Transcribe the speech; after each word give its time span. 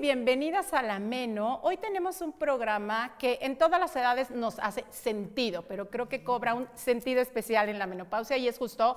y 0.00 0.02
bienvenidas 0.02 0.72
a 0.72 0.82
La 0.82 0.98
Meno. 0.98 1.60
Hoy 1.62 1.76
tenemos 1.76 2.22
un 2.22 2.32
programa 2.32 3.16
que 3.18 3.38
en 3.42 3.58
todas 3.58 3.78
las 3.78 3.94
edades 3.94 4.30
nos 4.30 4.58
hace 4.58 4.84
sentido, 4.90 5.62
pero 5.62 5.90
creo 5.90 6.08
que 6.08 6.24
cobra 6.24 6.54
un 6.54 6.68
sentido 6.74 7.20
especial 7.20 7.68
en 7.68 7.78
la 7.78 7.86
menopausia 7.86 8.36
y 8.36 8.48
es 8.48 8.56
justo 8.56 8.96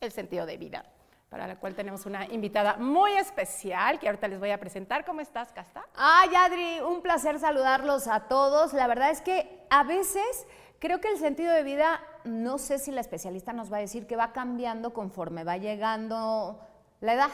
el 0.00 0.12
sentido 0.12 0.44
de 0.44 0.58
vida, 0.58 0.84
para 1.30 1.46
la 1.46 1.56
cual 1.56 1.74
tenemos 1.74 2.04
una 2.04 2.26
invitada 2.26 2.76
muy 2.76 3.12
especial 3.12 3.98
que 3.98 4.06
ahorita 4.06 4.28
les 4.28 4.38
voy 4.38 4.50
a 4.50 4.58
presentar. 4.58 5.04
¿Cómo 5.04 5.22
estás, 5.22 5.50
Casta? 5.52 5.86
Ay, 5.94 6.30
Adri, 6.34 6.80
un 6.80 7.00
placer 7.00 7.38
saludarlos 7.38 8.06
a 8.06 8.28
todos. 8.28 8.72
La 8.74 8.86
verdad 8.86 9.10
es 9.10 9.22
que 9.22 9.64
a 9.70 9.82
veces 9.82 10.46
creo 10.78 11.00
que 11.00 11.08
el 11.08 11.18
sentido 11.18 11.52
de 11.52 11.62
vida, 11.62 12.00
no 12.24 12.58
sé 12.58 12.78
si 12.78 12.90
la 12.90 13.00
especialista 13.00 13.52
nos 13.52 13.72
va 13.72 13.78
a 13.78 13.80
decir 13.80 14.06
que 14.06 14.16
va 14.16 14.32
cambiando 14.32 14.92
conforme 14.92 15.42
va 15.42 15.56
llegando 15.56 16.60
la 17.00 17.14
edad 17.14 17.30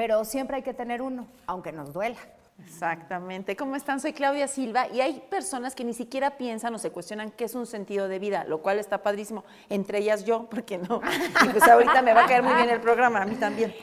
pero 0.00 0.24
siempre 0.24 0.56
hay 0.56 0.62
que 0.62 0.72
tener 0.72 1.02
uno, 1.02 1.26
aunque 1.46 1.72
nos 1.72 1.92
duela. 1.92 2.16
Exactamente. 2.64 3.54
¿Cómo 3.54 3.76
están? 3.76 4.00
Soy 4.00 4.14
Claudia 4.14 4.48
Silva 4.48 4.88
y 4.88 5.02
hay 5.02 5.22
personas 5.28 5.74
que 5.74 5.84
ni 5.84 5.92
siquiera 5.92 6.38
piensan 6.38 6.74
o 6.74 6.78
se 6.78 6.90
cuestionan 6.90 7.30
qué 7.32 7.44
es 7.44 7.54
un 7.54 7.66
sentido 7.66 8.08
de 8.08 8.18
vida, 8.18 8.44
lo 8.44 8.62
cual 8.62 8.78
está 8.78 9.02
padrísimo. 9.02 9.44
Entre 9.68 9.98
ellas 9.98 10.24
yo, 10.24 10.48
porque 10.48 10.78
no. 10.78 11.02
Y 11.44 11.48
pues 11.50 11.68
ahorita 11.68 12.00
me 12.00 12.14
va 12.14 12.24
a 12.24 12.26
caer 12.26 12.42
muy 12.42 12.54
bien 12.54 12.70
el 12.70 12.80
programa, 12.80 13.20
a 13.20 13.26
mí 13.26 13.34
también. 13.34 13.74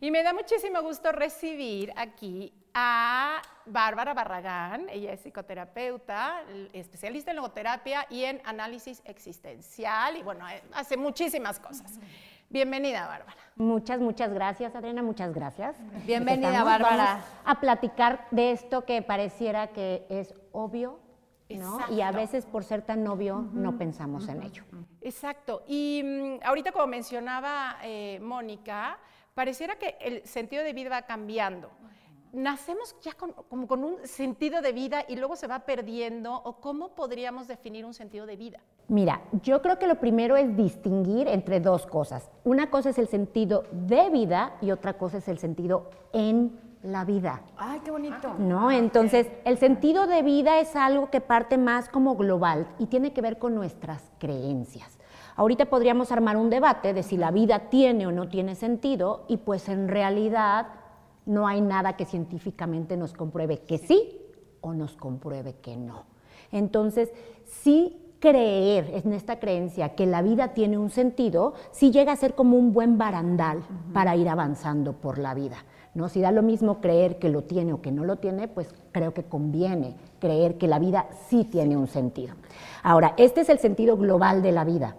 Y 0.00 0.12
me 0.12 0.22
da 0.22 0.32
muchísimo 0.32 0.80
gusto 0.82 1.10
recibir 1.10 1.92
aquí 1.96 2.52
a 2.72 3.42
Bárbara 3.64 4.14
Barragán. 4.14 4.86
Ella 4.88 5.14
es 5.14 5.20
psicoterapeuta, 5.20 6.44
especialista 6.74 7.32
en 7.32 7.38
logoterapia 7.38 8.06
y 8.08 8.22
en 8.22 8.40
análisis 8.44 9.02
existencial 9.04 10.16
y 10.16 10.22
bueno, 10.22 10.46
hace 10.74 10.96
muchísimas 10.96 11.58
cosas. 11.58 11.98
Bienvenida, 12.48 13.06
Bárbara. 13.06 13.36
Muchas, 13.56 14.00
muchas 14.00 14.32
gracias, 14.32 14.74
Adriana, 14.74 15.02
muchas 15.02 15.32
gracias. 15.32 15.76
Bienvenida, 16.06 16.62
Bárbara. 16.62 17.24
a 17.44 17.60
platicar 17.60 18.26
de 18.30 18.52
esto 18.52 18.84
que 18.84 19.02
pareciera 19.02 19.68
que 19.68 20.06
es 20.08 20.34
obvio, 20.52 21.00
¿no? 21.48 21.78
Y 21.90 22.02
a 22.02 22.12
veces 22.12 22.44
por 22.44 22.64
ser 22.64 22.82
tan 22.82 23.06
obvio 23.06 23.48
no 23.52 23.78
pensamos 23.78 24.28
en 24.28 24.42
ello. 24.42 24.64
Exacto. 25.00 25.62
Y 25.66 26.02
mm, 26.04 26.44
ahorita 26.44 26.72
como 26.72 26.86
mencionaba 26.86 27.78
eh, 27.82 28.18
Mónica, 28.20 28.98
pareciera 29.34 29.76
que 29.76 29.96
el 30.00 30.26
sentido 30.26 30.62
de 30.62 30.72
vida 30.72 30.90
va 30.90 31.02
cambiando 31.02 31.70
nacemos 32.32 32.96
ya 33.02 33.12
con, 33.12 33.32
como 33.32 33.66
con 33.66 33.84
un 33.84 34.06
sentido 34.06 34.60
de 34.60 34.72
vida 34.72 35.04
y 35.08 35.16
luego 35.16 35.36
se 35.36 35.46
va 35.46 35.60
perdiendo, 35.60 36.34
o 36.34 36.60
cómo 36.60 36.94
podríamos 36.94 37.48
definir 37.48 37.84
un 37.84 37.94
sentido 37.94 38.26
de 38.26 38.36
vida? 38.36 38.60
Mira, 38.88 39.22
yo 39.42 39.62
creo 39.62 39.78
que 39.78 39.86
lo 39.86 39.98
primero 39.98 40.36
es 40.36 40.56
distinguir 40.56 41.28
entre 41.28 41.60
dos 41.60 41.86
cosas. 41.86 42.30
Una 42.44 42.70
cosa 42.70 42.90
es 42.90 42.98
el 42.98 43.08
sentido 43.08 43.64
de 43.72 44.10
vida 44.10 44.56
y 44.60 44.70
otra 44.70 44.96
cosa 44.98 45.18
es 45.18 45.28
el 45.28 45.38
sentido 45.38 45.90
en 46.12 46.58
la 46.82 47.04
vida. 47.04 47.42
Ay, 47.56 47.80
qué 47.84 47.90
bonito. 47.90 48.34
¿No? 48.38 48.70
Entonces, 48.70 49.28
el 49.44 49.58
sentido 49.58 50.06
de 50.06 50.22
vida 50.22 50.60
es 50.60 50.76
algo 50.76 51.10
que 51.10 51.20
parte 51.20 51.58
más 51.58 51.88
como 51.88 52.16
global 52.16 52.68
y 52.78 52.86
tiene 52.86 53.12
que 53.12 53.22
ver 53.22 53.38
con 53.38 53.54
nuestras 53.54 54.02
creencias. 54.18 54.98
Ahorita 55.34 55.66
podríamos 55.66 56.12
armar 56.12 56.36
un 56.36 56.48
debate 56.48 56.94
de 56.94 57.02
si 57.02 57.16
la 57.16 57.30
vida 57.30 57.68
tiene 57.68 58.06
o 58.06 58.12
no 58.12 58.28
tiene 58.28 58.54
sentido 58.54 59.24
y 59.28 59.38
pues 59.38 59.68
en 59.68 59.88
realidad 59.88 60.68
no 61.26 61.46
hay 61.46 61.60
nada 61.60 61.96
que 61.96 62.06
científicamente 62.06 62.96
nos 62.96 63.12
compruebe 63.12 63.58
que 63.58 63.78
sí 63.78 64.18
o 64.60 64.72
nos 64.72 64.96
compruebe 64.96 65.56
que 65.56 65.76
no. 65.76 66.04
Entonces, 66.52 67.12
sí 67.44 68.00
creer 68.20 69.02
en 69.04 69.12
esta 69.12 69.38
creencia 69.38 69.94
que 69.94 70.06
la 70.06 70.22
vida 70.22 70.54
tiene 70.54 70.78
un 70.78 70.90
sentido, 70.90 71.54
sí 71.70 71.90
llega 71.90 72.12
a 72.12 72.16
ser 72.16 72.34
como 72.34 72.56
un 72.56 72.72
buen 72.72 72.96
barandal 72.96 73.62
para 73.92 74.16
ir 74.16 74.28
avanzando 74.28 74.94
por 74.94 75.18
la 75.18 75.34
vida. 75.34 75.58
¿no? 75.94 76.08
Si 76.08 76.20
da 76.20 76.30
lo 76.30 76.42
mismo 76.42 76.80
creer 76.80 77.18
que 77.18 77.28
lo 77.28 77.42
tiene 77.42 77.72
o 77.72 77.80
que 77.80 77.92
no 77.92 78.04
lo 78.04 78.16
tiene, 78.16 78.48
pues 78.48 78.74
creo 78.92 79.14
que 79.14 79.24
conviene 79.24 79.96
creer 80.18 80.58
que 80.58 80.68
la 80.68 80.78
vida 80.78 81.08
sí 81.28 81.44
tiene 81.44 81.76
un 81.76 81.88
sentido. 81.88 82.34
Ahora, 82.82 83.14
este 83.16 83.40
es 83.40 83.48
el 83.48 83.58
sentido 83.58 83.96
global 83.96 84.42
de 84.42 84.52
la 84.52 84.64
vida. 84.64 84.96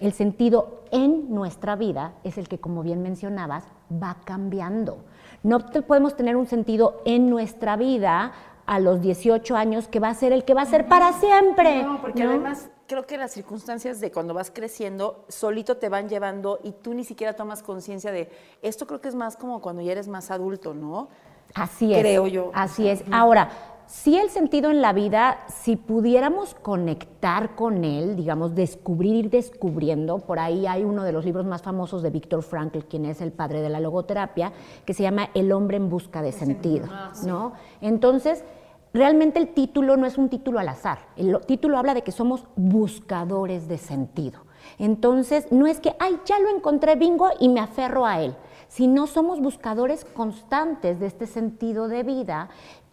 El 0.00 0.12
sentido 0.12 0.82
en 0.90 1.32
nuestra 1.32 1.76
vida 1.76 2.14
es 2.24 2.36
el 2.36 2.48
que, 2.48 2.58
como 2.58 2.82
bien 2.82 3.02
mencionabas, 3.02 3.64
va 3.90 4.16
cambiando. 4.24 5.04
No 5.42 5.58
podemos 5.60 6.16
tener 6.16 6.36
un 6.36 6.46
sentido 6.46 7.02
en 7.04 7.28
nuestra 7.28 7.76
vida 7.76 8.32
a 8.66 8.78
los 8.78 9.00
18 9.00 9.56
años 9.56 9.88
que 9.88 9.98
va 9.98 10.08
a 10.08 10.14
ser 10.14 10.32
el 10.32 10.44
que 10.44 10.54
va 10.54 10.62
a 10.62 10.66
ser 10.66 10.86
para 10.86 11.12
siempre. 11.14 11.82
No, 11.82 12.00
porque 12.00 12.22
además 12.22 12.70
creo 12.86 13.06
que 13.06 13.16
las 13.16 13.32
circunstancias 13.32 14.00
de 14.00 14.12
cuando 14.12 14.34
vas 14.34 14.50
creciendo 14.50 15.24
solito 15.28 15.78
te 15.78 15.88
van 15.88 16.08
llevando 16.08 16.60
y 16.62 16.72
tú 16.72 16.94
ni 16.94 17.04
siquiera 17.04 17.34
tomas 17.34 17.62
conciencia 17.62 18.12
de 18.12 18.30
esto 18.60 18.86
creo 18.86 19.00
que 19.00 19.08
es 19.08 19.14
más 19.14 19.36
como 19.36 19.60
cuando 19.60 19.82
ya 19.82 19.92
eres 19.92 20.08
más 20.08 20.30
adulto, 20.30 20.74
¿no? 20.74 21.08
Así 21.54 21.92
es. 21.92 22.00
Creo 22.00 22.26
yo. 22.28 22.50
Así 22.54 22.88
es. 22.88 23.02
Ahora, 23.10 23.50
sí 23.92 24.16
el 24.16 24.30
sentido 24.30 24.70
en 24.70 24.80
la 24.80 24.94
vida, 24.94 25.44
si 25.48 25.76
pudiéramos 25.76 26.54
conectar 26.54 27.54
con 27.54 27.84
él, 27.84 28.16
digamos, 28.16 28.54
descubrir, 28.54 29.26
ir 29.26 29.30
descubriendo, 29.30 30.20
por 30.20 30.38
ahí 30.38 30.66
hay 30.66 30.82
uno 30.82 31.04
de 31.04 31.12
los 31.12 31.26
libros 31.26 31.44
más 31.44 31.60
famosos 31.60 32.02
de 32.02 32.08
Víctor 32.08 32.42
Frankl, 32.42 32.80
quien 32.80 33.04
es 33.04 33.20
el 33.20 33.32
padre 33.32 33.60
de 33.60 33.68
la 33.68 33.80
logoterapia, 33.80 34.52
que 34.86 34.94
se 34.94 35.02
llama 35.02 35.28
El 35.34 35.52
hombre 35.52 35.76
en 35.76 35.90
busca 35.90 36.22
de 36.22 36.32
sentido, 36.32 36.86
ah, 36.90 37.12
¿no? 37.26 37.52
Entonces, 37.82 38.44
realmente 38.94 39.38
el 39.38 39.48
título 39.48 39.98
no 39.98 40.06
es 40.06 40.16
un 40.16 40.30
título 40.30 40.58
al 40.58 40.70
azar, 40.70 41.00
el 41.16 41.38
título 41.46 41.76
habla 41.76 41.92
de 41.92 42.02
que 42.02 42.12
somos 42.12 42.46
buscadores 42.56 43.68
de 43.68 43.76
sentido. 43.76 44.40
Entonces, 44.78 45.52
no 45.52 45.66
es 45.66 45.80
que, 45.80 45.94
ay, 45.98 46.18
ya 46.24 46.38
lo 46.38 46.48
encontré 46.48 46.96
bingo 46.96 47.28
y 47.38 47.50
me 47.50 47.60
aferro 47.60 48.06
a 48.06 48.22
él, 48.22 48.34
sino 48.68 49.06
somos 49.06 49.40
buscadores 49.40 50.06
constantes 50.06 50.98
de 50.98 51.06
este 51.06 51.26
sentido 51.26 51.88
de 51.88 52.04
vida 52.04 52.48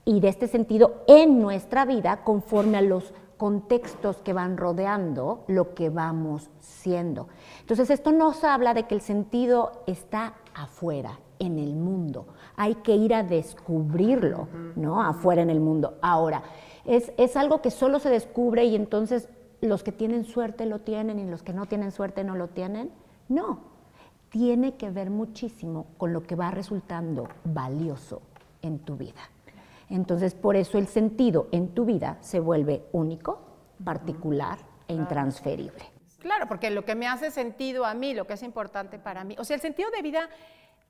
y 0.09 0.21
de 0.21 0.27
este 0.27 0.47
sentido 0.47 1.03
en 1.05 1.39
nuestra 1.39 1.85
vida 1.85 2.23
conforme 2.23 2.79
a 2.79 2.81
los 2.81 3.13
contextos 3.37 4.17
que 4.17 4.33
van 4.33 4.57
rodeando 4.57 5.43
lo 5.45 5.75
que 5.75 5.91
vamos 5.91 6.49
siendo. 6.59 7.27
Entonces 7.59 7.91
esto 7.91 8.11
nos 8.11 8.43
habla 8.43 8.73
de 8.73 8.87
que 8.87 8.95
el 8.95 9.01
sentido 9.01 9.83
está 9.85 10.33
afuera, 10.55 11.19
en 11.37 11.59
el 11.59 11.75
mundo. 11.75 12.25
Hay 12.55 12.73
que 12.75 12.95
ir 12.95 13.13
a 13.13 13.21
descubrirlo, 13.21 14.47
¿no? 14.75 14.99
Afuera 14.99 15.43
en 15.43 15.51
el 15.51 15.59
mundo. 15.59 15.99
Ahora, 16.01 16.41
es, 16.85 17.13
es 17.17 17.37
algo 17.37 17.61
que 17.61 17.69
solo 17.69 17.99
se 17.99 18.09
descubre 18.09 18.65
y 18.65 18.75
entonces 18.75 19.29
los 19.61 19.83
que 19.83 19.91
tienen 19.91 20.25
suerte 20.25 20.65
lo 20.65 20.79
tienen 20.79 21.19
y 21.19 21.25
los 21.29 21.43
que 21.43 21.53
no 21.53 21.67
tienen 21.67 21.91
suerte 21.91 22.23
no 22.23 22.35
lo 22.35 22.47
tienen. 22.47 22.89
No, 23.27 23.59
tiene 24.31 24.75
que 24.75 24.89
ver 24.89 25.11
muchísimo 25.11 25.85
con 25.99 26.13
lo 26.13 26.23
que 26.23 26.33
va 26.33 26.49
resultando 26.49 27.29
valioso 27.45 28.23
en 28.63 28.79
tu 28.79 28.97
vida. 28.97 29.21
Entonces, 29.89 30.35
por 30.35 30.55
eso 30.55 30.77
el 30.77 30.87
sentido 30.87 31.47
en 31.51 31.69
tu 31.69 31.85
vida 31.85 32.17
se 32.21 32.39
vuelve 32.39 32.83
único, 32.91 33.39
particular 33.83 34.59
e 34.87 34.93
intransferible. 34.93 35.83
Claro, 36.19 36.47
porque 36.47 36.69
lo 36.69 36.85
que 36.85 36.95
me 36.95 37.07
hace 37.07 37.31
sentido 37.31 37.85
a 37.85 37.93
mí, 37.93 38.13
lo 38.13 38.27
que 38.27 38.33
es 38.33 38.43
importante 38.43 38.99
para 38.99 39.23
mí, 39.23 39.35
o 39.39 39.43
sea, 39.43 39.55
el 39.55 39.61
sentido 39.61 39.89
de 39.91 40.01
vida 40.01 40.29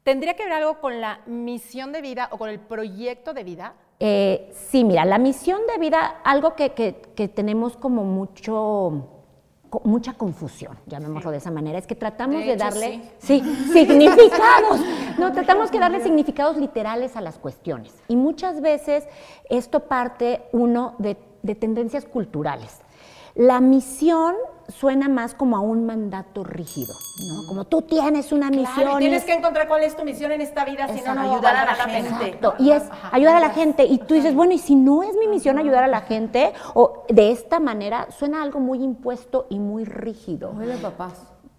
tendría 0.03 0.33
que 0.33 0.43
ver 0.43 0.53
algo 0.53 0.79
con 0.79 0.99
la 1.01 1.21
misión 1.27 1.91
de 1.91 2.01
vida 2.01 2.29
o 2.31 2.37
con 2.37 2.49
el 2.49 2.59
proyecto 2.59 3.33
de 3.33 3.43
vida. 3.43 3.75
Eh, 3.99 4.49
sí, 4.53 4.83
mira, 4.83 5.05
la 5.05 5.17
misión 5.17 5.61
de 5.67 5.77
vida, 5.77 6.21
algo 6.23 6.55
que, 6.55 6.71
que 6.71 7.27
tenemos 7.27 7.77
como 7.77 8.03
mucho 8.03 9.18
mucha 9.83 10.13
confusión, 10.13 10.77
llamémoslo 10.87 11.31
de 11.31 11.37
esa 11.37 11.51
manera, 11.51 11.77
es 11.77 11.87
que 11.87 11.95
tratamos 11.95 12.45
de, 12.45 12.55
darle 12.55 13.01
sí. 13.19 13.39
significados, 13.73 14.79
no, 15.17 15.31
tratamos 15.31 15.71
de 15.71 15.79
darle 15.79 16.01
significados 16.01 16.57
literales 16.57 17.15
a 17.15 17.21
las 17.21 17.37
cuestiones. 17.37 17.93
Y 18.07 18.15
muchas 18.15 18.61
veces 18.61 19.07
esto 19.49 19.81
parte, 19.81 20.43
uno, 20.51 20.95
de, 20.97 21.17
de 21.43 21.55
tendencias 21.55 22.05
culturales. 22.05 22.79
La 23.35 23.59
misión 23.61 24.35
suena 24.69 25.09
más 25.09 25.33
como 25.33 25.57
a 25.57 25.59
un 25.59 25.85
mandato 25.85 26.43
rígido, 26.43 26.93
¿no? 27.27 27.47
Como 27.47 27.65
tú 27.65 27.81
tienes 27.81 28.31
una 28.31 28.49
misión. 28.49 28.97
Y 28.97 28.99
tienes 28.99 29.23
que 29.23 29.33
encontrar 29.33 29.67
cuál 29.67 29.83
es 29.83 29.95
tu 29.95 30.03
misión 30.03 30.31
en 30.31 30.41
esta 30.41 30.65
vida, 30.65 30.87
si 30.87 31.01
no, 31.01 31.11
ayudar 31.11 31.55
a 31.55 31.75
la, 31.75 31.83
gente. 31.85 32.27
Exacto. 32.27 32.55
Y 32.59 32.71
es 32.71 32.83
ayudar 33.11 33.35
a 33.35 33.39
la 33.39 33.49
gente. 33.49 33.85
Y 33.85 33.97
tú 33.99 34.13
dices, 34.13 34.35
bueno, 34.35 34.53
y 34.53 34.59
si 34.59 34.75
no 34.75 35.03
es 35.03 35.15
mi 35.15 35.27
misión 35.27 35.57
ayudar 35.57 35.83
a 35.83 35.87
la 35.87 36.01
gente, 36.01 36.53
o 36.73 37.05
de 37.09 37.31
esta 37.31 37.59
manera, 37.59 38.07
suena 38.11 38.43
algo 38.43 38.59
muy 38.59 38.83
impuesto 38.83 39.47
y 39.49 39.59
muy 39.59 39.85
rígido. 39.85 40.53
Muy 40.53 40.67
de 40.67 40.77
papás. 40.77 41.13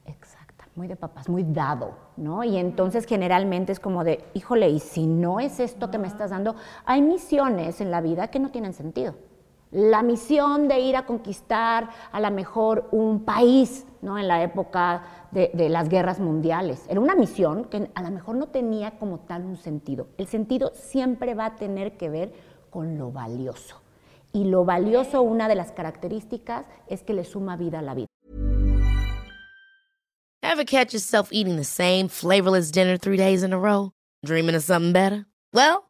Exacto, 0.06 0.64
muy 0.74 0.86
de 0.88 0.96
papás, 0.96 1.28
muy 1.28 1.44
dado, 1.44 1.94
¿no? 2.16 2.44
Y 2.44 2.56
entonces 2.56 3.06
generalmente 3.06 3.72
es 3.72 3.80
como 3.80 4.04
de, 4.04 4.24
híjole, 4.34 4.68
y 4.68 4.80
si 4.80 5.06
no 5.06 5.40
es 5.40 5.60
esto 5.60 5.90
que 5.90 5.98
me 5.98 6.08
estás 6.08 6.30
dando, 6.30 6.54
hay 6.84 7.02
misiones 7.02 7.80
en 7.80 7.90
la 7.90 8.00
vida 8.00 8.28
que 8.28 8.38
no 8.38 8.50
tienen 8.50 8.72
sentido 8.72 9.14
la 9.70 10.02
misión 10.02 10.68
de 10.68 10.80
ir 10.80 10.96
a 10.96 11.06
conquistar 11.06 11.90
a 12.10 12.20
lo 12.20 12.30
mejor 12.30 12.88
un 12.90 13.24
país, 13.24 13.86
¿no? 14.02 14.18
En 14.18 14.26
la 14.26 14.42
época 14.42 15.28
de, 15.30 15.50
las 15.68 15.88
guerras 15.88 16.18
mundiales. 16.18 16.84
Era 16.88 17.00
una 17.00 17.14
misión 17.14 17.64
que 17.64 17.90
a 17.94 18.02
lo 18.02 18.10
mejor 18.10 18.36
no 18.36 18.48
tenía 18.48 18.98
como 18.98 19.20
tal 19.20 19.44
un 19.44 19.56
sentido. 19.56 20.08
El 20.18 20.26
sentido 20.26 20.72
siempre 20.74 21.34
va 21.34 21.46
a 21.46 21.56
tener 21.56 21.96
que 21.96 22.08
ver 22.08 22.32
con 22.70 22.98
lo 22.98 23.12
valioso. 23.12 23.80
Y 24.32 24.44
lo 24.44 24.64
valioso, 24.64 25.22
una 25.22 25.48
de 25.48 25.56
las 25.56 25.72
características, 25.72 26.64
es 26.86 27.02
que 27.02 27.14
le 27.14 27.24
suma 27.24 27.56
vida 27.56 27.80
a 27.80 27.82
la 27.82 27.94
vida. 27.94 28.06
Ever 30.42 30.64
catch 30.64 30.92
yourself 30.92 31.28
eating 31.32 31.56
the 31.56 31.64
same 31.64 32.08
flavorless 32.08 32.72
dinner 32.72 32.98
three 32.98 33.16
days 33.16 33.42
in 33.44 33.52
a 33.52 33.58
row? 33.58 33.92
Dreaming 34.24 34.56
of 34.56 34.62
something 34.62 34.92
better? 34.92 35.26
Well, 35.52 35.89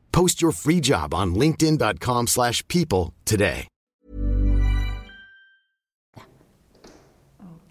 Post 0.11 0.41
your 0.41 0.53
free 0.53 0.79
job 0.79 1.13
on 1.13 1.33
linkedin.com/people 1.33 2.27
slash 2.27 2.63
people 2.67 3.13
today. 3.23 3.67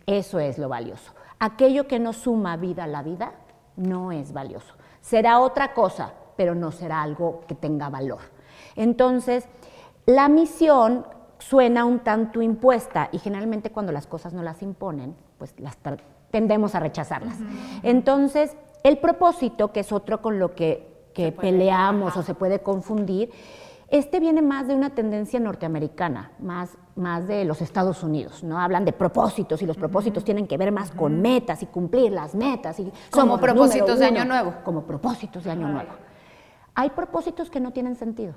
Eso 0.06 0.40
es 0.40 0.58
lo 0.58 0.68
valioso. 0.68 1.12
Aquello 1.38 1.86
que 1.86 2.00
no 2.00 2.12
suma 2.12 2.56
vida 2.56 2.84
a 2.84 2.86
la 2.88 3.02
vida 3.02 3.32
no 3.76 4.10
es 4.10 4.32
valioso. 4.32 4.74
Será 5.00 5.38
otra 5.38 5.72
cosa, 5.72 6.12
pero 6.36 6.54
no 6.56 6.72
será 6.72 7.00
algo 7.00 7.42
que 7.46 7.54
tenga 7.54 7.88
valor. 7.90 8.18
Entonces, 8.74 9.44
la 10.06 10.28
misión 10.28 11.06
suena 11.38 11.84
un 11.84 12.00
tanto 12.00 12.42
impuesta 12.42 13.08
y 13.12 13.18
generalmente 13.18 13.70
cuando 13.70 13.92
las 13.92 14.08
cosas 14.08 14.34
no 14.34 14.42
las 14.42 14.62
imponen, 14.62 15.14
pues 15.38 15.54
las 15.58 15.78
tendemos 16.30 16.74
a 16.74 16.80
rechazarlas. 16.80 17.36
Entonces, 17.84 18.56
el 18.82 18.98
propósito, 18.98 19.72
que 19.72 19.80
es 19.80 19.92
otro 19.92 20.20
con 20.20 20.38
lo 20.38 20.54
que, 20.54 20.89
que 21.12 21.32
peleamos 21.32 22.16
o 22.16 22.22
se 22.22 22.34
puede 22.34 22.60
confundir, 22.60 23.30
este 23.90 24.20
viene 24.20 24.40
más 24.40 24.68
de 24.68 24.76
una 24.76 24.90
tendencia 24.90 25.40
norteamericana, 25.40 26.30
más, 26.38 26.78
más 26.94 27.26
de 27.26 27.44
los 27.44 27.60
Estados 27.60 28.04
Unidos, 28.04 28.44
¿no? 28.44 28.60
Hablan 28.60 28.84
de 28.84 28.92
propósitos 28.92 29.60
y 29.62 29.66
los 29.66 29.76
propósitos 29.76 30.24
tienen 30.24 30.46
que 30.46 30.56
ver 30.56 30.70
más 30.70 30.92
con 30.92 31.20
metas 31.20 31.64
y 31.64 31.66
cumplir 31.66 32.12
las 32.12 32.36
metas. 32.36 32.78
Y 32.78 32.92
Como 33.10 33.40
propósitos 33.40 33.98
de 33.98 34.06
Año 34.06 34.24
Nuevo. 34.24 34.54
Como 34.62 34.84
propósitos 34.84 35.42
de 35.42 35.50
Año 35.50 35.66
Nuevo. 35.66 35.90
Hay 36.76 36.90
propósitos 36.90 37.50
que 37.50 37.58
no 37.58 37.72
tienen 37.72 37.96
sentido, 37.96 38.34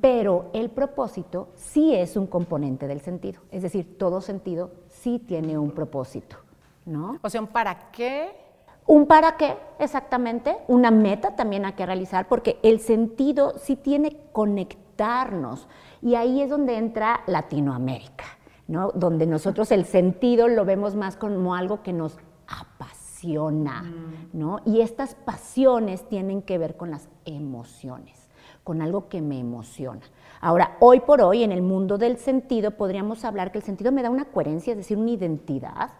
pero 0.00 0.50
el 0.54 0.70
propósito 0.70 1.50
sí 1.54 1.94
es 1.94 2.16
un 2.16 2.26
componente 2.26 2.88
del 2.88 3.00
sentido. 3.00 3.42
Es 3.52 3.62
decir, 3.62 3.96
todo 3.96 4.20
sentido 4.20 4.72
sí 4.88 5.20
tiene 5.20 5.56
un 5.56 5.70
propósito, 5.70 6.36
¿no? 6.84 7.16
O 7.22 7.30
sea, 7.30 7.42
para 7.42 7.92
qué. 7.92 8.49
Un 8.90 9.06
para 9.06 9.36
qué, 9.36 9.56
exactamente, 9.78 10.56
una 10.66 10.90
meta 10.90 11.36
también 11.36 11.64
hay 11.64 11.74
que 11.74 11.86
realizar, 11.86 12.26
porque 12.26 12.58
el 12.64 12.80
sentido 12.80 13.56
sí 13.56 13.76
tiene 13.76 14.16
conectarnos. 14.32 15.68
Y 16.02 16.16
ahí 16.16 16.42
es 16.42 16.50
donde 16.50 16.76
entra 16.76 17.20
Latinoamérica, 17.28 18.24
¿no? 18.66 18.90
Donde 18.90 19.28
nosotros 19.28 19.70
el 19.70 19.84
sentido 19.84 20.48
lo 20.48 20.64
vemos 20.64 20.96
más 20.96 21.14
como 21.14 21.54
algo 21.54 21.84
que 21.84 21.92
nos 21.92 22.18
apasiona, 22.48 23.84
¿no? 24.32 24.58
Y 24.66 24.80
estas 24.80 25.14
pasiones 25.14 26.08
tienen 26.08 26.42
que 26.42 26.58
ver 26.58 26.76
con 26.76 26.90
las 26.90 27.08
emociones, 27.24 28.28
con 28.64 28.82
algo 28.82 29.08
que 29.08 29.22
me 29.22 29.38
emociona. 29.38 30.02
Ahora, 30.40 30.76
hoy 30.80 30.98
por 30.98 31.20
hoy, 31.20 31.44
en 31.44 31.52
el 31.52 31.62
mundo 31.62 31.96
del 31.96 32.16
sentido, 32.16 32.72
podríamos 32.72 33.24
hablar 33.24 33.52
que 33.52 33.58
el 33.58 33.64
sentido 33.64 33.92
me 33.92 34.02
da 34.02 34.10
una 34.10 34.24
coherencia, 34.24 34.72
es 34.72 34.78
decir, 34.78 34.98
una 34.98 35.12
identidad, 35.12 35.90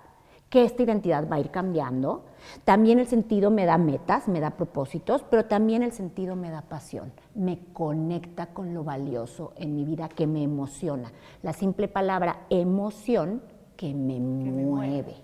que 0.50 0.64
esta 0.64 0.82
identidad 0.82 1.28
va 1.30 1.36
a 1.36 1.40
ir 1.40 1.50
cambiando. 1.50 2.24
También 2.64 2.98
el 2.98 3.06
sentido 3.06 3.50
me 3.50 3.64
da 3.64 3.78
metas, 3.78 4.26
me 4.26 4.40
da 4.40 4.50
propósitos, 4.50 5.22
pero 5.22 5.46
también 5.46 5.82
el 5.82 5.92
sentido 5.92 6.34
me 6.34 6.50
da 6.50 6.62
pasión, 6.62 7.12
me 7.34 7.60
conecta 7.72 8.52
con 8.52 8.74
lo 8.74 8.82
valioso 8.82 9.52
en 9.56 9.76
mi 9.76 9.84
vida 9.84 10.08
que 10.08 10.26
me 10.26 10.42
emociona. 10.42 11.12
La 11.42 11.52
simple 11.52 11.86
palabra 11.86 12.46
emoción 12.50 13.42
que 13.76 13.94
me 13.94 14.18
mueve. 14.18 15.14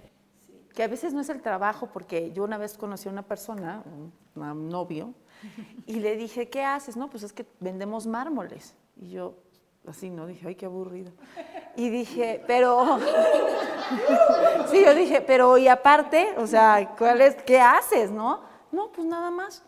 Que 0.72 0.84
a 0.84 0.88
veces 0.88 1.12
no 1.12 1.20
es 1.20 1.28
el 1.28 1.42
trabajo, 1.42 1.88
porque 1.92 2.32
yo 2.32 2.44
una 2.44 2.58
vez 2.58 2.78
conocí 2.78 3.08
a 3.08 3.12
una 3.12 3.22
persona, 3.22 3.82
un, 3.84 4.12
un 4.40 4.68
novio, 4.68 5.14
y 5.86 5.96
le 6.00 6.16
dije, 6.16 6.48
¿qué 6.48 6.64
haces? 6.64 6.96
No, 6.96 7.10
pues 7.10 7.22
es 7.24 7.32
que 7.32 7.46
vendemos 7.60 8.06
mármoles. 8.06 8.76
Y 8.96 9.10
yo, 9.10 9.34
así, 9.86 10.10
¿no? 10.10 10.26
Dije, 10.26 10.46
ay, 10.48 10.54
qué 10.54 10.66
aburrido. 10.66 11.12
Y 11.76 11.90
dije, 11.90 12.42
pero... 12.46 12.98
sí, 14.70 14.82
yo 14.84 14.94
dije, 14.94 15.20
pero 15.20 15.56
y 15.58 15.68
aparte, 15.68 16.34
o 16.38 16.46
sea, 16.46 16.94
¿cuál 16.98 17.20
es, 17.20 17.34
¿qué 17.42 17.60
haces, 17.60 18.10
no? 18.10 18.40
No, 18.72 18.90
pues 18.92 19.06
nada 19.06 19.30
más. 19.30 19.62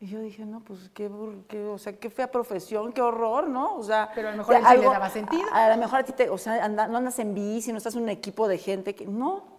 Y 0.00 0.08
yo 0.08 0.20
dije, 0.20 0.44
no, 0.44 0.60
pues 0.60 0.90
qué, 0.92 1.10
qué, 1.48 1.64
o 1.64 1.78
sea, 1.78 1.94
qué 1.98 2.10
fea 2.10 2.30
profesión, 2.30 2.92
qué 2.92 3.00
horror, 3.00 3.48
¿no? 3.48 3.76
O 3.76 3.82
sea, 3.82 4.10
Pero 4.14 4.28
a 4.28 4.30
lo 4.32 4.38
mejor 4.38 4.54
de 4.54 4.66
a 4.66 4.72
él 4.72 4.78
sí 4.80 4.84
le 4.84 4.90
daba 4.92 5.08
sentido. 5.08 5.44
A, 5.52 5.64
a 5.66 5.68
lo 5.70 5.76
mejor 5.78 6.00
a 6.00 6.02
ti 6.04 6.12
te, 6.12 6.28
o 6.28 6.36
sea, 6.36 6.62
anda- 6.64 6.86
no 6.88 6.98
andas 6.98 7.18
en 7.18 7.32
bici, 7.34 7.72
no 7.72 7.78
estás 7.78 7.94
en 7.96 8.02
un 8.02 8.08
equipo 8.10 8.46
de 8.46 8.58
gente 8.58 8.94
que, 8.94 9.06
no. 9.06 9.53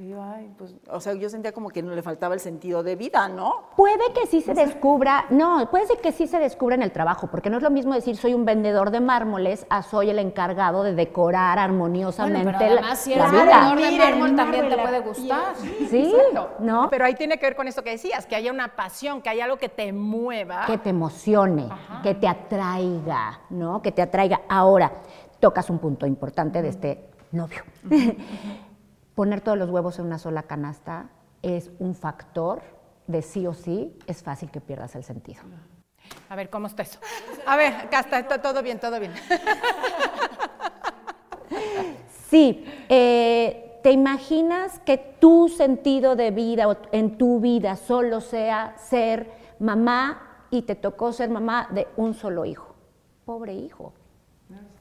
Y 0.00 0.08
yo, 0.08 0.22
ay, 0.22 0.50
pues, 0.56 0.74
o 0.90 0.98
sea, 0.98 1.12
yo 1.12 1.28
sentía 1.28 1.52
como 1.52 1.68
que 1.68 1.82
no 1.82 1.94
le 1.94 2.00
faltaba 2.02 2.32
el 2.32 2.40
sentido 2.40 2.82
de 2.82 2.96
vida, 2.96 3.28
¿no? 3.28 3.64
Puede 3.76 4.14
que 4.14 4.26
sí 4.26 4.40
se 4.40 4.54
descubra, 4.54 5.26
no, 5.28 5.68
puede 5.70 5.86
ser 5.86 5.98
que 5.98 6.10
sí 6.10 6.26
se 6.26 6.38
descubra 6.38 6.74
en 6.74 6.80
el 6.80 6.90
trabajo, 6.90 7.26
porque 7.26 7.50
no 7.50 7.58
es 7.58 7.62
lo 7.62 7.68
mismo 7.68 7.92
decir 7.92 8.16
soy 8.16 8.32
un 8.32 8.46
vendedor 8.46 8.92
de 8.92 9.00
mármoles 9.00 9.66
a 9.68 9.82
soy 9.82 10.08
el 10.08 10.18
encargado 10.18 10.84
de 10.84 10.94
decorar 10.94 11.58
armoniosamente 11.58 12.44
Bueno, 12.44 12.58
pero 12.58 12.74
la- 12.76 12.80
además 12.80 12.98
si 12.98 13.10
la 13.14 13.16
eres 13.28 13.30
vida. 13.42 13.44
vendedor 13.44 13.76
de 13.92 13.98
mármol 13.98 14.36
también 14.36 14.68
te 14.70 14.78
puede 14.78 15.00
gustar. 15.00 15.54
Sí, 15.90 16.14
¿no? 16.60 16.88
Pero 16.88 17.04
ahí 17.04 17.14
tiene 17.14 17.38
que 17.38 17.44
ver 17.44 17.56
con 17.56 17.68
eso 17.68 17.84
que 17.84 17.90
decías, 17.90 18.24
que 18.24 18.34
haya 18.36 18.50
una 18.50 18.68
pasión, 18.74 19.20
que 19.20 19.28
haya 19.28 19.44
algo 19.44 19.58
que 19.58 19.68
te 19.68 19.92
mueva. 19.92 20.64
que 20.64 20.78
te 20.78 20.88
emocione, 20.88 21.68
que 22.02 22.14
te 22.14 22.26
atraiga, 22.26 23.40
¿no? 23.50 23.82
Que 23.82 23.92
te 23.92 24.00
atraiga. 24.00 24.40
Ahora, 24.48 24.90
tocas 25.40 25.68
un 25.68 25.78
punto 25.78 26.06
importante 26.06 26.62
de 26.62 26.68
este 26.70 27.10
novio. 27.32 27.62
Poner 29.20 29.42
todos 29.42 29.58
los 29.58 29.68
huevos 29.68 29.98
en 29.98 30.06
una 30.06 30.18
sola 30.18 30.44
canasta 30.44 31.10
es 31.42 31.70
un 31.78 31.94
factor 31.94 32.62
de 33.06 33.20
sí 33.20 33.46
o 33.46 33.52
sí, 33.52 33.94
es 34.06 34.22
fácil 34.22 34.50
que 34.50 34.62
pierdas 34.62 34.96
el 34.96 35.04
sentido. 35.04 35.42
A 36.30 36.36
ver, 36.36 36.48
¿cómo 36.48 36.68
está 36.68 36.84
eso? 36.84 36.98
A 37.46 37.54
ver, 37.54 37.70
acá 37.74 38.00
está, 38.00 38.18
está 38.18 38.40
todo 38.40 38.62
bien, 38.62 38.80
todo 38.80 38.98
bien. 38.98 39.12
Sí, 42.30 42.64
eh, 42.88 43.80
¿te 43.82 43.90
imaginas 43.90 44.78
que 44.78 44.96
tu 44.96 45.50
sentido 45.50 46.16
de 46.16 46.30
vida 46.30 46.66
o 46.66 46.78
en 46.90 47.18
tu 47.18 47.40
vida 47.40 47.76
solo 47.76 48.22
sea 48.22 48.74
ser 48.78 49.30
mamá 49.58 50.46
y 50.48 50.62
te 50.62 50.76
tocó 50.76 51.12
ser 51.12 51.28
mamá 51.28 51.68
de 51.72 51.88
un 51.98 52.14
solo 52.14 52.46
hijo? 52.46 52.74
Pobre 53.26 53.52
hijo. 53.52 53.92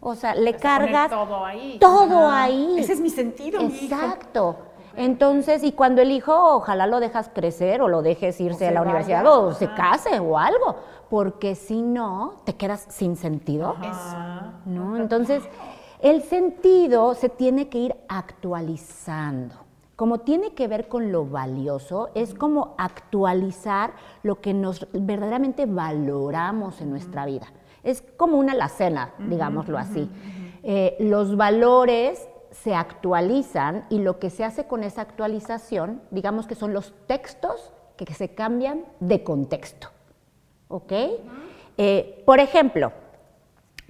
O 0.02 0.16
sea, 0.16 0.34
le 0.36 0.56
cargas 0.56 1.10
todo 1.10 1.46
ahí. 1.46 1.78
todo 1.80 2.30
ahí. 2.30 2.76
Ese 2.80 2.94
es 2.94 3.02
mi 3.02 3.10
sentido, 3.10 3.60
mi 3.62 3.68
hijo. 3.68 3.96
Exacto. 3.96 4.58
Entonces, 4.96 5.64
y 5.64 5.72
cuando 5.72 6.02
el 6.02 6.12
hijo, 6.12 6.34
ojalá 6.56 6.88
lo 6.88 7.00
dejas 7.00 7.30
crecer 7.34 7.82
o 7.82 7.88
lo 7.88 8.02
dejes 8.02 8.40
irse 8.42 8.68
a 8.68 8.72
la 8.72 8.82
universidad 8.82 9.26
o 9.26 9.54
se 9.54 9.68
case 9.74 10.20
o 10.20 10.38
algo, 10.38 10.76
porque 11.10 11.56
si 11.56 11.82
no, 11.82 12.36
te 12.44 12.56
quedas 12.56 12.86
sin 12.90 13.16
sentido. 13.16 13.76
¿no? 14.66 14.98
Entonces, 14.98 15.44
el 16.02 16.24
sentido 16.24 17.14
se 17.14 17.30
tiene 17.30 17.70
que 17.70 17.78
ir 17.78 17.96
actualizando. 18.08 19.56
Como 19.96 20.20
tiene 20.20 20.54
que 20.54 20.68
ver 20.68 20.88
con 20.88 21.12
lo 21.12 21.26
valioso, 21.26 22.10
es 22.14 22.34
como 22.34 22.74
actualizar 22.78 23.92
lo 24.24 24.40
que 24.40 24.54
nos 24.54 24.88
verdaderamente 24.94 25.66
valoramos 25.66 26.80
en 26.80 26.90
nuestra 26.90 27.26
vida. 27.26 27.48
Es 27.84 28.04
como 28.18 28.38
una 28.38 28.54
alacena, 28.54 29.14
digámoslo 29.18 29.78
así. 29.78 30.10
Eh, 30.64 30.98
los 31.00 31.38
valores 31.38 32.28
se 32.52 32.76
actualizan 32.76 33.86
y 33.90 34.00
lo 34.00 34.20
que 34.20 34.30
se 34.30 34.44
hace 34.44 34.66
con 34.66 34.84
esa 34.84 35.02
actualización, 35.02 36.02
digamos 36.12 36.48
que 36.48 36.56
son 36.56 36.74
los 36.74 36.94
textos 37.08 37.74
que 37.96 38.14
se 38.14 38.30
cambian 38.34 38.86
de 39.00 39.24
contexto. 39.24 39.90
¿Ok? 40.68 40.94
Eh, 41.78 42.24
por 42.26 42.40
ejemplo, 42.40 42.92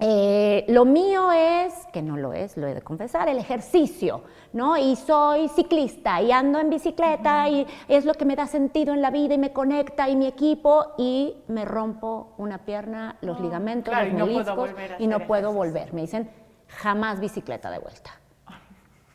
eh, 0.00 0.64
lo 0.68 0.84
mío 0.84 1.30
es, 1.30 1.74
que 1.92 2.00
no 2.02 2.16
lo 2.16 2.32
es, 2.32 2.56
lo 2.56 2.66
he 2.66 2.74
de 2.74 2.82
confesar, 2.82 3.28
el 3.28 3.38
ejercicio, 3.38 4.22
¿no? 4.52 4.76
Y 4.76 4.96
soy 4.96 5.48
ciclista 5.48 6.20
y 6.22 6.32
ando 6.32 6.58
en 6.58 6.70
bicicleta 6.70 7.48
y 7.48 7.66
es 7.86 8.04
lo 8.06 8.14
que 8.14 8.24
me 8.24 8.34
da 8.34 8.46
sentido 8.46 8.94
en 8.94 9.02
la 9.02 9.10
vida 9.10 9.34
y 9.34 9.38
me 9.38 9.52
conecta 9.52 10.08
y 10.08 10.16
mi 10.16 10.26
equipo 10.26 10.86
y 10.98 11.36
me 11.48 11.64
rompo 11.64 12.32
una 12.38 12.58
pierna, 12.64 13.16
los 13.20 13.38
ligamentos, 13.40 13.92
claro, 13.92 14.06
los 14.06 14.14
y 14.14 14.16
no 14.16 14.24
puedo 14.24 14.34
meniscos 14.38 14.56
volver 14.56 14.96
no 15.06 15.26
puedo 15.26 15.52
volver. 15.52 15.92
Me 15.92 16.00
dicen, 16.02 16.30
jamás 16.68 17.20
bicicleta 17.20 17.70
de 17.70 17.78
vuelta. 17.78 18.10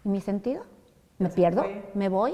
¿Y 0.04 0.10
mi 0.10 0.22
sentido? 0.22 0.63
¿Me 1.18 1.30
pierdo? 1.30 1.65
¿Me 1.96 2.10
voy? 2.10 2.34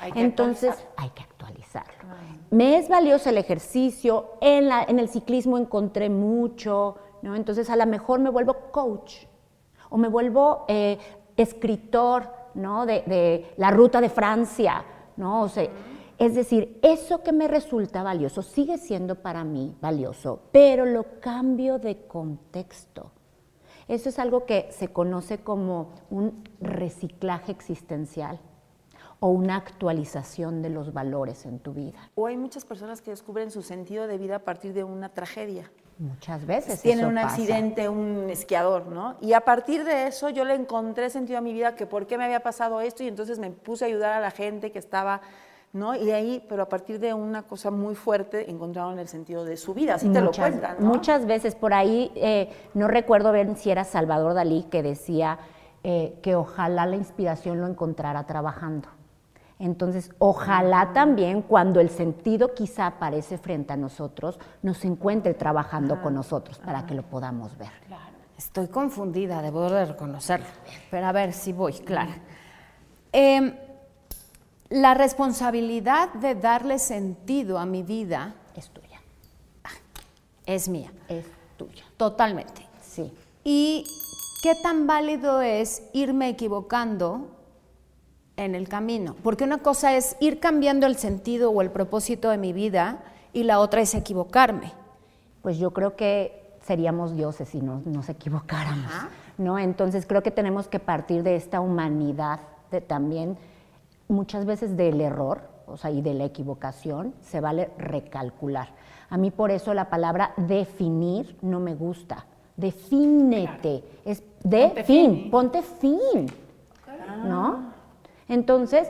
Hay 0.00 0.12
Entonces 0.14 0.76
hay 0.96 1.08
que 1.10 1.22
actualizarlo. 1.22 2.04
Me 2.50 2.76
es 2.78 2.88
valioso 2.88 3.30
el 3.30 3.38
ejercicio, 3.38 4.32
en, 4.40 4.68
la- 4.68 4.84
en 4.84 4.98
el 4.98 5.08
ciclismo 5.08 5.58
encontré 5.58 6.08
mucho, 6.08 6.96
¿no? 7.22 7.34
Entonces 7.34 7.70
a 7.70 7.76
lo 7.76 7.86
mejor 7.86 8.20
me 8.20 8.30
vuelvo 8.30 8.70
coach 8.70 9.26
o 9.90 9.96
me 9.96 10.08
vuelvo 10.08 10.64
eh, 10.68 10.98
escritor, 11.36 12.30
¿no? 12.54 12.86
De, 12.86 13.02
de 13.06 13.54
la 13.56 13.70
ruta 13.70 14.00
de 14.00 14.08
Francia, 14.08 14.84
¿no? 15.16 15.42
O 15.42 15.48
sea, 15.48 15.68
es 16.18 16.34
decir, 16.34 16.80
eso 16.82 17.22
que 17.22 17.32
me 17.32 17.46
resulta 17.46 18.02
valioso 18.02 18.42
sigue 18.42 18.76
siendo 18.76 19.14
para 19.16 19.44
mí 19.44 19.76
valioso, 19.80 20.40
pero 20.50 20.84
lo 20.84 21.20
cambio 21.20 21.78
de 21.78 22.06
contexto. 22.06 23.12
Eso 23.86 24.08
es 24.08 24.18
algo 24.18 24.44
que 24.44 24.68
se 24.70 24.88
conoce 24.88 25.38
como 25.38 25.92
un 26.10 26.44
reciclaje 26.60 27.52
existencial 27.52 28.40
o 29.20 29.28
una 29.28 29.56
actualización 29.56 30.60
de 30.60 30.70
los 30.70 30.92
valores 30.92 31.46
en 31.46 31.58
tu 31.58 31.72
vida. 31.72 32.10
O 32.14 32.26
hay 32.26 32.36
muchas 32.36 32.64
personas 32.64 33.00
que 33.00 33.10
descubren 33.10 33.50
su 33.50 33.62
sentido 33.62 34.06
de 34.06 34.18
vida 34.18 34.36
a 34.36 34.44
partir 34.44 34.74
de 34.74 34.84
una 34.84 35.08
tragedia. 35.08 35.70
Muchas 35.98 36.46
veces 36.46 36.80
Tienen 36.80 37.00
eso 37.00 37.08
un 37.08 37.14
pasa. 37.16 37.28
accidente, 37.28 37.88
un 37.88 38.30
esquiador, 38.30 38.86
¿no? 38.86 39.16
Y 39.20 39.32
a 39.32 39.40
partir 39.40 39.84
de 39.84 40.06
eso 40.06 40.30
yo 40.30 40.44
le 40.44 40.54
encontré 40.54 41.10
sentido 41.10 41.38
a 41.38 41.40
mi 41.40 41.52
vida, 41.52 41.74
que 41.74 41.86
por 41.86 42.06
qué 42.06 42.16
me 42.16 42.24
había 42.24 42.40
pasado 42.40 42.80
esto, 42.80 43.02
y 43.02 43.08
entonces 43.08 43.40
me 43.40 43.50
puse 43.50 43.84
a 43.84 43.88
ayudar 43.88 44.12
a 44.12 44.20
la 44.20 44.30
gente 44.30 44.70
que 44.70 44.78
estaba, 44.78 45.20
¿no? 45.72 45.96
Y 45.96 46.06
de 46.06 46.14
ahí, 46.14 46.46
pero 46.48 46.62
a 46.62 46.68
partir 46.68 47.00
de 47.00 47.14
una 47.14 47.42
cosa 47.42 47.72
muy 47.72 47.96
fuerte, 47.96 48.48
encontraron 48.48 48.98
el 49.00 49.08
sentido 49.08 49.44
de 49.44 49.56
su 49.56 49.74
vida, 49.74 49.94
así 49.94 50.08
te 50.08 50.20
lo 50.20 50.26
muchas, 50.26 50.50
cuentan, 50.50 50.76
¿no? 50.78 50.86
muchas 50.86 51.26
veces 51.26 51.56
por 51.56 51.74
ahí, 51.74 52.12
eh, 52.14 52.48
no 52.74 52.86
recuerdo 52.86 53.32
ver 53.32 53.56
si 53.56 53.70
era 53.70 53.82
Salvador 53.82 54.34
Dalí 54.34 54.66
que 54.70 54.84
decía 54.84 55.40
eh, 55.82 56.16
que 56.22 56.36
ojalá 56.36 56.86
la 56.86 56.96
inspiración 56.96 57.60
lo 57.60 57.66
encontrara 57.66 58.24
trabajando. 58.24 58.88
Entonces, 59.60 60.10
ojalá 60.18 60.92
también 60.92 61.42
cuando 61.42 61.80
el 61.80 61.90
sentido 61.90 62.54
quizá 62.54 62.86
aparece 62.86 63.38
frente 63.38 63.72
a 63.72 63.76
nosotros, 63.76 64.38
nos 64.62 64.84
encuentre 64.84 65.34
trabajando 65.34 66.00
con 66.00 66.14
nosotros 66.14 66.58
para 66.58 66.86
que 66.86 66.94
lo 66.94 67.02
podamos 67.02 67.56
ver. 67.58 67.70
Estoy 68.36 68.68
confundida, 68.68 69.42
debo 69.42 69.68
de 69.68 69.84
reconocerlo. 69.84 70.46
Pero 70.92 71.06
a 71.06 71.12
ver 71.12 71.32
si 71.32 71.52
voy, 71.52 71.72
claro. 71.72 72.12
Em, 73.10 73.52
la 74.68 74.94
responsabilidad 74.94 76.12
de 76.14 76.36
darle 76.36 76.78
sentido 76.78 77.58
a 77.58 77.66
mi 77.66 77.82
vida 77.82 78.34
Es 78.54 78.68
tuya, 78.70 79.00
es 80.46 80.68
mía, 80.68 80.92
es 81.08 81.26
tuya. 81.56 81.84
totalmente. 81.96 82.64
Sí. 82.80 83.12
¿Y 83.42 83.84
qué 84.42 84.54
tan 84.62 84.86
válido 84.86 85.40
es 85.40 85.82
irme 85.92 86.28
equivocando 86.28 87.37
en 88.38 88.54
el 88.54 88.68
camino? 88.68 89.14
Porque 89.22 89.44
una 89.44 89.58
cosa 89.58 89.94
es 89.96 90.16
ir 90.20 90.40
cambiando 90.40 90.86
el 90.86 90.96
sentido 90.96 91.50
o 91.50 91.60
el 91.60 91.70
propósito 91.70 92.30
de 92.30 92.38
mi 92.38 92.52
vida 92.52 93.00
y 93.32 93.42
la 93.42 93.60
otra 93.60 93.82
es 93.82 93.94
equivocarme. 93.94 94.72
Pues 95.42 95.58
yo 95.58 95.72
creo 95.72 95.96
que 95.96 96.56
seríamos 96.64 97.16
dioses 97.16 97.48
si 97.48 97.60
no 97.60 97.82
nos 97.84 98.08
equivocáramos, 98.08 98.90
¿no? 99.36 99.58
Entonces 99.58 100.06
creo 100.06 100.22
que 100.22 100.30
tenemos 100.30 100.68
que 100.68 100.78
partir 100.78 101.22
de 101.22 101.36
esta 101.36 101.60
humanidad, 101.60 102.40
de 102.70 102.80
también 102.80 103.36
muchas 104.08 104.44
veces 104.44 104.76
del 104.76 105.00
error, 105.00 105.42
o 105.66 105.76
sea, 105.76 105.90
y 105.90 106.00
de 106.00 106.14
la 106.14 106.24
equivocación, 106.24 107.14
se 107.20 107.40
vale 107.40 107.70
recalcular. 107.76 108.68
A 109.10 109.16
mí 109.16 109.30
por 109.30 109.50
eso 109.50 109.74
la 109.74 109.90
palabra 109.90 110.32
definir 110.36 111.36
no 111.42 111.60
me 111.60 111.74
gusta. 111.74 112.26
Defínete, 112.56 113.84
es 114.04 114.22
de 114.42 114.68
Ponte 114.68 114.84
fin, 114.84 115.14
fin. 115.14 115.30
ponte 115.30 115.62
fin, 115.62 116.26
¿no? 117.24 117.77
Entonces, 118.28 118.88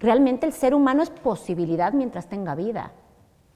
realmente 0.00 0.46
el 0.46 0.52
ser 0.52 0.74
humano 0.74 1.02
es 1.02 1.10
posibilidad 1.10 1.92
mientras 1.92 2.28
tenga 2.28 2.54
vida. 2.54 2.92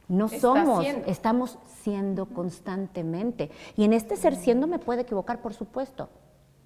No 0.08 0.26
Está 0.26 0.40
somos, 0.40 0.82
siendo. 0.82 1.06
estamos 1.08 1.58
siendo 1.82 2.26
constantemente. 2.26 3.50
Y 3.76 3.84
en 3.84 3.92
este 3.94 4.16
ser 4.16 4.36
siendo 4.36 4.66
me 4.66 4.78
puede 4.78 5.02
equivocar, 5.02 5.40
por 5.40 5.54
supuesto. 5.54 6.10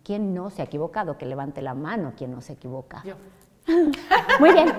¿Quién 0.02 0.34
no 0.34 0.50
se 0.50 0.62
ha 0.62 0.64
equivocado? 0.64 1.16
Que 1.18 1.26
levante 1.26 1.62
la 1.62 1.74
mano, 1.74 2.12
¿quién 2.16 2.30
no 2.32 2.40
se 2.40 2.54
equivoca? 2.54 3.02
Yo. 3.04 3.14
Muy 4.40 4.52
bien. 4.52 4.72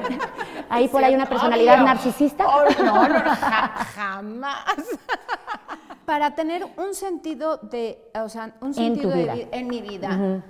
Ahí 0.69 0.87
por 0.87 1.03
ahí 1.03 1.13
una 1.15 1.27
personalidad 1.27 1.75
Obvio. 1.75 1.85
narcisista. 1.85 2.45
Oh, 2.47 2.63
no, 2.83 3.07
no, 3.07 3.09
no, 3.09 3.19
ja- 3.35 3.67
jamás. 3.93 4.65
Para 6.05 6.35
tener 6.35 6.65
un 6.77 6.93
sentido 6.93 7.57
de, 7.57 8.09
o 8.21 8.29
sea, 8.29 8.55
un 8.61 8.67
En 8.69 8.73
sentido 8.73 9.09
tu 9.11 9.15
de 9.17 9.23
vida. 9.23 9.33
vi- 9.33 9.47
en 9.51 9.67
mi 9.67 9.81
vida, 9.81 10.41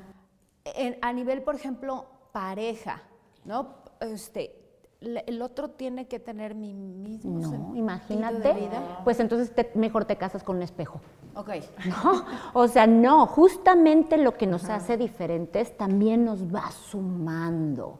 en- 0.66 0.98
a 1.02 1.14
nivel, 1.14 1.42
por 1.42 1.56
ejemplo, 1.56 2.06
pareja, 2.32 3.02
¿no? 3.48 3.70
Este, 4.02 4.56
el 5.02 5.42
otro 5.42 5.70
tiene 5.72 6.08
que 6.08 6.20
tener 6.20 6.54
mi 6.54 6.74
mismo 6.74 7.40
No, 7.40 7.76
imagínate. 7.76 8.40
de 8.40 8.54
vida. 8.54 9.02
Pues 9.04 9.20
entonces 9.20 9.54
te- 9.56 9.72
mejor 9.76 10.06
te 10.06 10.16
casas 10.18 10.44
con 10.44 10.58
un 10.58 10.62
espejo. 10.64 11.02
Ok. 11.36 11.50
¿no? 12.04 12.26
O 12.54 12.68
sea, 12.68 12.86
no, 12.88 13.26
justamente 13.28 14.18
lo 14.18 14.36
que 14.38 14.46
nos 14.48 14.66
hace 14.70 14.98
diferentes 14.98 15.76
también 15.78 16.26
nos 16.26 16.44
va 16.54 16.70
sumando, 16.72 18.00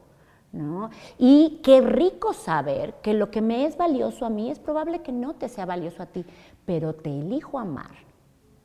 ¿no? 0.52 0.90
Y 1.18 1.60
qué 1.62 1.80
rico 1.80 2.32
saber 2.32 2.94
que 3.02 3.14
lo 3.14 3.30
que 3.30 3.42
me 3.42 3.64
es 3.64 3.76
valioso 3.76 4.26
a 4.26 4.30
mí 4.30 4.50
es 4.50 4.58
probable 4.58 5.00
que 5.02 5.12
no 5.12 5.34
te 5.34 5.48
sea 5.48 5.66
valioso 5.66 6.02
a 6.02 6.06
ti, 6.06 6.24
pero 6.64 6.94
te 6.94 7.10
elijo 7.10 7.58
amar, 7.58 7.92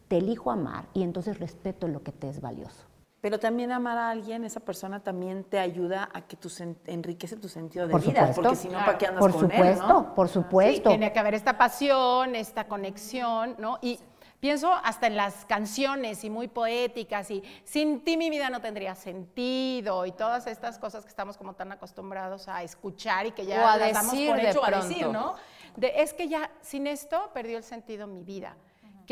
te 0.07 0.17
elijo 0.17 0.49
amar 0.51 0.85
y 0.93 1.03
entonces 1.03 1.39
respeto 1.39 1.87
lo 1.87 2.01
que 2.03 2.11
te 2.11 2.29
es 2.29 2.41
valioso. 2.41 2.83
Pero 3.23 3.39
también 3.39 3.71
amar 3.71 3.97
a 3.97 4.09
alguien, 4.09 4.43
esa 4.43 4.59
persona 4.59 4.99
también 5.01 5.45
te 5.45 5.57
ayuda 5.57 6.09
a 6.11 6.23
que 6.27 6.35
tu 6.35 6.49
enriquece 6.87 7.37
tu 7.37 7.47
sentido 7.47 7.87
de 7.87 7.91
Por 7.93 8.01
vida, 8.01 8.19
supuesto. 8.33 8.41
porque 8.41 8.55
si 8.57 8.67
no, 8.67 8.79
¿para 8.79 8.97
qué 8.97 9.05
andas 9.07 9.21
Por 9.21 9.31
con 9.31 9.41
supuesto, 9.43 9.83
él, 9.83 9.87
no? 9.87 10.13
por 10.13 10.27
Sí, 10.27 10.33
supuesto. 10.33 10.89
tiene 10.89 11.13
que 11.13 11.19
haber 11.19 11.33
esta 11.33 11.57
pasión, 11.57 12.35
esta 12.35 12.67
conexión, 12.67 13.55
¿no? 13.59 13.79
Y 13.81 13.97
pienso 14.41 14.73
hasta 14.73 15.07
en 15.07 15.15
las 15.15 15.45
canciones 15.45 16.25
y 16.25 16.29
muy 16.29 16.49
poéticas 16.49 17.31
y 17.31 17.41
sin 17.63 18.03
ti 18.03 18.17
mi 18.17 18.29
vida 18.29 18.49
no 18.49 18.59
tendría 18.59 18.93
sentido 18.93 20.05
y 20.05 20.11
todas 20.11 20.45
estas 20.47 20.77
cosas 20.77 21.05
que 21.05 21.09
estamos 21.09 21.37
como 21.37 21.53
tan 21.53 21.71
acostumbrados 21.71 22.49
a 22.49 22.61
escuchar 22.61 23.25
y 23.25 23.31
que 23.31 23.45
ya 23.45 23.63
O 23.63 23.67
a 23.69 23.77
las 23.77 23.93
damos 23.93 24.15
por 24.15 24.35
de 24.35 24.49
hecho, 24.49 24.65
a 24.65 24.69
decir. 24.69 25.07
¿no? 25.07 25.35
De, 25.77 25.93
es 25.95 26.13
que 26.13 26.27
ya 26.27 26.51
sin 26.59 26.87
esto 26.87 27.31
perdió 27.33 27.57
el 27.57 27.63
sentido 27.63 28.05
mi 28.05 28.25
vida. 28.25 28.57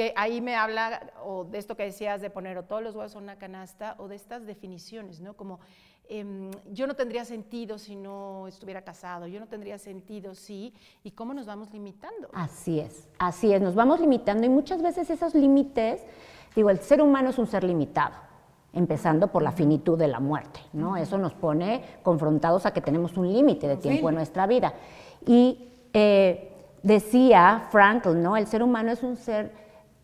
Que 0.02 0.14
ahí 0.16 0.42
me 0.42 0.56
habla 0.56 1.12
o 1.24 1.44
de 1.44 1.60
esto 1.60 1.78
que 1.78 1.84
decías 1.84 2.22
de 2.22 2.32
poner 2.32 2.58
o 2.58 2.64
todos 2.64 2.82
los 2.82 2.96
huevos 2.96 3.14
en 3.14 3.22
una 3.22 3.36
canasta 3.36 3.94
o 4.00 4.08
de 4.08 4.16
estas 4.16 4.48
definiciones, 4.48 5.22
¿no? 5.22 5.36
Como 5.36 5.60
em, 6.10 6.50
yo 6.72 6.88
no 6.88 6.96
tendría 6.96 7.24
sentido 7.24 7.78
si 7.78 7.96
no 7.96 8.48
estuviera 8.48 8.82
casado, 8.82 9.28
yo 9.28 9.40
no 9.40 9.46
tendría 9.46 9.78
sentido 9.78 10.34
si, 10.34 10.74
y 11.04 11.12
cómo 11.12 11.36
nos 11.36 11.46
vamos 11.46 11.72
limitando. 11.72 12.30
Así 12.34 12.80
es, 12.80 13.08
así 13.20 13.54
es, 13.54 13.62
nos 13.62 13.76
vamos 13.76 14.00
limitando 14.00 14.44
y 14.44 14.50
muchas 14.50 14.82
veces 14.82 15.08
esos 15.12 15.36
límites, 15.36 16.02
digo, 16.56 16.72
el 16.72 16.80
ser 16.80 17.00
humano 17.00 17.30
es 17.30 17.38
un 17.38 17.46
ser 17.46 17.64
limitado, 17.64 18.16
empezando 18.74 19.28
por 19.28 19.44
la 19.44 19.52
finitud 19.52 20.00
de 20.00 20.08
la 20.08 20.20
muerte, 20.20 20.62
¿no? 20.74 20.98
Eso 20.98 21.20
nos 21.20 21.34
pone 21.34 22.00
confrontados 22.02 22.66
a 22.66 22.74
que 22.74 22.82
tenemos 22.82 23.18
un 23.18 23.32
límite 23.32 23.68
de 23.68 23.78
tiempo 23.78 24.10
en 24.10 24.16
nuestra 24.16 24.48
vida. 24.48 24.74
Y 25.28 25.70
eh, 25.94 26.52
decía 26.82 27.68
Frankl, 27.70 28.20
¿no? 28.20 28.36
El 28.36 28.48
ser 28.48 28.64
humano 28.64 28.92
es 28.92 29.04
un 29.04 29.16
ser 29.16 29.61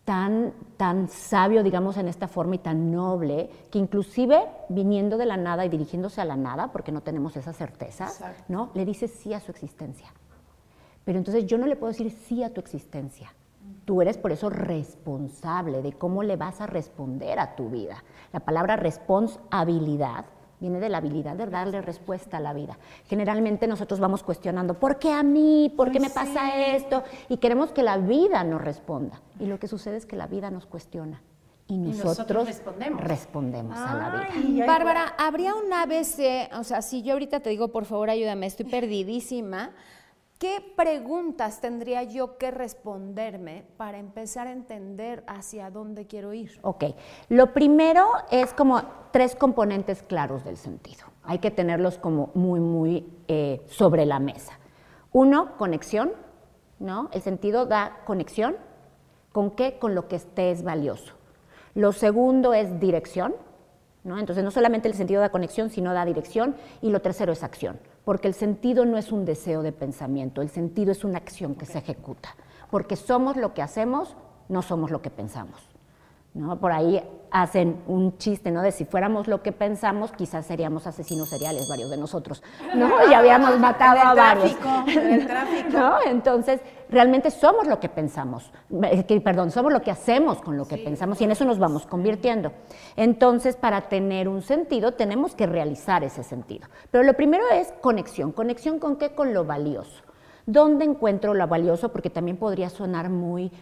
tan, 0.08 0.54
tan 0.78 1.06
sabio, 1.10 1.62
digamos, 1.62 1.98
en 1.98 2.08
esta 2.08 2.28
forma 2.28 2.54
y 2.54 2.60
tan 2.60 2.90
noble, 2.90 3.50
que 3.70 3.78
inclusive 3.78 4.42
viniendo 4.70 5.18
de 5.18 5.26
la 5.26 5.36
nada 5.36 5.66
y 5.66 5.68
dirigiéndose 5.68 6.22
a 6.22 6.24
la 6.24 6.34
nada, 6.34 6.72
porque 6.72 6.92
no 6.92 7.02
tenemos 7.02 7.36
esa 7.36 7.52
certeza, 7.52 8.08
¿no? 8.48 8.70
Le 8.72 8.86
dice 8.86 9.06
sí 9.06 9.34
a 9.34 9.40
su 9.40 9.50
existencia. 9.50 10.08
Pero 11.04 11.18
entonces 11.18 11.44
yo 11.44 11.58
no 11.58 11.66
le 11.66 11.76
puedo 11.76 11.92
decir 11.92 12.10
sí 12.10 12.42
a 12.42 12.54
tu 12.54 12.58
existencia. 12.58 13.34
Tú 13.84 14.00
eres 14.00 14.16
por 14.16 14.32
eso 14.32 14.48
responsable 14.48 15.82
de 15.82 15.92
cómo 15.92 16.22
le 16.22 16.36
vas 16.36 16.62
a 16.62 16.66
responder 16.66 17.38
a 17.38 17.54
tu 17.54 17.68
vida. 17.68 18.02
La 18.32 18.40
palabra 18.40 18.76
responsabilidad 18.76 20.24
viene 20.60 20.80
de 20.80 20.88
la 20.88 20.98
habilidad 20.98 21.36
de 21.36 21.46
darle 21.46 21.80
respuesta 21.82 22.38
a 22.38 22.40
la 22.40 22.52
vida. 22.52 22.78
Generalmente 23.06 23.66
nosotros 23.66 24.00
vamos 24.00 24.22
cuestionando, 24.22 24.74
¿por 24.74 24.98
qué 24.98 25.12
a 25.12 25.22
mí? 25.22 25.72
¿Por 25.76 25.90
qué 25.90 26.00
me 26.00 26.10
pasa 26.10 26.56
esto? 26.74 27.02
Y 27.28 27.38
queremos 27.38 27.72
que 27.72 27.82
la 27.82 27.98
vida 27.98 28.42
nos 28.44 28.60
responda. 28.60 29.20
Y 29.38 29.46
lo 29.46 29.58
que 29.58 29.68
sucede 29.68 29.96
es 29.96 30.06
que 30.06 30.16
la 30.16 30.26
vida 30.26 30.50
nos 30.50 30.66
cuestiona. 30.66 31.22
y 31.70 31.76
nosotros, 31.76 32.48
respondemos, 32.96 33.78
a 33.78 33.94
la 33.94 34.28
vida. 34.40 34.64
Bárbara, 34.66 35.14
¿habría 35.18 35.54
un 35.54 35.70
ABC? 35.70 36.50
O 36.58 36.64
sea, 36.64 36.80
si 36.80 37.02
yo 37.02 37.12
ahorita 37.12 37.40
te 37.40 37.50
digo, 37.50 37.68
por 37.68 37.84
favor, 37.84 38.08
ayúdame, 38.08 38.46
estoy 38.46 38.64
perdidísima. 38.66 39.72
¿Qué 40.38 40.64
preguntas 40.76 41.60
tendría 41.60 42.04
yo 42.04 42.38
que 42.38 42.52
responderme 42.52 43.64
para 43.76 43.98
empezar 43.98 44.46
a 44.46 44.52
entender 44.52 45.24
hacia 45.26 45.68
dónde 45.68 46.06
quiero 46.06 46.32
ir? 46.32 46.60
Ok, 46.62 46.84
lo 47.28 47.52
primero 47.52 48.06
es 48.30 48.52
como 48.52 48.80
tres 49.10 49.34
componentes 49.34 50.04
claros 50.04 50.44
del 50.44 50.56
sentido. 50.56 51.06
Hay 51.24 51.40
que 51.40 51.50
tenerlos 51.50 51.98
como 51.98 52.30
muy, 52.34 52.60
muy 52.60 53.04
eh, 53.26 53.62
sobre 53.66 54.06
la 54.06 54.20
mesa. 54.20 54.52
Uno, 55.10 55.56
conexión, 55.56 56.12
¿no? 56.78 57.10
El 57.12 57.22
sentido 57.22 57.66
da 57.66 58.02
conexión. 58.04 58.56
¿Con 59.32 59.50
qué? 59.50 59.80
Con 59.80 59.96
lo 59.96 60.06
que 60.06 60.14
esté 60.14 60.52
es 60.52 60.62
valioso. 60.62 61.14
Lo 61.74 61.90
segundo 61.92 62.54
es 62.54 62.78
dirección, 62.78 63.34
¿no? 64.04 64.20
Entonces 64.20 64.44
no 64.44 64.52
solamente 64.52 64.86
el 64.86 64.94
sentido 64.94 65.20
da 65.20 65.30
conexión, 65.30 65.68
sino 65.68 65.92
da 65.94 66.04
dirección. 66.04 66.54
Y 66.80 66.90
lo 66.90 67.00
tercero 67.00 67.32
es 67.32 67.42
acción, 67.42 67.80
porque 68.08 68.26
el 68.26 68.32
sentido 68.32 68.86
no 68.86 68.96
es 68.96 69.12
un 69.12 69.26
deseo 69.26 69.60
de 69.60 69.70
pensamiento, 69.70 70.40
el 70.40 70.48
sentido 70.48 70.92
es 70.92 71.04
una 71.04 71.18
acción 71.18 71.54
que 71.54 71.66
se 71.66 71.76
ejecuta. 71.76 72.30
Porque 72.70 72.96
somos 72.96 73.36
lo 73.36 73.52
que 73.52 73.60
hacemos, 73.60 74.16
no 74.48 74.62
somos 74.62 74.90
lo 74.90 75.02
que 75.02 75.10
pensamos. 75.10 75.60
¿no? 76.32 76.58
Por 76.58 76.72
ahí 76.72 77.02
hacen 77.30 77.82
un 77.86 78.16
chiste, 78.16 78.50
¿no? 78.50 78.62
De 78.62 78.72
si 78.72 78.86
fuéramos 78.86 79.28
lo 79.28 79.42
que 79.42 79.52
pensamos, 79.52 80.10
quizás 80.12 80.46
seríamos 80.46 80.86
asesinos 80.86 81.28
seriales, 81.28 81.68
varios 81.68 81.90
de 81.90 81.98
nosotros, 81.98 82.42
¿no? 82.74 82.88
Y 83.10 83.12
habíamos 83.12 83.58
matado 83.58 84.00
a 84.00 84.14
varios. 84.14 84.56
el 84.86 85.26
tráfico. 85.26 85.68
¿No? 85.78 85.96
Entonces, 86.06 86.62
realmente 86.90 87.30
somos 87.30 87.66
lo 87.66 87.80
que 87.80 87.88
pensamos, 87.88 88.50
eh, 88.82 89.20
perdón, 89.20 89.50
somos 89.50 89.72
lo 89.72 89.80
que 89.82 89.90
hacemos 89.90 90.40
con 90.40 90.56
lo 90.56 90.66
que 90.66 90.78
pensamos 90.78 91.20
y 91.20 91.24
en 91.24 91.30
eso 91.30 91.44
nos 91.44 91.58
vamos 91.58 91.86
convirtiendo. 91.86 92.52
Entonces, 92.96 93.56
para 93.56 93.82
tener 93.88 94.28
un 94.28 94.42
sentido, 94.42 94.92
tenemos 94.92 95.34
que 95.34 95.46
realizar 95.46 96.04
ese 96.04 96.22
sentido. 96.22 96.68
Pero 96.90 97.04
lo 97.04 97.14
primero 97.14 97.44
es 97.52 97.72
conexión. 97.80 98.32
¿Conexión 98.32 98.78
con 98.78 98.96
qué? 98.96 99.14
Con 99.14 99.34
lo 99.34 99.44
valioso. 99.44 100.02
¿Dónde 100.46 100.84
encuentro 100.84 101.34
lo 101.34 101.46
valioso? 101.46 101.90
Porque 101.90 102.10
también 102.10 102.38
podría 102.38 102.70
sonar 102.70 103.10
muy 103.10 103.52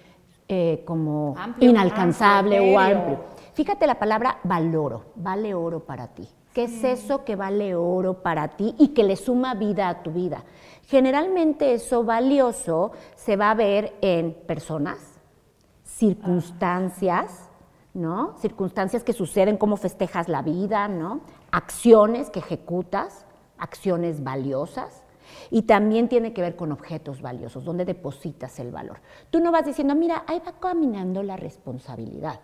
eh, 0.48 0.82
como 0.86 1.34
inalcanzable 1.58 2.60
o 2.60 2.78
amplio. 2.78 3.18
Fíjate 3.54 3.86
la 3.86 3.98
palabra 3.98 4.38
valoro, 4.44 5.06
vale 5.16 5.54
oro 5.54 5.80
para 5.80 6.06
ti. 6.08 6.28
¿Qué 6.52 6.64
es 6.64 6.84
eso 6.84 7.24
que 7.24 7.34
vale 7.36 7.74
oro 7.74 8.22
para 8.22 8.48
ti 8.48 8.74
y 8.78 8.88
que 8.88 9.02
le 9.02 9.16
suma 9.16 9.54
vida 9.54 9.88
a 9.88 10.02
tu 10.02 10.12
vida? 10.12 10.44
Generalmente 10.86 11.74
eso 11.74 12.04
valioso 12.04 12.92
se 13.16 13.36
va 13.36 13.50
a 13.50 13.54
ver 13.54 13.96
en 14.00 14.34
personas, 14.46 14.98
circunstancias, 15.82 17.50
¿no? 17.92 18.36
Circunstancias 18.38 19.02
que 19.02 19.12
suceden, 19.12 19.56
cómo 19.56 19.76
festejas 19.76 20.28
la 20.28 20.42
vida, 20.42 20.86
¿no? 20.86 21.22
Acciones 21.50 22.30
que 22.30 22.38
ejecutas, 22.38 23.26
acciones 23.58 24.22
valiosas. 24.22 25.02
Y 25.50 25.62
también 25.62 26.08
tiene 26.08 26.32
que 26.32 26.40
ver 26.40 26.54
con 26.54 26.70
objetos 26.70 27.20
valiosos, 27.20 27.64
donde 27.64 27.84
depositas 27.84 28.60
el 28.60 28.70
valor. 28.70 29.00
Tú 29.30 29.40
no 29.40 29.50
vas 29.50 29.64
diciendo, 29.64 29.96
mira, 29.96 30.22
ahí 30.28 30.40
va 30.46 30.52
caminando 30.60 31.24
la 31.24 31.36
responsabilidad. 31.36 32.38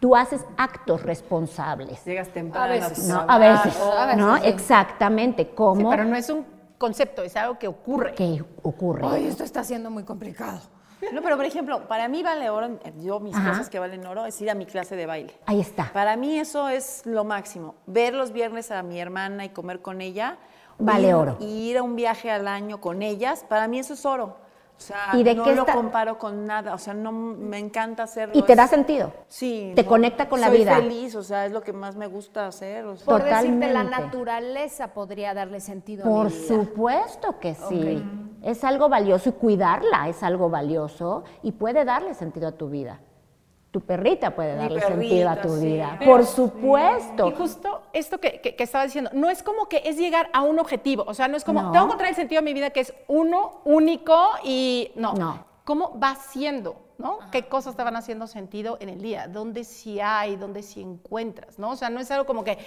Tú 0.00 0.14
haces 0.14 0.44
actos 0.58 1.02
responsables. 1.02 2.04
Llegas 2.04 2.28
temprano. 2.28 2.66
A 2.66 2.68
veces, 2.68 3.08
¿no? 3.08 3.24
A 3.26 3.38
veces, 3.38 3.78
¿no? 4.16 4.36
Exactamente. 4.36 5.54
¿Cómo? 5.54 5.88
pero 5.88 6.04
no 6.04 6.16
es 6.16 6.28
un 6.28 6.59
concepto, 6.80 7.22
es 7.22 7.36
algo 7.36 7.58
que 7.58 7.68
ocurre. 7.68 8.14
Que 8.14 8.42
ocurre. 8.62 9.02
Ay, 9.04 9.26
esto 9.26 9.44
está 9.44 9.62
siendo 9.62 9.90
muy 9.90 10.02
complicado. 10.02 10.60
No, 11.12 11.22
pero 11.22 11.36
por 11.36 11.46
ejemplo, 11.46 11.86
para 11.88 12.08
mí 12.08 12.22
vale 12.22 12.50
oro, 12.50 12.78
yo 12.98 13.20
mis 13.20 13.34
cosas 13.34 13.70
que 13.70 13.78
valen 13.78 14.06
oro 14.06 14.26
es 14.26 14.38
ir 14.40 14.50
a 14.50 14.54
mi 14.54 14.66
clase 14.66 14.96
de 14.96 15.06
baile. 15.06 15.34
Ahí 15.46 15.60
está. 15.60 15.92
Para 15.92 16.16
mí 16.16 16.38
eso 16.38 16.68
es 16.68 17.06
lo 17.06 17.24
máximo. 17.24 17.74
Ver 17.86 18.14
los 18.14 18.32
viernes 18.32 18.70
a 18.70 18.82
mi 18.82 19.00
hermana 19.00 19.44
y 19.44 19.50
comer 19.50 19.80
con 19.80 20.00
ella 20.00 20.38
Vale 20.80 21.14
oro. 21.14 21.36
Y 21.40 21.70
ir 21.70 21.78
a 21.78 21.82
un 21.82 21.94
viaje 21.94 22.30
al 22.30 22.48
año 22.48 22.80
con 22.80 23.02
ellas, 23.02 23.44
para 23.48 23.68
mí 23.68 23.78
eso 23.78 23.94
es 23.94 24.04
oro. 24.04 24.36
O 24.80 24.82
sea, 24.82 25.12
no 25.12 25.54
lo 25.54 25.66
comparo 25.66 26.18
con 26.18 26.46
nada, 26.46 26.72
o 26.72 26.78
sea, 26.78 26.94
no 26.94 27.12
me 27.12 27.58
encanta 27.58 28.04
hacerlo. 28.04 28.32
¿Y 28.34 28.42
te 28.42 28.56
da 28.56 28.66
sentido? 28.66 29.12
Sí. 29.28 29.72
Te 29.76 29.84
conecta 29.84 30.26
con 30.26 30.40
la 30.40 30.46
soy 30.46 30.60
vida. 30.60 30.76
feliz, 30.76 31.14
o 31.16 31.22
sea, 31.22 31.44
es 31.44 31.52
lo 31.52 31.60
que 31.60 31.74
más 31.74 31.96
me 31.96 32.06
gusta 32.06 32.46
hacer. 32.46 32.86
O 32.86 32.94
Por 32.94 33.22
decirte, 33.22 33.72
la 33.74 33.84
naturaleza 33.84 34.94
podría 34.94 35.34
darle 35.34 35.60
sentido 35.60 36.04
Por 36.04 36.28
a 36.28 36.30
mi 36.30 36.34
vida. 36.34 36.48
supuesto 36.48 37.38
que 37.38 37.54
sí. 37.54 38.02
Es 38.42 38.64
algo 38.64 38.88
valioso 38.88 39.28
y 39.28 39.32
cuidarla 39.32 40.08
es 40.08 40.22
algo 40.22 40.48
valioso 40.48 41.24
y 41.42 41.52
puede 41.52 41.84
darle 41.84 42.14
sentido 42.14 42.48
a 42.48 42.52
tu 42.52 42.70
vida. 42.70 43.00
Tu 43.70 43.80
perrita 43.80 44.34
puede 44.34 44.56
darle 44.56 44.80
sentido 44.80 45.28
a 45.28 45.40
tu 45.40 45.54
vida. 45.60 45.98
Por 46.04 46.26
supuesto. 46.26 47.28
Y 47.28 47.32
justo 47.32 47.82
esto 47.92 48.18
que, 48.18 48.40
que, 48.40 48.62
estaba 48.62 48.84
diciendo, 48.84 49.10
no 49.14 49.30
es 49.30 49.44
como 49.44 49.68
que 49.68 49.82
es 49.84 49.96
llegar 49.96 50.28
a 50.32 50.42
un 50.42 50.58
objetivo, 50.58 51.04
o 51.06 51.14
sea, 51.14 51.28
no 51.28 51.36
es 51.36 51.44
como, 51.44 51.60
tengo 51.70 51.72
que 51.72 51.78
encontrar 51.78 52.10
el 52.10 52.16
sentido 52.16 52.40
de 52.40 52.44
mi 52.44 52.52
vida 52.52 52.70
que 52.70 52.80
es 52.80 52.92
uno, 53.06 53.60
único 53.64 54.16
y 54.42 54.90
no. 54.96 55.14
No. 55.14 55.44
¿Cómo 55.64 55.98
va 56.00 56.16
siendo? 56.16 56.76
¿No? 57.00 57.18
¿Qué 57.32 57.48
cosas 57.48 57.76
te 57.76 57.82
van 57.82 57.96
haciendo 57.96 58.26
sentido 58.26 58.76
en 58.80 58.88
el 58.88 59.00
día? 59.00 59.26
¿Dónde 59.26 59.64
sí 59.64 60.00
hay? 60.00 60.36
¿Dónde 60.36 60.62
sí 60.62 60.80
encuentras? 60.80 61.58
¿no? 61.58 61.70
O 61.70 61.76
sea, 61.76 61.90
no 61.90 62.00
es 62.00 62.10
algo 62.10 62.26
como 62.26 62.44
que 62.44 62.58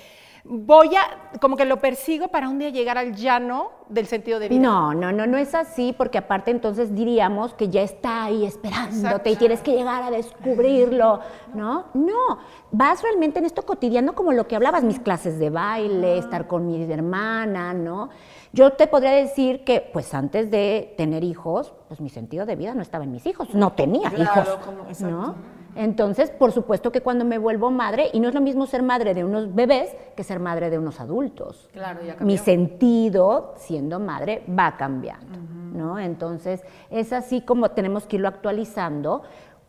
voy 0.43 0.95
a, 0.95 1.39
como 1.39 1.55
que 1.55 1.65
lo 1.65 1.77
persigo 1.77 2.27
para 2.27 2.49
un 2.49 2.59
día 2.59 2.69
llegar 2.69 2.97
al 2.97 3.15
llano 3.15 3.71
del 3.89 4.07
sentido 4.07 4.39
de 4.39 4.49
vida. 4.49 4.59
No, 4.59 4.93
no, 4.93 5.11
no, 5.11 5.25
no 5.25 5.37
es 5.37 5.55
así, 5.55 5.93
porque 5.97 6.17
aparte 6.17 6.51
entonces 6.51 6.93
diríamos 6.93 7.53
que 7.53 7.69
ya 7.69 7.81
está 7.81 8.25
ahí 8.25 8.45
esperándote 8.45 9.31
y 9.31 9.35
tienes 9.35 9.61
que 9.61 9.71
llegar 9.71 10.03
a 10.03 10.11
descubrirlo, 10.11 11.19
¿no? 11.53 11.85
No, 11.93 12.39
vas 12.71 13.01
realmente 13.01 13.39
en 13.39 13.45
esto 13.45 13.61
cotidiano 13.63 14.13
como 14.15 14.33
lo 14.33 14.47
que 14.47 14.55
hablabas, 14.55 14.83
mis 14.83 14.99
clases 14.99 15.39
de 15.39 15.49
baile, 15.49 16.17
estar 16.17 16.47
con 16.47 16.67
mi 16.67 16.91
hermana, 16.91 17.73
¿no? 17.73 18.09
Yo 18.51 18.73
te 18.73 18.85
podría 18.85 19.11
decir 19.11 19.63
que, 19.63 19.81
pues 19.81 20.13
antes 20.13 20.51
de 20.51 20.93
tener 20.95 21.23
hijos, 21.23 21.73
pues 21.87 21.99
mi 22.01 22.09
sentido 22.09 22.45
de 22.45 22.55
vida 22.55 22.75
no 22.75 22.83
estaba 22.83 23.03
en 23.03 23.11
mis 23.11 23.25
hijos, 23.25 23.53
no 23.55 23.73
tenía 23.73 24.11
hijos, 24.23 25.01
¿no? 25.01 25.35
Entonces, 25.75 26.29
por 26.29 26.51
supuesto 26.51 26.91
que 26.91 27.01
cuando 27.01 27.25
me 27.25 27.37
vuelvo 27.37 27.71
madre, 27.71 28.09
y 28.13 28.19
no 28.19 28.29
es 28.29 28.35
lo 28.35 28.41
mismo 28.41 28.65
ser 28.67 28.83
madre 28.83 29.13
de 29.13 29.23
unos 29.23 29.53
bebés 29.55 29.89
que 30.15 30.23
ser 30.23 30.39
madre 30.39 30.69
de 30.69 30.77
unos 30.77 30.99
adultos. 30.99 31.69
Claro, 31.73 31.99
ya 32.03 32.15
Mi 32.19 32.37
sentido, 32.37 33.55
siendo 33.57 33.99
madre, 33.99 34.43
va 34.47 34.77
cambiando, 34.77 35.39
¿no? 35.73 35.97
Entonces, 35.97 36.61
es 36.91 37.11
así 37.11 37.41
como 37.41 37.71
tenemos 37.71 38.05
que 38.05 38.17
irlo 38.17 38.27
actualizando 38.27 39.23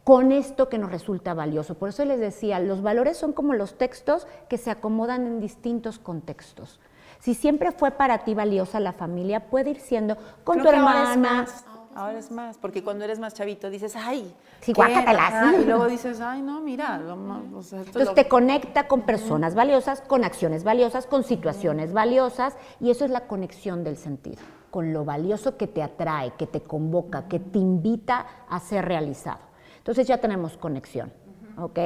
con 0.05 0.33
esto 0.33 0.69
que 0.69 0.77
nos 0.77 0.93
resulta 0.93 1.33
valioso. 1.33 1.77
Por 1.77 1.89
eso 1.89 2.05
les 2.05 2.21
decía, 2.21 2.61
los 2.61 2.83
valores 2.83 3.17
son 3.17 3.33
como 3.33 3.55
los 3.55 3.79
textos 3.79 4.27
que 4.49 4.59
se 4.59 4.71
acomodan 4.71 5.27
en 5.27 5.41
distintos 5.41 5.99
contextos. 5.99 6.79
Si 7.21 7.33
siempre 7.33 7.73
fue 7.73 7.91
para 7.91 8.19
ti 8.19 8.35
valiosa 8.35 8.81
la 8.81 8.93
familia, 8.93 9.49
puede 9.49 9.71
ir 9.71 9.81
siendo 9.81 10.19
con 10.45 10.61
tu 10.61 10.69
hermana, 10.69 11.47
Ahora 11.95 12.19
es 12.19 12.31
más, 12.31 12.59
porque 12.59 12.83
cuando 12.83 13.05
eres 13.05 13.21
más 13.21 13.35
chavito 13.35 13.71
dices, 13.71 13.95
ay, 13.97 14.35
sí, 14.61 14.73
guácatelas. 14.73 15.61
Y 15.61 15.65
luego 15.65 15.87
dices, 15.87 16.21
ay, 16.21 16.43
no, 16.43 16.61
mira. 16.61 16.99
Lo, 16.99 17.15
o 17.57 17.63
sea, 17.63 17.81
Entonces 17.81 18.15
te 18.15 18.27
conecta 18.27 18.89
con 18.89 19.03
personas 19.03 19.55
valiosas, 19.55 20.01
con 20.01 20.25
acciones 20.25 20.65
valiosas, 20.65 21.07
con 21.07 21.23
situaciones 21.23 21.93
valiosas, 21.93 22.57
y 22.81 22.91
eso 22.91 23.05
es 23.05 23.11
la 23.11 23.29
conexión 23.29 23.85
del 23.85 23.97
sentido, 23.97 24.43
con 24.71 24.93
lo 24.93 25.05
valioso 25.05 25.57
que 25.57 25.69
te 25.69 25.83
atrae, 25.83 26.33
que 26.37 26.47
te 26.47 26.63
convoca, 26.63 27.29
que 27.29 27.39
te 27.39 27.59
invita 27.59 28.27
a 28.49 28.59
ser 28.59 28.85
realizado. 28.85 29.41
Entonces 29.79 30.07
ya 30.09 30.19
tenemos 30.19 30.57
conexión, 30.57 31.13
¿ok? 31.59 31.79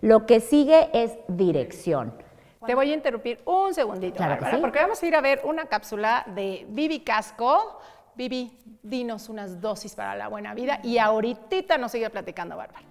Lo 0.00 0.24
que 0.24 0.40
sigue 0.40 0.88
es 0.94 1.18
dirección. 1.28 2.14
Te 2.64 2.74
voy 2.74 2.90
a 2.92 2.94
interrumpir 2.94 3.40
un 3.46 3.72
segundito, 3.74 4.16
claro 4.16 4.46
sí. 4.50 4.58
porque 4.60 4.78
vamos 4.80 5.02
a 5.02 5.06
ir 5.06 5.16
a 5.16 5.20
ver 5.20 5.40
una 5.44 5.64
cápsula 5.64 6.24
de 6.34 6.66
Vivi 6.68 7.00
Casco 7.00 7.78
Vivi, 8.20 8.52
dinos 8.82 9.30
unas 9.30 9.62
dosis 9.62 9.94
para 9.94 10.14
la 10.14 10.28
buena 10.28 10.52
vida 10.52 10.78
y 10.82 10.98
ahorita 10.98 11.78
nos 11.78 11.92
sigue 11.92 12.10
platicando 12.10 12.54
Bárbara. 12.54 12.84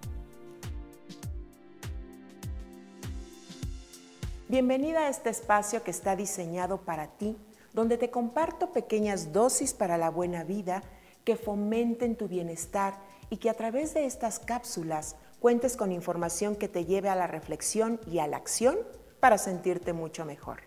Bienvenida 4.48 5.02
a 5.02 5.08
este 5.08 5.30
espacio 5.30 5.84
que 5.84 5.92
está 5.92 6.16
diseñado 6.16 6.78
para 6.78 7.06
ti, 7.06 7.36
donde 7.72 7.96
te 7.96 8.10
comparto 8.10 8.72
pequeñas 8.72 9.32
dosis 9.32 9.72
para 9.72 9.96
la 9.98 10.10
buena 10.10 10.42
vida 10.42 10.82
que 11.22 11.36
fomenten 11.36 12.16
tu 12.16 12.26
bienestar 12.26 12.94
y 13.28 13.36
que 13.36 13.50
a 13.50 13.54
través 13.54 13.94
de 13.94 14.06
estas 14.06 14.40
cápsulas 14.40 15.14
cuentes 15.38 15.76
con 15.76 15.92
información 15.92 16.56
que 16.56 16.66
te 16.66 16.86
lleve 16.86 17.08
a 17.08 17.14
la 17.14 17.28
reflexión 17.28 18.00
y 18.10 18.18
a 18.18 18.26
la 18.26 18.36
acción 18.36 18.76
para 19.20 19.38
sentirte 19.38 19.92
mucho 19.92 20.24
mejor. 20.24 20.62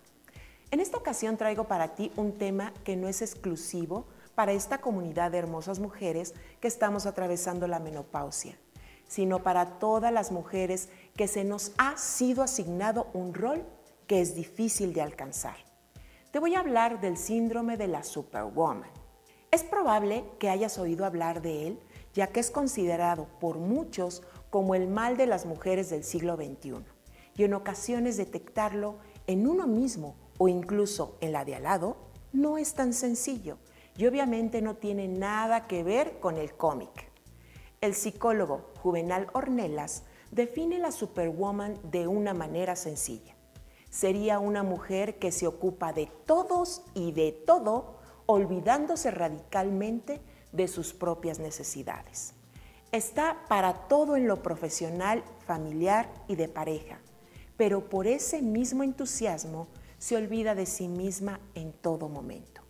En 0.71 0.79
esta 0.79 0.95
ocasión 0.95 1.35
traigo 1.35 1.65
para 1.65 1.95
ti 1.95 2.13
un 2.15 2.37
tema 2.37 2.71
que 2.85 2.95
no 2.95 3.09
es 3.09 3.21
exclusivo 3.21 4.05
para 4.35 4.53
esta 4.53 4.79
comunidad 4.79 5.31
de 5.31 5.37
hermosas 5.37 5.79
mujeres 5.79 6.33
que 6.59 6.67
estamos 6.67 7.05
atravesando 7.05 7.67
la 7.67 7.79
menopausia, 7.79 8.57
sino 9.07 9.43
para 9.43 9.79
todas 9.79 10.11
las 10.11 10.31
mujeres 10.31 10.89
que 11.15 11.27
se 11.27 11.43
nos 11.43 11.71
ha 11.77 11.97
sido 11.97 12.43
asignado 12.43 13.07
un 13.13 13.33
rol 13.33 13.63
que 14.07 14.21
es 14.21 14.35
difícil 14.35 14.93
de 14.93 15.01
alcanzar. 15.01 15.57
Te 16.31 16.39
voy 16.39 16.55
a 16.55 16.59
hablar 16.59 16.99
del 16.99 17.17
síndrome 17.17 17.77
de 17.77 17.87
la 17.87 18.03
superwoman. 18.03 18.89
Es 19.51 19.63
probable 19.63 20.25
que 20.39 20.49
hayas 20.49 20.79
oído 20.79 21.05
hablar 21.05 21.41
de 21.41 21.67
él, 21.67 21.79
ya 22.13 22.27
que 22.27 22.39
es 22.39 22.49
considerado 22.49 23.27
por 23.39 23.57
muchos 23.57 24.23
como 24.49 24.73
el 24.75 24.87
mal 24.87 25.15
de 25.15 25.27
las 25.27 25.45
mujeres 25.45 25.89
del 25.89 26.03
siglo 26.03 26.35
XXI 26.35 26.83
y 27.35 27.43
en 27.43 27.53
ocasiones 27.53 28.17
detectarlo 28.17 28.95
en 29.27 29.47
uno 29.47 29.67
mismo 29.67 30.15
o 30.37 30.47
incluso 30.47 31.17
en 31.21 31.31
la 31.31 31.45
de 31.45 31.55
al 31.55 31.63
lado 31.63 31.97
no 32.31 32.57
es 32.57 32.73
tan 32.73 32.93
sencillo 32.93 33.57
y 33.97 34.05
obviamente 34.05 34.61
no 34.61 34.75
tiene 34.75 35.07
nada 35.07 35.67
que 35.67 35.83
ver 35.83 36.19
con 36.19 36.37
el 36.37 36.53
cómic. 36.55 37.11
El 37.81 37.93
psicólogo 37.93 38.71
Juvenal 38.81 39.27
Ornelas 39.33 40.03
define 40.31 40.79
la 40.79 40.91
Superwoman 40.91 41.77
de 41.83 42.07
una 42.07 42.33
manera 42.33 42.75
sencilla. 42.75 43.35
Sería 43.89 44.39
una 44.39 44.63
mujer 44.63 45.19
que 45.19 45.31
se 45.31 45.45
ocupa 45.45 45.93
de 45.93 46.07
todos 46.25 46.81
y 46.95 47.11
de 47.11 47.31
todo, 47.31 47.99
olvidándose 48.25 49.11
radicalmente 49.11 50.21
de 50.51 50.67
sus 50.67 50.93
propias 50.93 51.37
necesidades. 51.37 52.33
Está 52.91 53.45
para 53.47 53.87
todo 53.87 54.15
en 54.15 54.27
lo 54.27 54.41
profesional, 54.41 55.23
familiar 55.45 56.09
y 56.27 56.35
de 56.35 56.47
pareja, 56.47 56.99
pero 57.57 57.89
por 57.89 58.07
ese 58.07 58.41
mismo 58.41 58.81
entusiasmo 58.83 59.67
se 59.99 60.15
olvida 60.15 60.55
de 60.55 60.65
sí 60.65 60.87
misma 60.87 61.39
en 61.53 61.71
todo 61.73 62.09
momento, 62.09 62.62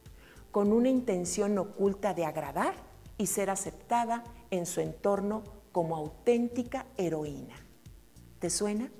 con 0.54 0.72
una 0.72 0.88
intención 0.88 1.58
oculta 1.58 2.14
de 2.14 2.26
agradar 2.26 2.76
y 3.18 3.26
ser 3.26 3.50
aceptada 3.50 4.24
en 4.52 4.68
su 4.68 4.82
entorno 4.82 5.42
como 5.72 5.96
auténtica 5.96 6.86
heroína. 6.96 7.56
¿Te 8.38 8.52
suena? 8.52 8.92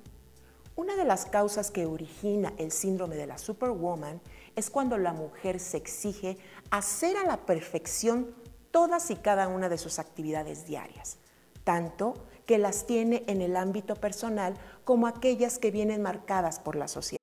Una 0.76 0.96
de 0.96 1.06
las 1.06 1.28
causas 1.28 1.70
que 1.70 1.86
origina 1.86 2.54
el 2.58 2.72
síndrome 2.72 3.16
de 3.16 3.28
la 3.28 3.38
Superwoman 3.38 4.20
es 4.56 4.72
cuando 4.72 4.98
la 4.98 5.14
mujer 5.14 5.60
se 5.60 5.78
exige 5.78 6.40
hacer 6.72 7.18
a 7.18 7.24
la 7.24 7.46
perfección 7.46 8.34
todas 8.72 9.12
y 9.12 9.16
cada 9.16 9.48
una 9.48 9.70
de 9.70 9.78
sus 9.78 10.00
actividades 10.00 10.66
diarias, 10.66 11.20
tanto 11.64 12.16
que 12.48 12.58
las 12.58 12.88
tiene 12.88 13.26
en 13.28 13.42
el 13.42 13.58
ámbito 13.58 13.96
personal 13.96 14.56
como 14.86 15.06
aquellas 15.06 15.60
que 15.60 15.70
vienen 15.70 16.02
marcadas 16.02 16.60
por 16.60 16.76
la 16.76 16.88
sociedad. 16.88 17.23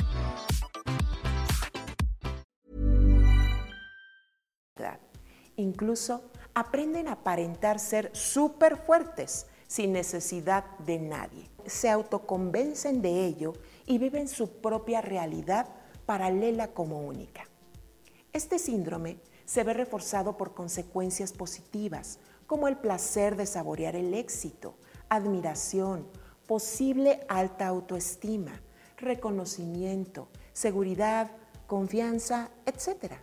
Incluso 5.61 6.23
aprenden 6.55 7.07
a 7.07 7.13
aparentar 7.13 7.79
ser 7.79 8.09
súper 8.13 8.77
fuertes 8.77 9.45
sin 9.67 9.93
necesidad 9.93 10.65
de 10.79 10.99
nadie. 10.99 11.49
Se 11.65 11.89
autoconvencen 11.89 13.01
de 13.01 13.25
ello 13.25 13.53
y 13.85 13.99
viven 13.99 14.27
su 14.27 14.59
propia 14.59 15.01
realidad 15.01 15.69
paralela 16.07 16.69
como 16.69 17.01
única. 17.01 17.43
Este 18.33 18.57
síndrome 18.57 19.19
se 19.45 19.63
ve 19.63 19.73
reforzado 19.73 20.35
por 20.35 20.55
consecuencias 20.55 21.31
positivas, 21.31 22.17
como 22.47 22.67
el 22.67 22.77
placer 22.77 23.35
de 23.35 23.45
saborear 23.45 23.95
el 23.95 24.13
éxito, 24.13 24.75
admiración, 25.09 26.07
posible 26.47 27.19
alta 27.29 27.67
autoestima, 27.67 28.61
reconocimiento, 28.97 30.27
seguridad, 30.53 31.29
confianza, 31.67 32.49
etc. 32.65 33.13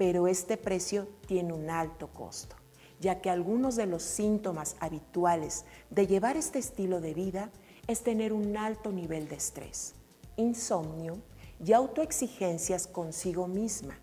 Pero 0.00 0.28
este 0.28 0.56
precio 0.56 1.06
tiene 1.26 1.52
un 1.52 1.68
alto 1.68 2.08
costo, 2.08 2.56
ya 3.00 3.20
que 3.20 3.28
algunos 3.28 3.76
de 3.76 3.84
los 3.84 4.02
síntomas 4.02 4.76
habituales 4.80 5.66
de 5.90 6.06
llevar 6.06 6.38
este 6.38 6.58
estilo 6.58 7.02
de 7.02 7.12
vida 7.12 7.50
es 7.86 8.02
tener 8.02 8.32
un 8.32 8.56
alto 8.56 8.92
nivel 8.92 9.28
de 9.28 9.34
estrés, 9.34 9.92
insomnio 10.36 11.18
y 11.62 11.74
autoexigencias 11.74 12.86
consigo 12.86 13.46
misma, 13.46 13.98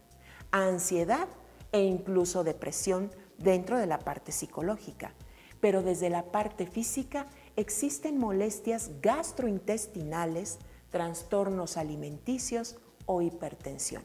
ansiedad 0.52 1.30
e 1.72 1.82
incluso 1.82 2.44
depresión 2.44 3.10
dentro 3.40 3.80
de 3.80 3.88
la 3.88 3.98
parte 3.98 4.32
psicológica. 4.32 5.16
Pero 5.62 5.82
desde 5.82 6.12
la 6.12 6.32
parte 6.32 6.68
física 6.68 7.26
existen 7.56 8.20
molestias 8.20 8.92
gastrointestinales, 9.02 10.60
trastornos 10.92 11.76
alimenticios 11.76 12.76
o 13.08 13.24
hipertensión. 13.24 14.04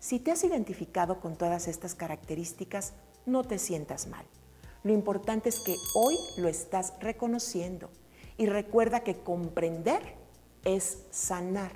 Si 0.00 0.18
te 0.18 0.32
has 0.32 0.42
identificado 0.44 1.20
con 1.20 1.36
todas 1.36 1.68
estas 1.68 1.94
características, 1.94 2.94
no 3.26 3.44
te 3.44 3.58
sientas 3.58 4.06
mal. 4.06 4.24
Lo 4.82 4.94
importante 4.94 5.50
es 5.50 5.60
que 5.60 5.76
hoy 5.94 6.16
lo 6.38 6.48
estás 6.48 6.94
reconociendo 7.00 7.90
y 8.38 8.46
recuerda 8.46 9.00
que 9.00 9.18
comprender 9.18 10.16
es 10.64 11.04
sanar. 11.10 11.72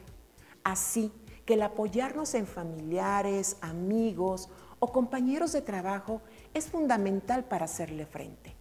Así 0.65 1.13
que 1.45 1.55
el 1.55 1.63
apoyarnos 1.63 2.33
en 2.33 2.47
familiares, 2.47 3.59
amigos 3.61 4.49
o 4.79 4.91
compañeros 4.91 5.53
de 5.53 5.61
trabajo 5.61 6.23
es 6.55 6.69
fundamental 6.69 7.45
para 7.45 7.67
hacerle 7.67 8.07
frente. 8.07 8.57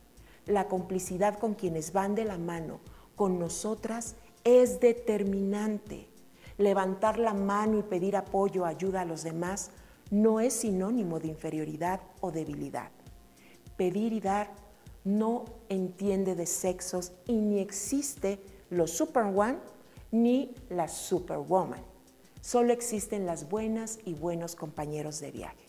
La 0.46 0.68
complicidad 0.68 1.40
con 1.40 1.54
quienes 1.54 1.94
van 1.94 2.16
de 2.16 2.26
la 2.26 2.38
mano 2.38 2.82
con 3.16 3.40
nosotras 3.40 4.18
es 4.44 4.82
determinante. 4.82 6.13
Levantar 6.58 7.20
la 7.20 7.34
mano 7.34 7.80
y 7.80 7.84
pedir 7.84 8.16
apoyo 8.16 8.66
ayuda 8.66 9.02
a 9.02 9.06
los 9.06 9.24
demás 9.24 9.72
no 10.12 10.40
es 10.40 10.54
sinónimo 10.54 11.20
de 11.20 11.28
inferioridad 11.28 12.02
o 12.22 12.32
debilidad. 12.32 12.92
Pedir 13.78 14.14
y 14.14 14.20
dar 14.20 14.52
no 15.04 15.46
entiende 15.70 16.36
de 16.36 16.46
sexos 16.46 17.14
y 17.28 17.34
ni 17.34 17.60
existe 17.60 18.40
los 18.70 18.92
Superwoman 18.92 19.60
ni 20.12 20.54
la 20.70 20.88
Superwoman. 20.88 21.82
Solo 22.42 22.74
existen 22.74 23.26
las 23.26 23.50
buenas 23.50 24.00
y 24.06 24.14
buenos 24.14 24.56
compañeros 24.56 25.20
de 25.20 25.32
viaje. 25.32 25.66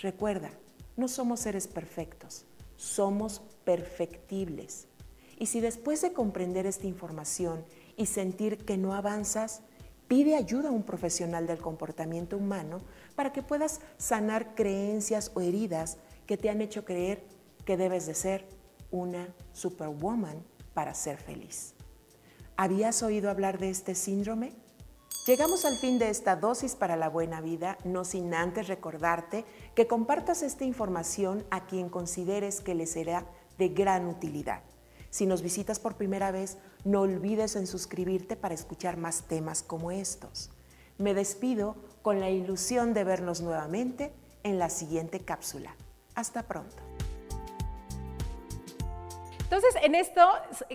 Recuerda, 0.00 0.50
no 0.96 1.08
somos 1.08 1.40
seres 1.40 1.66
perfectos, 1.66 2.46
somos 2.76 3.42
perfectibles. 3.64 4.86
Y 5.38 5.46
si 5.46 5.60
después 5.60 6.00
de 6.00 6.12
comprender 6.12 6.64
esta 6.64 6.86
información 6.86 7.64
y 7.96 8.06
sentir 8.06 8.64
que 8.64 8.78
no 8.78 8.94
avanzas, 8.94 9.62
pide 10.08 10.36
ayuda 10.36 10.68
a 10.68 10.72
un 10.72 10.82
profesional 10.82 11.46
del 11.46 11.58
comportamiento 11.58 12.36
humano 12.36 12.80
para 13.14 13.32
que 13.32 13.42
puedas 13.42 13.80
sanar 13.98 14.54
creencias 14.54 15.30
o 15.34 15.40
heridas 15.40 15.98
que 16.26 16.36
te 16.36 16.50
han 16.50 16.60
hecho 16.60 16.84
creer 16.84 17.24
que 17.64 17.76
debes 17.76 18.06
de 18.06 18.14
ser 18.14 18.46
una 18.90 19.28
superwoman 19.52 20.42
para 20.74 20.94
ser 20.94 21.18
feliz. 21.18 21.74
¿Habías 22.56 23.02
oído 23.02 23.30
hablar 23.30 23.58
de 23.58 23.70
este 23.70 23.94
síndrome? 23.94 24.52
Llegamos 25.26 25.64
al 25.64 25.76
fin 25.76 25.98
de 25.98 26.08
esta 26.08 26.36
dosis 26.36 26.76
para 26.76 26.96
la 26.96 27.08
buena 27.08 27.40
vida, 27.40 27.78
no 27.84 28.04
sin 28.04 28.32
antes 28.32 28.68
recordarte 28.68 29.44
que 29.74 29.88
compartas 29.88 30.42
esta 30.42 30.64
información 30.64 31.44
a 31.50 31.66
quien 31.66 31.88
consideres 31.88 32.60
que 32.60 32.76
le 32.76 32.86
será 32.86 33.26
de 33.58 33.70
gran 33.70 34.06
utilidad. 34.06 34.62
Si 35.16 35.24
nos 35.24 35.40
visitas 35.40 35.80
por 35.80 35.94
primera 35.94 36.30
vez, 36.30 36.58
no 36.84 37.00
olvides 37.00 37.56
en 37.56 37.66
suscribirte 37.66 38.36
para 38.36 38.52
escuchar 38.52 38.98
más 38.98 39.22
temas 39.22 39.62
como 39.62 39.90
estos. 39.90 40.50
Me 40.98 41.14
despido 41.14 41.74
con 42.02 42.20
la 42.20 42.28
ilusión 42.28 42.92
de 42.92 43.02
vernos 43.02 43.40
nuevamente 43.40 44.12
en 44.42 44.58
la 44.58 44.68
siguiente 44.68 45.20
cápsula. 45.20 45.74
Hasta 46.14 46.42
pronto. 46.42 46.76
Entonces, 49.40 49.74
en 49.82 49.94
estos 49.94 50.28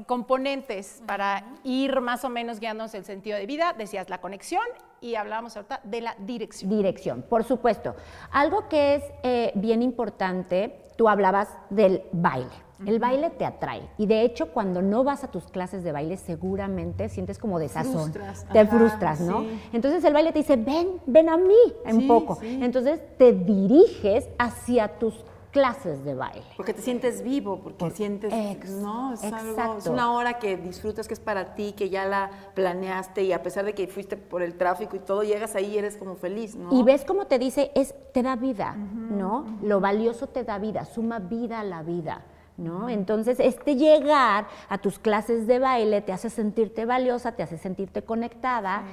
componentes 0.07 1.03
para 1.05 1.45
ir 1.63 2.01
más 2.01 2.25
o 2.25 2.29
menos 2.29 2.59
guiándonos 2.59 2.95
el 2.95 3.05
sentido 3.05 3.37
de 3.37 3.45
vida, 3.45 3.75
decías 3.77 4.09
la 4.09 4.21
conexión 4.21 4.63
y 5.01 5.13
hablábamos 5.13 5.55
ahorita 5.55 5.81
de 5.83 6.01
la 6.01 6.15
dirección. 6.17 6.71
Dirección, 6.71 7.21
por 7.21 7.43
supuesto. 7.43 7.95
Algo 8.31 8.67
que 8.69 8.95
es 8.95 9.03
eh, 9.21 9.51
bien 9.53 9.83
importante, 9.83 10.81
tú 10.97 11.09
hablabas 11.09 11.47
del 11.69 12.01
baile. 12.11 12.70
El 12.85 12.99
baile 12.99 13.29
te 13.29 13.45
atrae 13.45 13.81
y 13.97 14.05
de 14.05 14.23
hecho 14.23 14.51
cuando 14.51 14.81
no 14.81 15.03
vas 15.03 15.23
a 15.23 15.27
tus 15.31 15.45
clases 15.45 15.83
de 15.83 15.91
baile 15.91 16.17
seguramente 16.17 17.09
sientes 17.09 17.37
como 17.37 17.59
desazón, 17.59 18.11
Frustras, 18.11 18.45
te 18.51 18.59
ajá, 18.59 18.77
frustras, 18.77 19.19
¿no? 19.21 19.41
sí. 19.41 19.61
Entonces 19.73 20.03
el 20.03 20.13
baile 20.13 20.31
te 20.31 20.39
dice, 20.39 20.55
ven, 20.55 20.99
ven 21.05 21.29
a 21.29 21.37
mí 21.37 21.53
un 21.85 22.01
Sí, 22.01 22.07
poco. 22.07 22.35
sí. 22.35 22.59
Entonces 22.61 22.99
te 23.17 23.33
diriges 23.33 24.27
hacia 24.37 24.99
tus 24.99 25.23
clases 25.51 26.05
de 26.05 26.15
baile. 26.15 26.43
Porque 26.55 26.73
te 26.73 26.81
sientes 26.81 27.23
vivo, 27.23 27.59
porque 27.59 27.89
sientes, 27.91 28.31
ex- 28.33 28.69
no, 28.69 29.13
es, 29.13 29.21
algo, 29.21 29.37
es 29.39 29.49
exacto. 29.49 29.91
una 29.91 30.13
hora 30.13 30.39
que 30.39 30.55
disfrutas, 30.55 31.09
que 31.09 31.13
es 31.13 31.19
para 31.19 31.55
ti, 31.55 31.73
que 31.73 31.89
ya 31.89 32.05
la 32.05 32.31
planeaste 32.55 33.23
y 33.23 33.33
a 33.33 33.43
pesar 33.43 33.65
de 33.65 33.73
que 33.73 33.85
fuiste 33.87 34.15
por 34.15 34.41
el 34.43 34.57
tráfico 34.57 34.95
y 34.95 34.99
todo, 34.99 35.23
llegas 35.23 35.55
ahí 35.55 35.73
y 35.73 35.77
eres 35.77 35.97
como 35.97 36.15
feliz, 36.15 36.55
¿no? 36.55 36.69
Y 36.71 36.83
ves 36.83 37.03
cómo 37.03 37.25
te 37.27 37.37
dice, 37.37 37.69
es, 37.75 37.93
te 38.13 38.23
da 38.23 38.37
vida, 38.37 38.75
¿no? 38.75 39.45
Lo 39.61 39.81
valioso 39.81 40.27
te 40.27 40.45
da 40.45 40.57
vida, 40.57 40.85
suma 40.85 41.19
vida 41.19 41.59
a 41.59 41.63
la 41.65 41.83
vida, 41.83 42.21
¿no? 42.61 42.89
Entonces, 42.89 43.39
este 43.39 43.75
llegar 43.75 44.47
a 44.69 44.77
tus 44.77 44.99
clases 44.99 45.47
de 45.47 45.59
baile 45.59 46.01
te 46.01 46.13
hace 46.13 46.29
sentirte 46.29 46.85
valiosa, 46.85 47.33
te 47.33 47.43
hace 47.43 47.57
sentirte 47.57 48.03
conectada, 48.03 48.83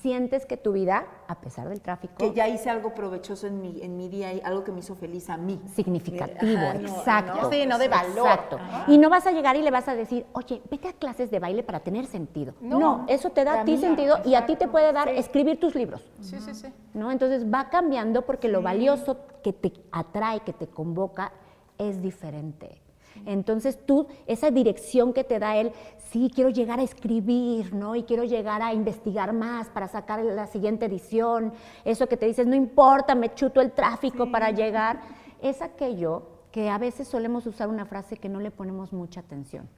sientes 0.00 0.46
que 0.46 0.56
tu 0.56 0.72
vida, 0.72 1.06
a 1.28 1.40
pesar 1.40 1.68
del 1.68 1.80
tráfico, 1.82 2.14
que 2.16 2.32
ya 2.32 2.48
hice 2.48 2.70
algo 2.70 2.94
provechoso 2.94 3.46
en 3.46 3.60
mi, 3.60 3.82
en 3.82 3.96
mi 3.98 4.08
día 4.08 4.32
y 4.32 4.40
algo 4.42 4.64
que 4.64 4.72
me 4.72 4.80
hizo 4.80 4.94
feliz 4.96 5.28
a 5.28 5.36
mí. 5.36 5.60
significativo, 5.74 6.58
Ajá, 6.58 6.74
no, 6.74 6.88
exacto. 6.88 7.42
no, 7.42 7.50
Sí, 7.50 7.66
no 7.66 7.78
de 7.78 7.88
valor. 7.88 8.26
Exacto. 8.26 8.58
Y 8.88 8.96
no 8.96 9.10
vas 9.10 9.26
a 9.26 9.32
llegar 9.32 9.56
y 9.56 9.62
le 9.62 9.70
vas 9.70 9.88
a 9.88 9.94
decir, 9.94 10.24
oye, 10.32 10.62
vete 10.70 10.88
a 10.88 10.92
clases 10.94 11.30
de 11.30 11.38
baile 11.38 11.62
para 11.62 11.80
tener 11.80 12.06
sentido. 12.06 12.54
No, 12.60 13.04
eso 13.08 13.30
te 13.30 13.44
da 13.44 13.60
a 13.60 13.64
ti 13.64 13.76
sentido 13.76 14.18
y 14.24 14.34
a 14.34 14.46
ti 14.46 14.56
te 14.56 14.68
puede 14.68 14.92
dar 14.92 15.08
escribir 15.08 15.60
tus 15.60 15.74
libros. 15.74 16.08
Sí, 16.20 16.40
sí, 16.40 16.54
sí. 16.54 16.68
¿no? 16.94 17.12
Entonces 17.12 17.52
va 17.52 17.68
cambiando 17.68 18.22
porque 18.22 18.48
lo 18.48 18.62
valioso 18.62 19.18
que 19.42 19.52
te 19.52 19.72
atrae, 19.92 20.40
que 20.40 20.52
te 20.52 20.66
convoca, 20.66 21.32
es 21.78 22.00
diferente. 22.02 22.80
Entonces 23.26 23.78
tú, 23.84 24.06
esa 24.26 24.50
dirección 24.50 25.12
que 25.12 25.24
te 25.24 25.38
da 25.38 25.56
él, 25.56 25.72
sí, 26.10 26.30
quiero 26.34 26.50
llegar 26.50 26.80
a 26.80 26.82
escribir, 26.82 27.74
¿no? 27.74 27.94
Y 27.96 28.02
quiero 28.02 28.24
llegar 28.24 28.62
a 28.62 28.74
investigar 28.74 29.32
más 29.32 29.68
para 29.68 29.88
sacar 29.88 30.24
la 30.24 30.46
siguiente 30.46 30.86
edición. 30.86 31.52
Eso 31.84 32.06
que 32.06 32.16
te 32.16 32.26
dices, 32.26 32.46
no 32.46 32.54
importa, 32.54 33.14
me 33.14 33.34
chuto 33.34 33.60
el 33.60 33.72
tráfico 33.72 34.30
para 34.30 34.50
llegar. 34.50 35.00
Es 35.40 35.62
aquello 35.62 36.22
que 36.50 36.68
a 36.68 36.78
veces 36.78 37.08
solemos 37.08 37.46
usar 37.46 37.68
una 37.68 37.86
frase 37.86 38.16
que 38.16 38.28
no 38.28 38.40
le 38.40 38.50
ponemos 38.50 38.92
mucha 38.92 39.20
atención. 39.20 39.68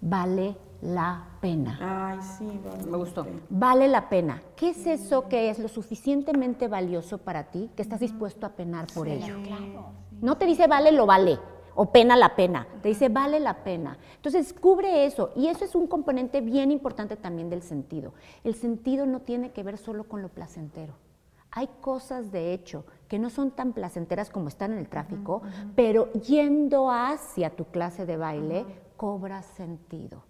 Vale 0.00 0.56
la 0.80 1.26
pena. 1.40 1.78
Ay, 1.80 2.18
sí, 2.22 2.60
me 2.90 2.96
gustó. 2.96 3.26
Vale 3.50 3.86
la 3.86 4.08
pena. 4.08 4.42
¿Qué 4.56 4.70
es 4.70 4.86
eso 4.86 5.28
que 5.28 5.50
es 5.50 5.58
lo 5.58 5.68
suficientemente 5.68 6.68
valioso 6.68 7.18
para 7.18 7.44
ti 7.44 7.70
que 7.76 7.82
estás 7.82 8.00
dispuesto 8.00 8.46
a 8.46 8.50
penar 8.50 8.86
por 8.94 9.08
ello? 9.08 9.36
No 10.20 10.36
te 10.36 10.46
dice 10.46 10.66
vale 10.66 10.92
lo 10.92 11.06
vale 11.06 11.38
o 11.74 11.86
pena 11.92 12.16
la 12.16 12.36
pena, 12.36 12.66
te 12.82 12.88
dice 12.88 13.08
vale 13.08 13.40
la 13.40 13.64
pena. 13.64 13.98
Entonces 14.16 14.52
cubre 14.52 15.06
eso 15.06 15.30
y 15.36 15.48
eso 15.48 15.64
es 15.64 15.74
un 15.74 15.86
componente 15.86 16.40
bien 16.40 16.70
importante 16.70 17.16
también 17.16 17.50
del 17.50 17.62
sentido. 17.62 18.12
El 18.44 18.54
sentido 18.54 19.06
no 19.06 19.20
tiene 19.20 19.52
que 19.52 19.62
ver 19.62 19.78
solo 19.78 20.04
con 20.04 20.22
lo 20.22 20.28
placentero. 20.28 20.94
Hay 21.52 21.68
cosas 21.80 22.30
de 22.30 22.52
hecho 22.52 22.84
que 23.08 23.18
no 23.18 23.28
son 23.28 23.50
tan 23.50 23.72
placenteras 23.72 24.30
como 24.30 24.48
están 24.48 24.72
en 24.72 24.78
el 24.78 24.88
tráfico, 24.88 25.42
pero 25.74 26.12
yendo 26.12 26.90
hacia 26.90 27.50
tu 27.50 27.64
clase 27.64 28.06
de 28.06 28.16
baile 28.16 28.64
cobra 28.96 29.42
sentido. 29.42 30.22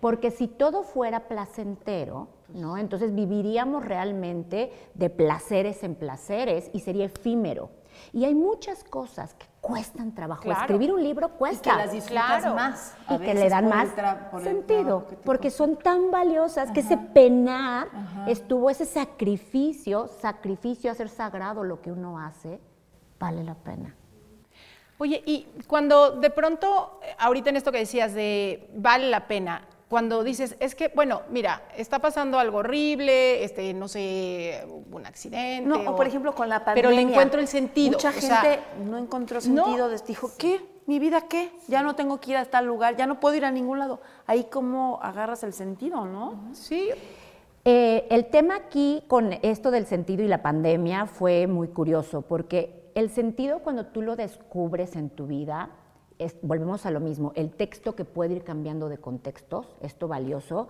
Porque 0.00 0.30
si 0.30 0.46
todo 0.46 0.82
fuera 0.82 1.26
placentero, 1.26 2.28
¿no? 2.54 2.76
Entonces 2.76 3.14
viviríamos 3.14 3.84
realmente 3.84 4.70
de 4.94 5.10
placeres 5.10 5.82
en 5.82 5.94
placeres 5.94 6.70
y 6.72 6.80
sería 6.80 7.06
efímero. 7.06 7.70
Y 8.12 8.24
hay 8.24 8.34
muchas 8.34 8.84
cosas 8.84 9.34
que 9.34 9.46
cuestan 9.66 10.12
trabajo. 10.14 10.42
Claro. 10.42 10.60
Escribir 10.60 10.92
un 10.92 11.02
libro 11.02 11.26
Y 11.34 11.38
cuesta. 11.38 11.70
que 11.72 11.76
las 11.76 11.92
disfrutas 11.92 12.40
Claro. 12.42 12.54
más. 12.54 12.94
a 13.08 13.14
y 13.14 13.18
que 13.18 13.34
le 13.34 13.48
dan 13.48 13.68
más 13.68 13.88
por 14.30 14.42
sentido, 14.42 15.06
porque 15.24 15.50
son 15.50 15.76
tan 15.76 16.10
valiosas 16.10 16.70
que 16.70 16.80
ese 16.80 16.96
penar 16.96 17.88
estuvo 18.28 18.70
ese 18.70 18.84
sacrificio, 18.86 20.08
sacrificio 20.20 20.90
a 20.90 20.94
ser 20.94 21.08
sagrado 21.08 21.64
lo 21.64 21.80
que 21.82 21.90
uno 21.90 22.18
hace, 22.20 22.60
vale 23.18 23.42
la 23.42 23.54
pena. 23.54 23.94
Oye, 24.98 25.22
y 25.26 25.46
cuando 25.66 26.12
de 26.12 26.30
pronto, 26.30 27.00
eh, 27.02 27.14
ahorita 27.18 27.50
en 27.50 27.56
esto 27.56 27.70
que 27.70 27.78
decías 27.78 28.14
de 28.14 28.70
vale 28.74 29.10
la 29.10 29.26
pena, 29.26 29.62
cuando 29.88 30.24
dices, 30.24 30.56
es 30.58 30.74
que, 30.74 30.90
bueno, 30.94 31.22
mira, 31.30 31.62
está 31.76 32.00
pasando 32.00 32.38
algo 32.40 32.58
horrible, 32.58 33.44
este, 33.44 33.72
no 33.72 33.86
sé, 33.86 34.64
hubo 34.68 34.96
un 34.96 35.06
accidente. 35.06 35.68
No, 35.68 35.92
o 35.92 35.94
por 35.96 36.06
ejemplo 36.06 36.34
con 36.34 36.48
la 36.48 36.64
pandemia. 36.64 36.88
Pero 36.90 36.90
le 36.94 37.02
encuentro 37.08 37.40
el 37.40 37.46
sentido. 37.46 37.92
Mucha 37.92 38.08
o 38.08 38.12
sea, 38.12 38.36
gente 38.40 38.60
no 38.84 38.98
encontró 38.98 39.36
no. 39.36 39.40
sentido, 39.40 39.88
des- 39.88 40.04
dijo, 40.04 40.30
¿qué? 40.38 40.60
¿Mi 40.86 40.98
vida 40.98 41.22
qué? 41.28 41.50
Ya 41.68 41.82
no 41.82 41.94
tengo 41.94 42.18
que 42.20 42.32
ir 42.32 42.36
a 42.36 42.44
tal 42.44 42.66
lugar, 42.66 42.96
ya 42.96 43.06
no 43.06 43.20
puedo 43.20 43.34
ir 43.36 43.44
a 43.44 43.50
ningún 43.52 43.78
lado. 43.78 44.00
Ahí 44.26 44.44
cómo 44.50 44.98
agarras 45.02 45.42
el 45.44 45.52
sentido, 45.52 46.04
¿no? 46.04 46.48
Sí, 46.52 46.90
Eh, 47.68 48.06
el 48.10 48.26
tema 48.26 48.54
aquí 48.54 49.02
con 49.08 49.32
esto 49.42 49.72
del 49.72 49.86
sentido 49.86 50.22
y 50.22 50.28
la 50.28 50.40
pandemia 50.40 51.06
fue 51.06 51.48
muy 51.48 51.66
curioso, 51.66 52.22
porque 52.22 52.90
el 52.94 53.10
sentido 53.10 53.58
cuando 53.58 53.86
tú 53.86 54.02
lo 54.02 54.14
descubres 54.14 54.94
en 54.94 55.10
tu 55.10 55.26
vida, 55.26 55.70
es- 56.18 56.36
volvemos 56.42 56.86
a 56.86 56.90
lo 56.90 57.00
mismo, 57.00 57.32
el 57.34 57.50
texto 57.50 57.94
que 57.94 58.04
puede 58.04 58.34
ir 58.34 58.44
cambiando 58.44 58.88
de 58.88 58.98
contextos, 58.98 59.76
esto 59.80 60.08
valioso. 60.08 60.68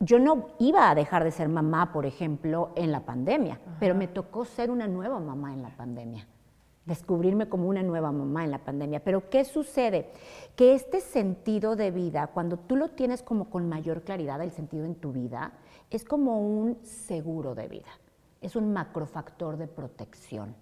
Yo 0.00 0.18
no 0.18 0.48
iba 0.58 0.90
a 0.90 0.94
dejar 0.94 1.24
de 1.24 1.30
ser 1.30 1.48
mamá, 1.48 1.92
por 1.92 2.06
ejemplo, 2.06 2.70
en 2.76 2.92
la 2.92 3.00
pandemia, 3.04 3.60
pero 3.80 3.94
me 3.94 4.08
tocó 4.08 4.44
ser 4.44 4.70
una 4.70 4.86
nueva 4.86 5.20
mamá 5.20 5.52
en 5.52 5.62
la 5.62 5.70
pandemia 5.76 6.26
descubrirme 6.86 7.48
como 7.48 7.68
una 7.68 7.82
nueva 7.82 8.12
mamá 8.12 8.44
en 8.44 8.52
la 8.52 8.64
pandemia. 8.64 9.00
Pero 9.00 9.28
¿qué 9.28 9.44
sucede? 9.44 10.08
Que 10.54 10.74
este 10.74 11.00
sentido 11.00 11.76
de 11.76 11.90
vida, 11.90 12.28
cuando 12.28 12.56
tú 12.56 12.76
lo 12.76 12.90
tienes 12.90 13.22
como 13.22 13.50
con 13.50 13.68
mayor 13.68 14.02
claridad, 14.02 14.40
el 14.40 14.52
sentido 14.52 14.84
en 14.84 14.94
tu 14.94 15.12
vida, 15.12 15.52
es 15.90 16.04
como 16.04 16.40
un 16.40 16.78
seguro 16.84 17.54
de 17.54 17.68
vida, 17.68 17.88
es 18.40 18.54
un 18.56 18.72
macrofactor 18.72 19.56
de 19.56 19.66
protección. 19.66 20.54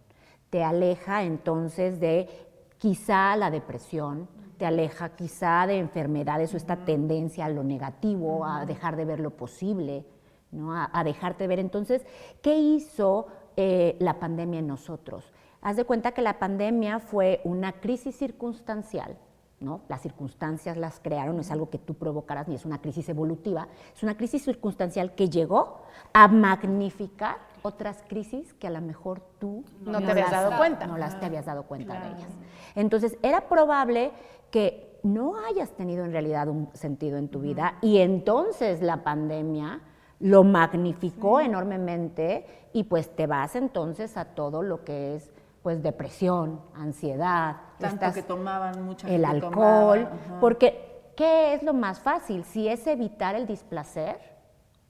Te 0.48 0.64
aleja 0.64 1.24
entonces 1.24 2.00
de 2.00 2.43
quizá 2.84 3.34
la 3.34 3.50
depresión, 3.50 4.28
te 4.58 4.66
aleja 4.66 5.16
quizá 5.16 5.66
de 5.66 5.78
enfermedades 5.78 6.52
o 6.52 6.58
esta 6.58 6.84
tendencia 6.84 7.46
a 7.46 7.48
lo 7.48 7.64
negativo, 7.64 8.44
a 8.44 8.66
dejar 8.66 8.96
de 8.96 9.06
ver 9.06 9.20
lo 9.20 9.30
posible, 9.30 10.04
¿no? 10.52 10.74
a, 10.74 10.90
a 10.92 11.02
dejarte 11.02 11.46
ver. 11.46 11.60
Entonces, 11.60 12.04
¿qué 12.42 12.58
hizo 12.58 13.28
eh, 13.56 13.96
la 14.00 14.18
pandemia 14.18 14.58
en 14.58 14.66
nosotros? 14.66 15.32
Haz 15.62 15.76
de 15.76 15.86
cuenta 15.86 16.12
que 16.12 16.20
la 16.20 16.38
pandemia 16.38 16.98
fue 16.98 17.40
una 17.44 17.72
crisis 17.72 18.16
circunstancial, 18.16 19.16
¿no? 19.60 19.80
Las 19.88 20.02
circunstancias 20.02 20.76
las 20.76 21.00
crearon, 21.00 21.36
no 21.36 21.40
es 21.40 21.50
algo 21.50 21.70
que 21.70 21.78
tú 21.78 21.94
provocaras 21.94 22.48
ni 22.48 22.54
es 22.54 22.66
una 22.66 22.82
crisis 22.82 23.08
evolutiva, 23.08 23.66
es 23.96 24.02
una 24.02 24.18
crisis 24.18 24.44
circunstancial 24.44 25.14
que 25.14 25.30
llegó 25.30 25.80
a 26.12 26.28
magnificar 26.28 27.38
otras 27.64 28.02
crisis 28.06 28.52
que 28.54 28.66
a 28.66 28.70
lo 28.70 28.82
mejor 28.82 29.22
tú 29.38 29.64
No 29.80 29.98
te 30.00 30.10
habías 30.10 30.30
dado 30.30 30.56
cuenta. 30.58 30.86
No 30.86 30.98
las 30.98 31.18
te 31.18 31.24
habías 31.24 31.46
dado 31.46 31.62
cuenta 31.62 31.98
de 31.98 32.08
ellas. 32.08 32.28
Entonces, 32.74 33.16
era 33.22 33.48
probable 33.48 34.12
que 34.50 35.00
no 35.02 35.36
hayas 35.38 35.70
tenido 35.70 36.04
en 36.04 36.12
realidad 36.12 36.48
un 36.48 36.68
sentido 36.74 37.16
en 37.16 37.28
tu 37.28 37.40
vida 37.40 37.74
y 37.80 37.98
entonces 37.98 38.82
la 38.82 39.02
pandemia 39.02 39.80
lo 40.20 40.44
magnificó 40.44 41.40
enormemente 41.40 42.68
y 42.74 42.84
pues 42.84 43.14
te 43.16 43.26
vas 43.26 43.56
entonces 43.56 44.16
a 44.18 44.26
todo 44.26 44.62
lo 44.62 44.84
que 44.84 45.16
es 45.16 45.30
pues 45.62 45.82
depresión, 45.82 46.60
ansiedad, 46.74 47.56
Tanto 47.78 47.94
estás- 47.96 48.14
que 48.14 48.22
tomaban 48.22 48.84
mucha 48.84 49.08
el 49.08 49.24
alcohol, 49.24 50.04
tomaba, 50.06 50.40
porque 50.40 51.10
¿qué 51.16 51.54
es 51.54 51.62
lo 51.62 51.72
más 51.72 52.00
fácil? 52.00 52.44
Si 52.44 52.68
es 52.68 52.86
evitar 52.86 53.34
el 53.34 53.46
displacer 53.46 54.18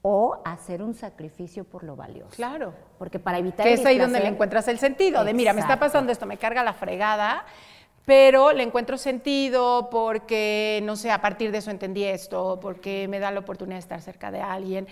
o 0.07 0.37
hacer 0.45 0.83
un 0.83 0.93
sacrificio 0.93 1.65
por 1.65 1.83
lo 1.83 1.97
valioso. 1.97 2.37
claro. 2.37 2.75
Porque 2.99 3.19
para 3.19 3.39
evitar 3.39 3.65
Que 3.65 3.73
es 3.73 3.87
ahí 3.87 3.99
donde 3.99 4.21
le 4.21 4.29
encuentras 4.29 4.69
el 4.69 4.79
sentido, 4.79 5.25
de 5.25 5.33
mira, 5.33 5.55
me 5.55 5.63
está 5.63 5.79
pasando 5.79 6.13
esto, 6.13 6.27
me 6.27 6.37
carga 6.37 6.63
la 6.63 6.75
fregada, 6.75 7.47
pero 8.05 8.53
le 8.53 8.63
encuentro 8.65 8.99
sentido 8.99 9.89
porque, 9.91 10.81
no 10.85 10.97
sé, 10.97 11.11
a 11.11 11.23
partir 11.23 11.51
de 11.53 11.59
eso 11.59 11.71
entendí 11.71 12.05
esto, 12.05 12.59
porque 12.61 13.09
me 13.09 13.19
da 13.19 13.31
la 13.31 13.41
oportunidad 13.41 13.77
de 13.77 13.81
estar 13.81 14.03
cerca 14.03 14.31
de 14.31 14.43
alguien, 14.43 14.87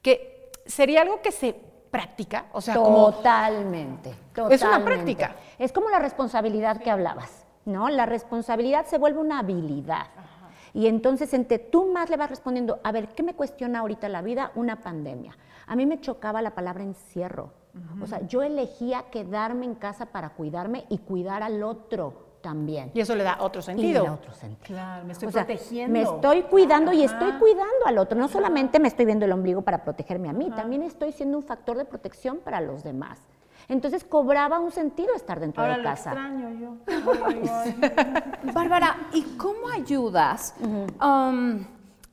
que 0.00 0.52
sería 0.64 1.02
algo 1.02 1.20
que 1.20 1.32
se 1.32 1.56
practica, 1.90 2.46
o 2.52 2.60
sea, 2.60 2.76
como 2.76 3.12
Totalmente, 3.14 4.10
Es 4.10 4.36
una 4.36 4.46
totalmente. 4.46 4.84
práctica. 4.84 5.36
Es 5.58 5.72
como 5.72 5.90
la 5.90 5.98
responsabilidad 5.98 6.80
que 6.80 6.90
hablabas, 6.90 7.46
¿no? 7.64 7.88
La 7.90 8.06
responsabilidad 8.06 8.86
se 8.86 8.96
vuelve 8.96 9.18
una 9.18 9.40
habilidad. 9.40 10.06
Y 10.74 10.86
entonces 10.86 11.34
entre 11.34 11.58
tú 11.58 11.92
más 11.92 12.08
le 12.10 12.16
vas 12.16 12.30
respondiendo, 12.30 12.80
a 12.82 12.92
ver, 12.92 13.08
¿qué 13.08 13.22
me 13.22 13.34
cuestiona 13.34 13.80
ahorita 13.80 14.08
la 14.08 14.22
vida? 14.22 14.52
Una 14.54 14.80
pandemia. 14.80 15.36
A 15.66 15.76
mí 15.76 15.86
me 15.86 16.00
chocaba 16.00 16.40
la 16.42 16.54
palabra 16.54 16.82
encierro. 16.82 17.52
O 18.02 18.06
sea, 18.06 18.26
yo 18.26 18.42
elegía 18.42 19.04
quedarme 19.10 19.64
en 19.64 19.74
casa 19.74 20.06
para 20.06 20.30
cuidarme 20.30 20.84
y 20.90 20.98
cuidar 20.98 21.42
al 21.42 21.62
otro 21.62 22.32
también. 22.42 22.90
Y 22.92 23.00
eso 23.00 23.14
le 23.14 23.22
da 23.24 23.38
otro 23.40 23.60
Y 23.60 23.64
le 23.64 23.66
sentido. 23.66 24.04
da 24.04 24.12
otro 24.12 24.32
sentido. 24.34 24.66
Claro, 24.66 25.04
me 25.06 25.12
estoy 25.12 25.28
O 25.28 25.32
sea, 25.32 25.46
protegiendo. 25.46 25.92
me 25.92 26.02
estoy 26.02 26.42
cuidando 26.42 26.92
y 26.92 27.02
estoy 27.04 27.32
cuidando 27.38 27.86
al 27.86 27.96
otro. 27.98 28.18
No 28.18 28.28
solamente 28.28 28.78
me 28.78 28.88
estoy 28.88 29.06
viendo 29.06 29.24
el 29.24 29.32
ombligo 29.32 29.62
para 29.62 29.84
protegerme 29.84 30.28
a 30.28 30.32
mí, 30.34 30.50
también 30.50 30.82
estoy 30.82 31.12
siendo 31.12 31.38
un 31.38 31.44
factor 31.44 31.78
de 31.78 31.84
protección 31.86 32.38
para 32.38 32.60
los 32.60 32.82
demás. 32.82 33.20
Entonces 33.72 34.04
cobraba 34.04 34.60
un 34.60 34.70
sentido 34.70 35.14
estar 35.14 35.40
dentro 35.40 35.62
Ahora 35.62 35.78
de 35.78 35.82
lo 35.82 35.88
casa. 35.88 36.10
extraño 36.10 36.50
yo. 36.60 36.76
Bárbara, 38.52 39.08
¿y 39.14 39.22
cómo 39.38 39.68
ayudas 39.70 40.54
um, 40.60 41.64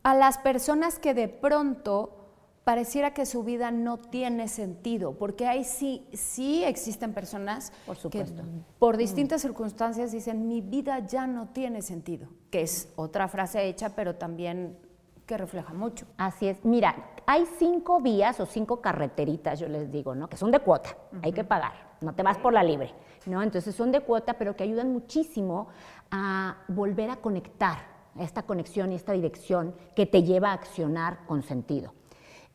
a 0.04 0.15
las 0.15 0.38
personas 0.38 1.00
que 1.00 1.13
de 1.13 1.28
pronto 1.28 2.15
pareciera 2.63 3.13
que 3.13 3.26
su 3.26 3.43
vida 3.43 3.72
no 3.72 3.98
tiene 3.98 4.48
sentido? 4.48 5.17
Porque 5.17 5.48
ahí 5.48 5.65
sí, 5.65 6.08
sí 6.13 6.63
existen 6.63 7.13
personas 7.13 7.74
Por 7.86 7.98
supuesto. 7.98 8.41
que 8.41 8.48
por 8.80 8.95
distintas 8.95 9.41
circunstancias 9.41 10.13
dicen, 10.13 10.48
mi 10.48 10.62
vida 10.62 11.00
ya 11.00 11.28
no 11.28 11.50
tiene 11.50 11.82
sentido, 11.82 12.30
que 12.52 12.62
es 12.62 12.88
otra 12.95 13.28
frase 13.28 13.67
hecha, 13.67 13.89
pero 13.95 14.15
también 14.15 14.78
que 15.29 15.37
refleja 15.37 15.73
mucho. 15.75 16.07
Así 16.17 16.47
es. 16.47 16.65
Mira, 16.65 16.95
hay 17.27 17.45
cinco 17.59 18.01
vías 18.01 18.39
o 18.39 18.47
cinco 18.47 18.81
carreteritas, 18.81 19.59
yo 19.59 19.67
les 19.67 19.91
digo, 19.91 20.15
¿no? 20.15 20.27
Que 20.27 20.37
son 20.37 20.49
de 20.49 20.57
cuota, 20.57 20.97
hay 21.21 21.31
que 21.31 21.43
pagar, 21.43 21.73
no 22.01 22.15
te 22.15 22.23
vas 22.23 22.39
por 22.39 22.51
la 22.51 22.63
libre, 22.63 22.95
¿no? 23.27 23.43
Entonces 23.43 23.75
son 23.75 23.91
de 23.91 23.99
cuota, 23.99 24.33
pero 24.39 24.55
que 24.55 24.63
ayudan 24.63 24.91
muchísimo 24.91 25.67
a 26.09 26.57
volver 26.67 27.11
a 27.11 27.17
conectar, 27.17 27.77
esta 28.17 28.41
conexión 28.41 28.91
y 28.91 28.95
esta 28.95 29.13
dirección 29.13 29.75
que 29.95 30.07
te 30.07 30.23
lleva 30.23 30.49
a 30.49 30.53
accionar 30.53 31.27
con 31.27 31.43
sentido. 31.43 31.93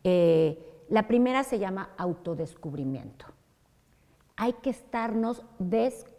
Eh, 0.03 0.83
la 0.89 1.07
primera 1.07 1.45
se 1.45 1.61
llama 1.61 1.91
autodescubrimiento. 1.97 3.27
Hay 4.35 4.55
que 4.55 4.71
estarnos 4.71 5.45
descubriendo, 5.61 6.14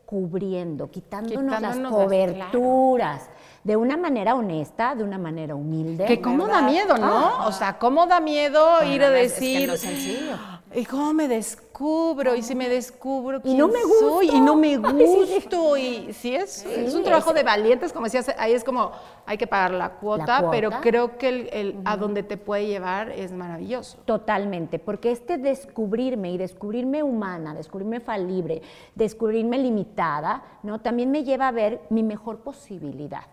quitándonos, 0.92 1.44
las 1.46 1.58
Quitándonos 1.60 1.92
las- 1.92 2.04
coberturas, 2.06 3.30
de 3.64 3.76
una 3.76 3.98
manera 3.98 4.36
honesta, 4.36 4.94
de 4.96 5.04
una 5.04 5.18
manera 5.18 5.56
humilde. 5.56 6.06
Que 6.06 6.22
cómo 6.22 6.48
da 6.48 6.62
miedo, 6.62 6.98
¿no? 6.98 7.46
O 7.48 7.52
sea, 7.52 7.78
cómo 7.80 8.06
da 8.06 8.20
miedo 8.20 8.84
ir 8.84 9.04
a 9.04 9.08
es- 9.20 9.34
que 9.34 9.40
decir. 9.42 9.68
no 9.68 9.74
es 9.74 9.82
sencillo. 9.82 10.36
¿Y 10.76 10.86
cómo 10.86 11.14
me 11.14 11.28
descubro? 11.28 12.36
Y 12.36 12.42
si 12.44 12.54
me 12.56 12.68
descubro, 12.70 13.40
Y 13.44 13.54
no 13.56 13.70
¿quién 13.70 13.82
me 13.82 13.86
gusto. 13.88 14.10
soy? 14.10 14.30
Y 14.30 14.42
no 14.42 14.56
me 14.56 14.78
gusto. 14.78 15.78
Y 15.78 16.12
sí, 16.14 16.36
es, 16.36 16.66
es 16.66 16.94
un 16.94 17.04
trabajo 17.04 17.34
de 17.34 17.44
valientes, 17.44 17.94
como 17.94 18.06
decías, 18.06 18.30
ahí 18.38 18.52
es 18.54 18.64
como, 18.64 18.92
hay 19.26 19.38
que 19.38 19.48
pagar 19.48 19.72
la 19.72 19.92
cuota, 19.92 20.26
La 20.26 20.40
cuota. 20.42 20.52
pero 20.52 20.70
creo 20.82 21.18
que 21.18 21.30
el, 21.30 21.50
el- 21.54 21.80
a 21.86 21.96
donde 21.98 22.24
te 22.24 22.38
puede 22.38 22.68
llevar 22.68 23.10
es 23.12 23.32
maravilloso. 23.32 23.98
Totalmente, 24.06 24.78
porque 24.80 25.12
este 25.12 25.38
descubrirme 25.38 26.32
y 26.32 26.38
descubrirme 26.38 27.04
humana, 27.04 27.54
descubrirme 27.54 28.00
falible, 28.00 28.62
descubrirme 28.96 29.58
limitada, 29.58 30.44
¿no? 30.64 30.82
También 30.82 31.10
me 31.12 31.24
lleva 31.24 31.48
a 31.48 31.52
ver 31.52 31.82
mi 31.90 32.04
mejor 32.04 32.40
posibilidad. 32.40 33.24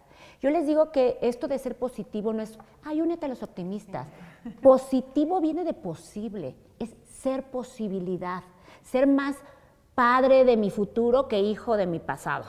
Yo 0.40 0.50
les 0.50 0.66
digo 0.66 0.90
que 0.90 1.18
esto 1.22 1.46
de 1.46 1.56
ser 1.58 1.76
positivo 1.76 2.32
no 2.32 2.42
es, 2.42 2.58
ay, 2.84 3.00
únete 3.00 3.26
a 3.26 3.28
los 3.28 3.42
optimistas. 3.44 4.08
Positivo 4.60 5.40
viene 5.40 5.62
de 5.64 5.72
posible, 5.72 6.56
es 6.80 6.90
ser 7.22 7.44
posibilidad, 7.44 8.42
ser 8.82 9.06
más 9.06 9.36
padre 9.94 10.44
de 10.44 10.56
mi 10.56 10.70
futuro 10.70 11.28
que 11.28 11.38
hijo 11.38 11.76
de 11.76 11.86
mi 11.86 12.00
pasado, 12.00 12.46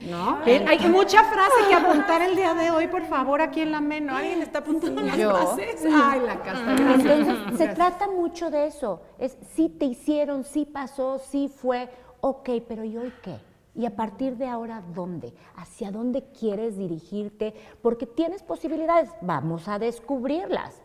¿no? 0.00 0.38
Bien, 0.44 0.66
hay 0.66 0.78
mucha 0.88 1.22
frase 1.24 1.68
que 1.68 1.74
apuntar 1.74 2.22
el 2.22 2.34
día 2.34 2.54
de 2.54 2.70
hoy, 2.70 2.88
por 2.88 3.04
favor, 3.06 3.40
aquí 3.40 3.60
en 3.60 3.72
la 3.72 3.80
meno. 3.80 4.16
¿Alguien 4.16 4.42
está 4.42 4.60
apuntando 4.60 5.02
las 5.02 5.16
Yo. 5.16 5.30
frases? 5.30 5.84
Ay, 5.92 6.20
la 6.20 6.40
casa. 6.40 6.64
gracias. 6.64 7.18
Entonces, 7.18 7.58
se 7.58 7.68
trata 7.74 8.08
mucho 8.08 8.50
de 8.50 8.66
eso. 8.66 9.02
Es 9.18 9.36
sí 9.54 9.68
te 9.68 9.84
hicieron, 9.84 10.44
sí 10.44 10.64
pasó, 10.64 11.18
sí 11.18 11.48
fue, 11.48 11.88
ok, 12.20 12.48
pero 12.66 12.84
¿y 12.84 12.96
hoy 12.96 13.12
qué? 13.22 13.38
Y 13.74 13.86
a 13.86 13.94
partir 13.94 14.36
de 14.36 14.48
ahora, 14.48 14.82
¿dónde? 14.92 15.32
¿Hacia 15.54 15.92
dónde 15.92 16.24
quieres 16.32 16.76
dirigirte? 16.76 17.54
Porque 17.80 18.06
tienes 18.06 18.42
posibilidades, 18.42 19.10
vamos 19.20 19.68
a 19.68 19.78
descubrirlas. 19.78 20.82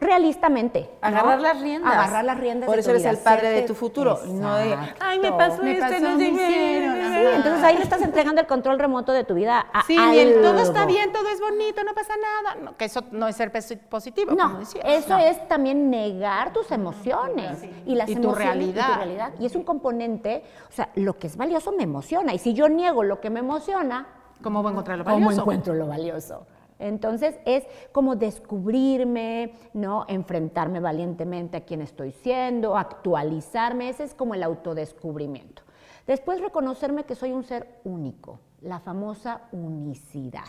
Realistamente. 0.00 0.90
¿no? 1.02 1.08
Agarrar 1.08 1.40
las 1.40 1.60
riendas. 1.60 1.92
Agarrar 1.92 2.24
las 2.24 2.38
riendas. 2.38 2.66
Por 2.66 2.74
de 2.76 2.80
eso 2.80 2.88
tu 2.88 2.90
eres 2.92 3.02
vida, 3.02 3.10
el 3.10 3.18
padre 3.18 3.48
de 3.50 3.62
tu 3.62 3.74
futuro. 3.74 4.18
No 4.26 4.56
de, 4.56 4.76
ay, 5.00 5.18
me 5.20 5.32
pasó 5.32 5.62
Me 5.62 5.72
esto, 5.72 6.00
no 6.00 6.16
me 6.16 6.28
hicieron, 6.28 6.94
qué". 6.94 7.00
ajá. 7.02 7.16
Sí, 7.20 7.26
entonces 7.36 7.64
ahí 7.64 7.76
le 7.76 7.82
estás 7.82 8.02
entregando 8.02 8.40
el 8.40 8.46
control 8.46 8.78
remoto 8.78 9.12
de 9.12 9.24
tu 9.24 9.34
vida 9.34 9.66
a 9.72 9.82
Sí, 9.84 9.96
bien, 10.10 10.42
todo 10.42 10.58
está 10.60 10.84
bien, 10.86 11.12
todo 11.12 11.28
es 11.28 11.40
bonito, 11.40 11.82
no 11.84 11.94
pasa 11.94 12.12
nada. 12.16 12.56
No, 12.62 12.76
que 12.76 12.84
eso 12.86 13.02
no 13.10 13.26
es 13.28 13.36
ser 13.36 13.52
posi- 13.52 13.78
positivo, 13.78 14.36
como 14.36 14.48
No, 14.54 14.58
decías. 14.58 14.84
eso 14.86 15.10
No. 15.10 15.18
es 15.18 15.48
también 15.48 15.88
negar 15.90 16.52
tus 16.52 16.70
emociones 16.72 17.64
y 17.86 17.94
las 17.94 18.08
Y 18.10 18.16
tu 18.16 18.22
emociones 18.22 18.38
y 18.38 18.44
realidad. 18.72 18.86
tu 18.88 18.94
realidad. 18.96 19.30
Y 19.40 19.46
es 19.46 19.54
un 19.56 19.64
componente, 19.64 20.44
o 20.68 20.72
sea, 20.72 20.90
lo 20.94 21.18
que 21.18 21.26
es 21.26 21.36
valioso 21.36 21.72
me 21.72 21.84
emociona. 21.84 22.34
Y 22.34 22.38
si 22.38 22.52
yo 22.52 22.68
niego 22.68 23.02
lo 23.02 23.20
que 23.20 23.30
me 23.30 23.40
emociona, 23.40 24.06
¿Cómo 24.42 24.62
voy 24.62 24.68
a 24.68 24.72
encontrar 24.72 24.98
lo 24.98 25.04
¿cómo 25.04 25.16
valioso? 25.16 25.40
encuentro 25.40 25.72
lo 25.74 25.86
valioso? 25.86 26.46
Entonces 26.78 27.36
es 27.44 27.64
como 27.92 28.16
descubrirme, 28.16 29.54
¿no? 29.72 30.04
Enfrentarme 30.08 30.80
valientemente 30.80 31.56
a 31.56 31.64
quien 31.64 31.82
estoy 31.82 32.12
siendo, 32.12 32.76
actualizarme, 32.76 33.88
ese 33.88 34.04
es 34.04 34.14
como 34.14 34.34
el 34.34 34.42
autodescubrimiento. 34.42 35.62
Después 36.06 36.40
reconocerme 36.40 37.04
que 37.04 37.14
soy 37.14 37.32
un 37.32 37.44
ser 37.44 37.80
único, 37.84 38.38
la 38.62 38.78
famosa 38.80 39.42
unicidad. 39.52 40.44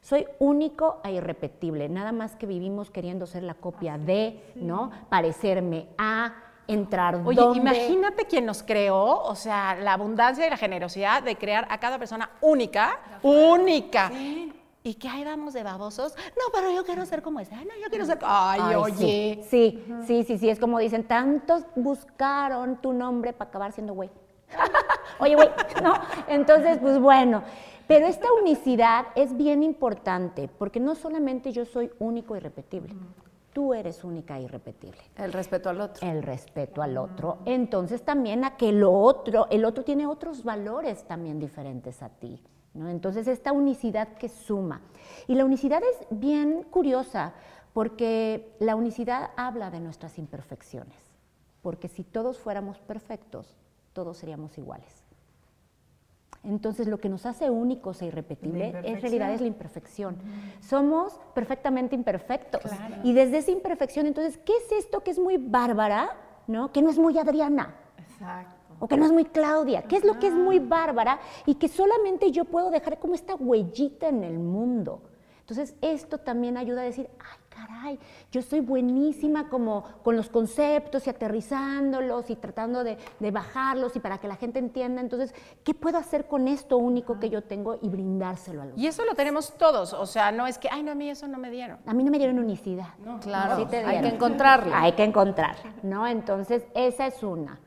Soy 0.00 0.26
único 0.38 1.00
e 1.02 1.12
irrepetible, 1.12 1.88
nada 1.88 2.12
más 2.12 2.36
que 2.36 2.46
vivimos 2.46 2.90
queriendo 2.90 3.26
ser 3.26 3.42
la 3.42 3.54
copia 3.54 3.96
de, 3.98 4.52
¿no? 4.54 4.90
Parecerme 5.08 5.88
a, 5.96 6.34
entrar 6.66 7.20
Oye, 7.24 7.40
donde. 7.40 7.58
imagínate 7.58 8.24
quien 8.24 8.46
nos 8.46 8.62
creó, 8.62 9.22
o 9.22 9.34
sea, 9.34 9.74
la 9.76 9.92
abundancia 9.92 10.46
y 10.46 10.50
la 10.50 10.56
generosidad 10.56 11.22
de 11.22 11.36
crear 11.36 11.66
a 11.70 11.78
cada 11.78 11.98
persona 11.98 12.30
única, 12.40 12.98
única. 13.22 14.10
¿Y 14.86 14.96
qué 14.96 15.08
hay 15.08 15.24
damos 15.24 15.54
de 15.54 15.62
babosos? 15.62 16.14
No, 16.36 16.52
pero 16.52 16.70
yo 16.70 16.84
quiero 16.84 17.06
ser 17.06 17.22
como 17.22 17.40
esa. 17.40 17.56
No, 17.56 17.70
yo 17.82 17.88
quiero 17.88 18.04
ser. 18.04 18.18
Ay, 18.20 18.60
Ay, 18.62 18.74
oye. 18.74 19.42
Sí, 19.48 19.48
sí, 19.48 19.84
sí, 20.06 20.24
sí, 20.24 20.36
sí, 20.36 20.50
es 20.50 20.60
como 20.60 20.78
dicen, 20.78 21.04
tantos 21.04 21.64
buscaron 21.74 22.76
tu 22.82 22.92
nombre 22.92 23.32
para 23.32 23.48
acabar 23.48 23.72
siendo 23.72 23.94
güey. 23.94 24.10
Oye, 25.20 25.36
güey, 25.36 25.48
¿no? 25.82 25.94
Entonces, 26.28 26.80
pues 26.80 26.98
bueno, 26.98 27.42
pero 27.88 28.06
esta 28.06 28.30
unicidad 28.34 29.06
es 29.14 29.34
bien 29.34 29.62
importante, 29.62 30.48
porque 30.48 30.80
no 30.80 30.94
solamente 30.94 31.50
yo 31.50 31.64
soy 31.64 31.90
único 31.98 32.36
y 32.36 32.40
repetible, 32.40 32.94
tú 33.54 33.72
eres 33.72 34.04
única 34.04 34.36
e 34.38 34.42
irrepetible. 34.42 35.00
El 35.16 35.32
respeto 35.32 35.70
al 35.70 35.80
otro. 35.80 36.06
El 36.06 36.22
respeto 36.22 36.82
al 36.82 36.98
otro. 36.98 37.38
Entonces 37.46 38.02
también 38.02 38.44
a 38.44 38.58
que 38.58 38.70
lo 38.70 38.92
otro, 38.92 39.46
el 39.48 39.64
otro 39.64 39.82
tiene 39.82 40.06
otros 40.06 40.44
valores 40.44 41.04
también 41.04 41.40
diferentes 41.40 42.02
a 42.02 42.10
ti. 42.10 42.38
¿No? 42.74 42.88
Entonces 42.88 43.26
esta 43.26 43.52
unicidad 43.52 44.08
que 44.14 44.28
suma. 44.28 44.82
Y 45.26 45.34
la 45.34 45.44
unicidad 45.44 45.82
es 45.82 46.06
bien 46.10 46.64
curiosa 46.64 47.32
porque 47.72 48.54
la 48.60 48.76
unicidad 48.76 49.30
habla 49.36 49.70
de 49.70 49.80
nuestras 49.80 50.18
imperfecciones. 50.18 50.98
Porque 51.62 51.88
si 51.88 52.04
todos 52.04 52.38
fuéramos 52.38 52.78
perfectos, 52.78 53.56
todos 53.92 54.18
seríamos 54.18 54.58
iguales. 54.58 55.04
Entonces, 56.44 56.86
lo 56.86 56.98
que 56.98 57.08
nos 57.08 57.24
hace 57.24 57.48
únicos 57.48 58.02
e 58.02 58.06
irrepetible 58.06 58.74
en 58.84 59.00
realidad 59.00 59.32
es 59.32 59.40
la 59.40 59.46
imperfección. 59.46 60.16
Somos 60.60 61.18
perfectamente 61.34 61.94
imperfectos. 61.94 62.62
Y 63.02 63.14
desde 63.14 63.38
esa 63.38 63.50
imperfección, 63.50 64.06
entonces, 64.06 64.38
¿qué 64.44 64.52
es 64.52 64.84
esto 64.84 65.00
que 65.00 65.10
es 65.10 65.18
muy 65.18 65.38
bárbara, 65.38 66.10
no? 66.46 66.70
Que 66.70 66.82
no 66.82 66.90
es 66.90 66.98
muy 66.98 67.18
Adriana. 67.18 67.74
O 68.84 68.88
que 68.88 68.96
no 68.98 69.06
es 69.06 69.12
muy 69.12 69.24
Claudia. 69.24 69.82
¿Qué 69.82 69.96
es 69.96 70.04
lo 70.04 70.18
que 70.18 70.26
es 70.26 70.34
muy 70.34 70.58
bárbara 70.58 71.18
y 71.46 71.54
que 71.54 71.68
solamente 71.68 72.30
yo 72.30 72.44
puedo 72.44 72.70
dejar 72.70 72.98
como 72.98 73.14
esta 73.14 73.34
huellita 73.34 74.08
en 74.08 74.22
el 74.24 74.38
mundo? 74.38 75.00
Entonces, 75.40 75.74
esto 75.82 76.18
también 76.18 76.56
ayuda 76.56 76.80
a 76.80 76.84
decir, 76.84 77.08
ay, 77.20 77.38
caray, 77.50 77.98
yo 78.32 78.40
soy 78.40 78.60
buenísima 78.60 79.48
como 79.50 79.84
con 80.02 80.16
los 80.16 80.30
conceptos 80.30 81.06
y 81.06 81.10
aterrizándolos 81.10 82.30
y 82.30 82.36
tratando 82.36 82.82
de, 82.82 82.96
de 83.20 83.30
bajarlos 83.30 83.94
y 83.94 84.00
para 84.00 84.16
que 84.18 84.26
la 84.26 84.36
gente 84.36 84.58
entienda. 84.58 85.02
Entonces, 85.02 85.34
¿qué 85.62 85.74
puedo 85.74 85.98
hacer 85.98 86.26
con 86.26 86.48
esto 86.48 86.78
único 86.78 87.18
que 87.20 87.28
yo 87.30 87.42
tengo 87.42 87.78
y 87.82 87.88
brindárselo 87.90 88.62
a 88.62 88.64
los 88.66 88.78
Y 88.78 88.86
eso 88.86 89.04
lo 89.04 89.14
tenemos 89.14 89.52
todos, 89.58 89.92
o 89.92 90.06
sea, 90.06 90.32
no 90.32 90.46
es 90.46 90.56
que, 90.58 90.68
ay, 90.70 90.82
no, 90.82 90.92
a 90.92 90.94
mí 90.94 91.10
eso 91.10 91.28
no 91.28 91.36
me 91.38 91.50
dieron. 91.50 91.78
A 91.86 91.92
mí 91.94 92.04
no 92.04 92.10
me 92.10 92.18
dieron 92.18 92.38
unicidad. 92.38 92.88
Claro, 93.20 93.56
Sí 93.56 93.66
te 93.66 93.78
hay 93.78 93.84
dieron. 93.84 94.02
que 94.10 94.14
encontrarla. 94.16 94.80
Hay 94.82 94.92
que 94.92 95.04
encontrarla, 95.04 95.74
¿no? 95.82 96.06
Entonces, 96.06 96.64
esa 96.74 97.06
es 97.06 97.22
una. 97.22 97.60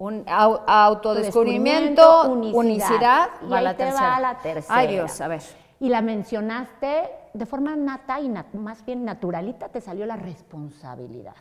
Un 0.00 0.24
au- 0.26 0.62
autodescubrimiento, 0.66 2.22
Descubrimiento, 2.24 2.58
unicidad, 2.58 3.28
y 3.42 3.48
va 3.50 3.58
ahí 3.58 3.64
la 3.64 3.76
te 3.76 3.84
tercera. 3.84 4.08
va 4.08 4.20
la 4.20 4.38
tercera. 4.38 4.74
Ay 4.78 4.86
Dios, 4.88 5.20
a 5.20 5.28
ver. 5.28 5.42
Y 5.78 5.90
la 5.90 6.00
mencionaste 6.00 7.10
de 7.34 7.46
forma 7.46 7.76
nata 7.76 8.18
y 8.18 8.28
nat- 8.28 8.52
más 8.54 8.82
bien 8.86 9.04
naturalita, 9.04 9.68
te 9.68 9.82
salió 9.82 10.06
la 10.06 10.16
responsabilidad. 10.16 11.34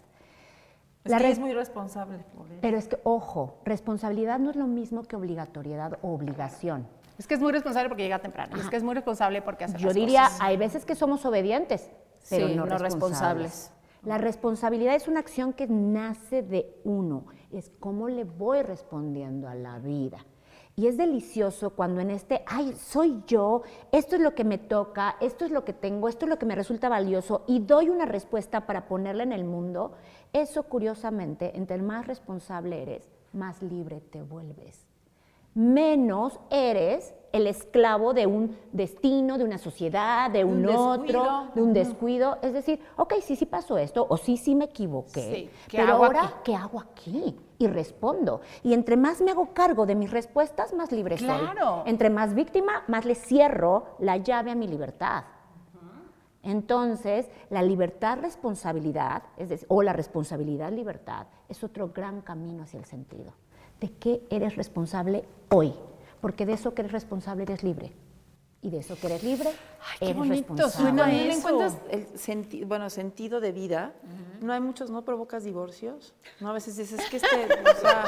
Es 1.05 1.11
La 1.11 1.19
que 1.19 1.31
es 1.31 1.39
muy 1.39 1.53
responsable. 1.53 2.19
Pero 2.59 2.77
es 2.77 2.89
que, 2.89 2.99
ojo, 3.03 3.55
responsabilidad 3.63 4.39
no 4.39 4.49
es 4.49 4.57
lo 4.57 4.67
mismo 4.67 5.03
que 5.03 5.15
obligatoriedad 5.15 5.97
o 6.01 6.13
obligación. 6.13 6.85
Es 7.17 7.27
que 7.27 7.35
es 7.35 7.39
muy 7.39 7.53
responsable 7.53 7.87
porque 7.87 8.03
llega 8.03 8.19
temprano. 8.19 8.57
Es 8.57 8.69
que 8.69 8.75
es 8.75 8.83
muy 8.83 8.93
responsable 8.93 9.41
porque 9.41 9.63
hace 9.63 9.77
Yo 9.77 9.87
las 9.87 9.95
diría, 9.95 10.23
cosas. 10.23 10.39
hay 10.41 10.57
veces 10.57 10.85
que 10.85 10.95
somos 10.95 11.25
obedientes, 11.25 11.89
pero 12.29 12.47
Sí, 12.49 12.55
no, 12.55 12.65
no 12.65 12.77
responsables. 12.77 13.43
responsables. 13.43 13.71
La 14.03 14.17
responsabilidad 14.17 14.95
es 14.95 15.07
una 15.07 15.19
acción 15.21 15.53
que 15.53 15.67
nace 15.67 16.41
de 16.43 16.73
uno, 16.83 17.23
es 17.51 17.69
cómo 17.79 18.09
le 18.09 18.23
voy 18.23 18.61
respondiendo 18.61 19.47
a 19.47 19.55
la 19.55 19.79
vida. 19.79 20.25
Y 20.75 20.87
es 20.87 20.95
delicioso 20.95 21.71
cuando 21.71 21.99
en 21.99 22.09
este, 22.09 22.41
ay, 22.47 22.73
soy 22.73 23.21
yo, 23.27 23.63
esto 23.91 24.15
es 24.15 24.21
lo 24.21 24.33
que 24.33 24.45
me 24.45 24.57
toca, 24.57 25.17
esto 25.19 25.43
es 25.43 25.51
lo 25.51 25.65
que 25.65 25.73
tengo, 25.73 26.07
esto 26.07 26.25
es 26.25 26.29
lo 26.29 26.39
que 26.39 26.45
me 26.45 26.55
resulta 26.55 26.87
valioso 26.87 27.43
y 27.47 27.59
doy 27.59 27.89
una 27.89 28.05
respuesta 28.05 28.65
para 28.65 28.87
ponerla 28.87 29.23
en 29.23 29.33
el 29.33 29.43
mundo, 29.43 29.93
eso 30.31 30.63
curiosamente, 30.63 31.57
entre 31.57 31.81
más 31.81 32.07
responsable 32.07 32.81
eres, 32.81 33.09
más 33.33 33.61
libre 33.61 33.99
te 33.99 34.21
vuelves. 34.21 34.87
Menos 35.53 36.39
eres 36.49 37.13
el 37.31 37.47
esclavo 37.47 38.13
de 38.13 38.27
un 38.27 38.57
destino, 38.71 39.37
de 39.37 39.43
una 39.43 39.57
sociedad, 39.57 40.29
de 40.31 40.43
un, 40.43 40.65
Un 40.65 40.75
otro, 40.75 41.47
de 41.53 41.61
un 41.61 41.73
descuido. 41.73 42.37
Es 42.41 42.53
decir, 42.53 42.79
ok, 42.97 43.15
sí, 43.21 43.35
sí 43.35 43.45
pasó 43.45 43.77
esto, 43.77 44.05
o 44.09 44.17
sí, 44.17 44.37
sí 44.37 44.55
me 44.55 44.65
equivoqué, 44.65 45.31
Sí, 45.33 45.49
¿qué 45.67 45.77
pero 45.77 45.93
ahora, 45.93 46.23
aquí? 46.23 46.33
¿qué 46.45 46.55
hago 46.55 46.79
aquí? 46.79 47.35
Y 47.57 47.67
respondo. 47.67 48.41
Y 48.63 48.73
entre 48.73 48.97
más 48.97 49.21
me 49.21 49.31
hago 49.31 49.53
cargo 49.53 49.85
de 49.85 49.95
mis 49.95 50.11
respuestas, 50.11 50.73
más 50.73 50.91
libre 50.91 51.17
Claro. 51.17 51.81
soy. 51.83 51.89
Entre 51.91 52.09
más 52.09 52.33
víctima, 52.33 52.83
más 52.87 53.05
le 53.05 53.15
cierro 53.15 53.95
la 53.99 54.17
llave 54.17 54.51
a 54.51 54.55
mi 54.55 54.67
libertad. 54.67 55.23
Entonces, 56.41 57.27
la 57.49 57.61
libertad-responsabilidad, 57.61 59.23
o 59.67 59.83
la 59.83 59.91
responsabilidad-libertad, 59.91 61.27
es 61.49 61.63
otro 61.65 61.89
gran 61.93 62.21
camino 62.21 62.63
hacia 62.63 62.79
el 62.79 62.85
sentido. 62.85 63.33
¿De 63.81 63.91
qué 63.91 64.25
eres 64.29 64.55
responsable 64.55 65.25
hoy? 65.49 65.73
Porque 66.21 66.45
de 66.45 66.53
eso 66.53 66.73
que 66.73 66.81
eres 66.81 66.91
responsable 66.91 67.43
eres 67.43 67.63
libre. 67.63 67.93
Y 68.61 68.71
de 68.71 68.79
eso 68.79 68.97
que 68.99 69.07
eres 69.07 69.23
libre, 69.23 69.49
qué 69.99 70.05
eres 70.07 70.17
bonito 70.17 70.35
responsable. 70.53 70.71
suena 70.73 71.03
Cuando 71.03 71.63
encuentras 71.63 71.77
el 71.91 72.07
senti- 72.19 72.65
bueno, 72.65 72.89
sentido 72.89 73.39
de 73.39 73.53
vida, 73.53 73.93
no 74.41 74.51
hay 74.51 74.59
muchos, 74.59 74.89
¿no 74.91 75.05
provocas 75.05 75.45
divorcios? 75.45 76.13
No, 76.41 76.49
a 76.49 76.51
veces 76.51 76.75
dices, 76.75 76.99
es 76.99 77.09
que 77.09 77.15
este, 77.17 77.27
o 77.45 77.75
sea, 77.79 78.03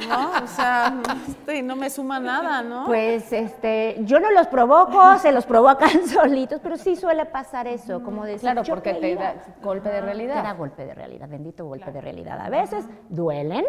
es- 0.00 0.08
no, 0.08 0.30
o 0.42 0.46
sea, 0.48 1.00
este 1.28 1.62
no 1.62 1.76
me 1.76 1.90
suma 1.90 2.18
nada, 2.18 2.62
¿no? 2.64 2.86
Pues 2.86 3.32
este, 3.32 3.98
yo 4.00 4.18
no 4.18 4.32
los 4.32 4.48
provoco, 4.48 5.16
se 5.20 5.30
los 5.30 5.46
provocan 5.46 6.08
solitos, 6.08 6.58
pero 6.60 6.76
sí 6.76 6.96
suele 6.96 7.24
pasar 7.24 7.68
eso, 7.68 8.02
como 8.02 8.24
decir, 8.24 8.40
Claro, 8.40 8.62
porque 8.68 8.94
te 8.94 9.14
da 9.14 9.36
golpe 9.62 9.90
de 9.90 10.00
realidad. 10.00 10.34
Te 10.42 10.42
da 10.48 10.54
golpe 10.54 10.84
de 10.86 10.92
realidad, 10.94 11.28
bendito 11.28 11.64
golpe 11.66 11.92
de 11.92 12.00
realidad. 12.00 12.40
A 12.40 12.50
veces 12.50 12.84
duelen 13.08 13.64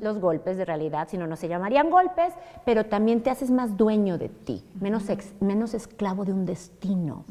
los 0.00 0.18
golpes 0.18 0.56
de 0.56 0.64
realidad, 0.64 1.08
si 1.08 1.18
no, 1.18 1.26
no 1.26 1.36
se 1.36 1.48
llamarían 1.48 1.90
golpes, 1.90 2.32
pero 2.64 2.86
también 2.86 3.22
te 3.22 3.30
haces 3.30 3.50
más 3.50 3.76
dueño 3.76 4.18
de 4.18 4.28
ti, 4.28 4.64
menos, 4.80 5.08
ex- 5.08 5.32
menos 5.40 5.74
esclavo 5.74 6.24
de 6.24 6.32
un 6.32 6.44
destino 6.46 7.24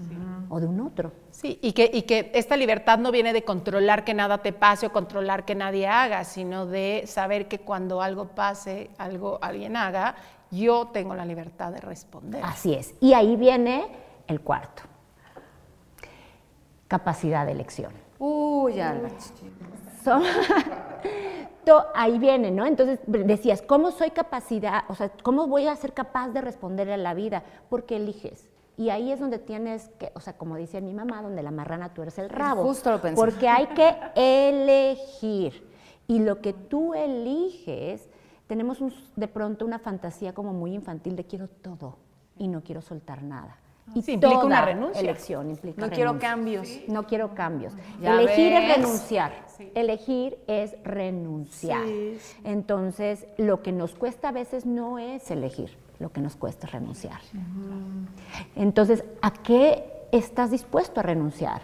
o 0.49 0.59
de 0.59 0.67
un 0.67 0.79
otro. 0.81 1.11
Sí, 1.31 1.59
y 1.61 1.73
que, 1.73 1.89
y 1.93 2.03
que 2.03 2.31
esta 2.33 2.57
libertad 2.57 2.99
no 2.99 3.11
viene 3.11 3.33
de 3.33 3.43
controlar 3.43 4.03
que 4.03 4.13
nada 4.13 4.39
te 4.39 4.53
pase 4.53 4.87
o 4.87 4.91
controlar 4.91 5.45
que 5.45 5.55
nadie 5.55 5.87
haga, 5.87 6.23
sino 6.23 6.65
de 6.65 7.03
saber 7.05 7.47
que 7.47 7.59
cuando 7.59 8.01
algo 8.01 8.27
pase, 8.29 8.89
algo 8.97 9.39
alguien 9.41 9.75
haga, 9.75 10.15
yo 10.51 10.87
tengo 10.87 11.13
la 11.15 11.25
libertad 11.25 11.71
de 11.73 11.81
responder. 11.81 12.41
Así 12.43 12.73
es. 12.73 12.95
Y 13.01 13.13
ahí 13.13 13.35
viene 13.35 13.85
el 14.27 14.41
cuarto. 14.41 14.83
Capacidad 16.87 17.45
de 17.45 17.51
elección. 17.51 17.91
Uy, 18.19 18.75
ya. 18.75 18.95
ahí 21.93 22.17
viene, 22.19 22.51
¿no? 22.51 22.65
Entonces 22.65 22.99
decías, 23.05 23.61
¿cómo 23.61 23.91
soy 23.91 24.11
capacidad, 24.11 24.83
o 24.87 24.95
sea, 24.95 25.11
cómo 25.23 25.47
voy 25.47 25.67
a 25.67 25.75
ser 25.75 25.93
capaz 25.93 26.29
de 26.29 26.41
responderle 26.41 26.93
a 26.93 26.97
la 26.97 27.13
vida? 27.13 27.43
Porque 27.69 27.97
eliges. 27.97 28.47
Y 28.77 28.89
ahí 28.89 29.11
es 29.11 29.19
donde 29.19 29.39
tienes 29.39 29.89
que, 29.99 30.11
o 30.13 30.19
sea, 30.19 30.37
como 30.37 30.55
dice 30.55 30.81
mi 30.81 30.93
mamá, 30.93 31.21
donde 31.21 31.41
la 31.41 31.51
marrana 31.51 31.93
tuerce 31.93 32.21
el 32.21 32.29
rabo. 32.29 32.63
Justo 32.63 32.91
lo 32.91 33.01
pensé. 33.01 33.15
Porque 33.19 33.49
hay 33.49 33.67
que 33.67 33.95
elegir. 34.15 35.67
Y 36.07 36.19
lo 36.19 36.41
que 36.41 36.53
tú 36.53 36.93
eliges, 36.93 38.07
tenemos 38.45 38.79
un- 38.79 38.93
de 39.15 39.27
pronto 39.27 39.65
una 39.65 39.79
fantasía 39.79 40.33
como 40.33 40.53
muy 40.53 40.73
infantil 40.73 41.15
de 41.15 41.25
quiero 41.25 41.47
todo 41.47 41.97
y 42.37 42.47
no 42.47 42.61
quiero 42.63 42.81
soltar 42.81 43.23
nada. 43.23 43.57
Y 43.95 44.01
Sí, 44.01 44.13
implica 44.13 44.43
una 44.43 44.65
renuncia. 44.65 45.01
Elección 45.01 45.49
implica 45.49 45.81
No 45.81 45.89
quiero 45.89 46.19
cambios. 46.19 46.67
No 46.87 47.05
quiero 47.07 47.33
cambios. 47.33 47.73
Ya 48.01 48.19
Elegir 48.19 48.51
ves. 48.53 48.69
es 48.69 48.75
renunciar. 48.77 49.31
Elegir 49.75 50.37
es 50.47 50.75
renunciar. 50.83 51.85
Entonces, 52.43 53.25
lo 53.37 53.63
que 53.63 53.71
nos 53.71 53.93
cuesta 53.95 54.29
a 54.29 54.31
veces 54.31 54.65
no 54.65 54.99
es 54.99 55.31
elegir, 55.31 55.77
lo 55.99 56.11
que 56.11 56.21
nos 56.21 56.35
cuesta 56.35 56.67
es 56.67 56.73
renunciar. 56.73 57.19
Entonces, 58.55 59.03
¿a 59.21 59.31
qué 59.31 59.85
estás 60.11 60.51
dispuesto 60.51 60.99
a 60.99 61.03
renunciar? 61.03 61.61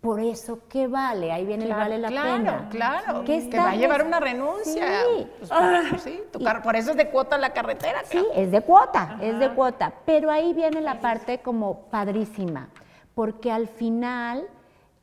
Por 0.00 0.18
eso, 0.20 0.60
¿qué 0.68 0.86
vale? 0.86 1.30
Ahí 1.30 1.44
viene 1.44 1.64
el 1.66 1.72
vale 1.74 1.98
la 1.98 2.08
claro, 2.08 2.36
pena. 2.38 2.68
Claro, 2.70 3.24
¿Qué 3.24 3.50
que 3.50 3.58
va 3.58 3.70
a 3.70 3.76
llevar 3.76 4.04
una 4.06 4.18
renuncia. 4.18 4.86
Sí. 5.02 5.26
Pues, 5.38 6.02
sí, 6.02 6.22
tu 6.32 6.42
car- 6.42 6.62
por 6.62 6.74
eso 6.74 6.92
es 6.92 6.96
de 6.96 7.10
cuota 7.10 7.36
la 7.36 7.52
carretera. 7.52 8.00
Sí, 8.04 8.24
es 8.34 8.50
de 8.50 8.62
cuota, 8.62 9.18
es 9.20 9.38
de 9.38 9.50
cuota. 9.50 9.92
Pero 10.06 10.30
ahí 10.30 10.54
viene 10.54 10.80
la 10.80 11.00
parte 11.00 11.40
como 11.40 11.82
padrísima, 11.90 12.68
porque 13.14 13.52
al 13.52 13.68
final 13.68 14.46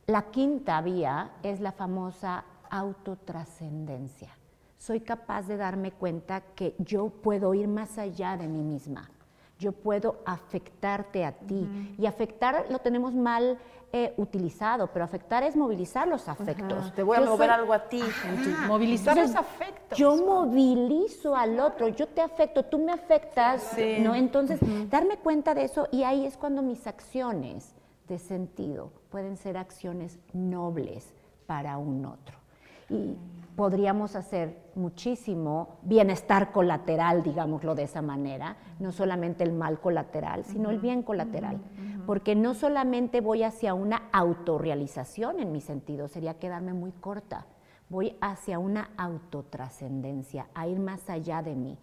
la 0.06 0.22
quinta 0.22 0.80
vía 0.80 1.30
es 1.44 1.60
la 1.60 1.70
famosa 1.70 2.44
autotrascendencia. 2.68 4.30
Soy 4.78 5.00
capaz 5.00 5.42
de 5.42 5.56
darme 5.56 5.92
cuenta 5.92 6.40
que 6.54 6.74
yo 6.78 7.08
puedo 7.08 7.54
ir 7.54 7.68
más 7.68 7.98
allá 7.98 8.36
de 8.36 8.48
mí 8.48 8.62
misma. 8.62 9.10
Yo 9.58 9.72
puedo 9.72 10.20
afectarte 10.24 11.24
a 11.24 11.32
ti. 11.32 11.94
Y 11.98 12.06
afectar 12.06 12.66
lo 12.70 12.78
tenemos 12.78 13.12
mal 13.12 13.58
eh, 13.92 14.12
utilizado, 14.18 14.88
pero 14.92 15.04
afectar 15.04 15.42
es 15.42 15.56
movilizar 15.56 16.06
los 16.06 16.28
afectos. 16.28 16.92
Te 16.94 17.02
voy 17.02 17.16
a 17.16 17.20
Yo 17.20 17.26
mover 17.30 17.48
soy- 17.48 17.58
algo 17.58 17.72
a 17.72 17.88
ti. 17.88 18.00
en 18.00 18.44
tu- 18.44 18.50
Movilizar 18.68 19.16
los 19.16 19.34
afectos. 19.34 19.96
Yo 19.98 20.14
movilizo 20.16 21.34
al 21.34 21.58
otro, 21.58 21.88
yo 21.88 22.06
te 22.08 22.20
afecto, 22.20 22.64
tú 22.64 22.78
me 22.78 22.92
afectas, 22.92 23.74
¿no? 24.00 24.14
Entonces, 24.14 24.60
darme 24.90 25.16
cuenta 25.16 25.54
de 25.54 25.64
eso 25.64 25.88
y 25.90 26.02
ahí 26.02 26.26
es 26.26 26.36
cuando 26.36 26.60
mis 26.62 26.86
acciones 26.86 27.74
de 28.08 28.18
sentido 28.18 28.92
pueden 29.10 29.36
ser 29.36 29.56
acciones 29.56 30.18
nobles 30.34 31.14
para 31.46 31.78
un 31.78 32.04
otro. 32.04 32.36
Y 32.90 33.16
podríamos 33.56 34.16
hacer 34.16 34.56
muchísimo 34.74 35.78
bienestar 35.82 36.52
colateral, 36.52 37.22
digámoslo 37.22 37.74
de 37.74 37.82
esa 37.84 38.02
manera, 38.02 38.56
no 38.78 38.92
solamente 38.92 39.44
el 39.44 39.52
mal 39.52 39.80
colateral, 39.80 40.44
sino 40.44 40.70
el 40.70 40.78
bien 40.78 41.02
colateral, 41.02 41.58
porque 42.08 42.34
no 42.34 42.54
solamente 42.54 43.20
voy 43.20 43.42
hacia 43.42 43.74
una 43.74 44.08
autorrealización 44.12 45.40
en 45.40 45.52
mi 45.52 45.60
sentido, 45.60 46.08
sería 46.08 46.38
quedarme 46.38 46.72
muy 46.72 46.90
corta, 46.90 47.44
voy 47.90 48.16
hacia 48.22 48.58
una 48.58 48.92
autotrascendencia, 48.96 50.48
a 50.54 50.66
ir 50.66 50.78
más 50.78 51.10
allá 51.10 51.42
de 51.42 51.54
mí. 51.54 51.76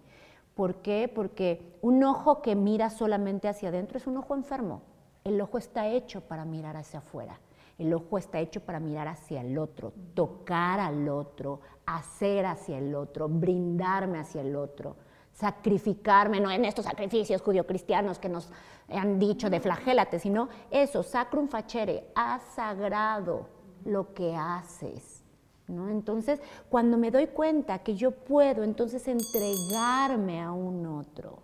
¿Por 0.56 0.78
qué? 0.78 1.12
Porque 1.14 1.78
un 1.84 2.04
ojo 2.04 2.42
que 2.42 2.56
mira 2.56 2.90
solamente 2.90 3.48
hacia 3.48 3.70
adentro 3.70 4.00
es 4.00 4.08
un 4.08 4.18
ojo 4.18 4.34
enfermo. 4.34 4.82
El 5.24 5.40
ojo 5.40 5.60
está 5.60 5.90
hecho 5.90 6.22
para 6.22 6.44
mirar 6.44 6.76
hacia 6.76 7.02
afuera. 7.02 7.40
El 7.78 7.94
ojo 7.94 8.18
está 8.18 8.40
hecho 8.40 8.62
para 8.62 8.80
mirar 8.80 9.08
hacia 9.08 9.42
el 9.42 9.60
otro, 9.60 9.94
tocar 10.16 10.80
al 10.80 11.08
otro, 11.08 11.62
hacer 11.86 12.48
hacia 12.48 12.80
el 12.80 12.96
otro, 12.96 13.30
brindarme 13.30 14.18
hacia 14.18 14.42
el 14.42 14.56
otro, 14.56 14.96
sacrificarme, 15.36 16.40
no 16.40 16.50
en 16.50 16.64
estos 16.64 16.86
sacrificios 16.86 17.42
judio-cristianos 17.42 18.20
que 18.20 18.30
nos 18.30 18.50
han 18.90 19.20
dicho 19.20 19.50
de 19.50 19.60
flagélate, 19.60 20.18
sino 20.18 20.48
eso, 20.72 21.04
sacrum 21.04 21.50
facere, 21.50 22.08
haz 22.16 22.42
sagrado 22.56 23.48
lo 23.84 24.14
que 24.14 24.34
haces. 24.36 25.24
¿no? 25.68 25.90
Entonces, 25.90 26.40
cuando 26.70 26.98
me 26.98 27.12
doy 27.12 27.28
cuenta 27.28 27.80
que 27.80 27.96
yo 27.96 28.12
puedo 28.12 28.64
entonces 28.64 29.08
entregarme 29.10 30.42
a 30.42 30.54
un 30.54 30.86
otro, 30.86 31.44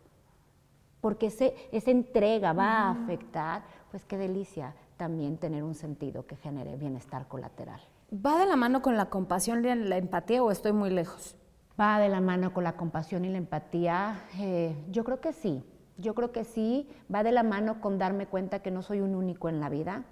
porque 1.02 1.28
ese, 1.28 1.54
esa 1.72 1.92
entrega 1.92 2.54
va 2.54 2.84
a 2.84 2.92
afectar, 2.92 3.64
pues 3.90 4.06
qué 4.06 4.18
delicia 4.18 4.74
también 4.96 5.38
tener 5.38 5.64
un 5.64 5.76
sentido 5.76 6.26
que 6.26 6.38
genere 6.38 6.78
bienestar 6.78 7.28
colateral. 7.28 7.82
¿Va 8.14 8.38
de 8.38 8.46
la 8.46 8.56
mano 8.56 8.82
con 8.82 8.96
la 8.96 9.10
compasión 9.10 9.66
y 9.66 9.76
la 9.76 9.98
empatía 9.98 10.44
o 10.44 10.52
estoy 10.52 10.72
muy 10.72 10.92
lejos? 10.92 11.36
¿Va 11.82 11.98
de 11.98 12.10
la 12.10 12.22
mano 12.22 12.54
con 12.54 12.64
la 12.64 12.74
compasión 12.74 13.26
y 13.26 13.30
la 13.30 13.40
empatía? 13.40 14.22
Eh, 14.38 14.76
yo 14.92 15.04
creo 15.04 15.20
que 15.20 15.34
sí. 15.34 15.64
Yo 15.98 16.14
creo 16.14 16.32
que 16.32 16.44
sí, 16.44 16.88
va 17.14 17.24
de 17.24 17.32
la 17.32 17.42
mano 17.42 17.82
con 17.82 17.98
darme 17.98 18.28
cuenta 18.28 18.60
que 18.60 18.70
no 18.70 18.84
soy 18.84 19.02
un 19.02 19.16
único 19.16 19.50
en 19.50 19.60
la 19.60 19.70
vida, 19.70 20.04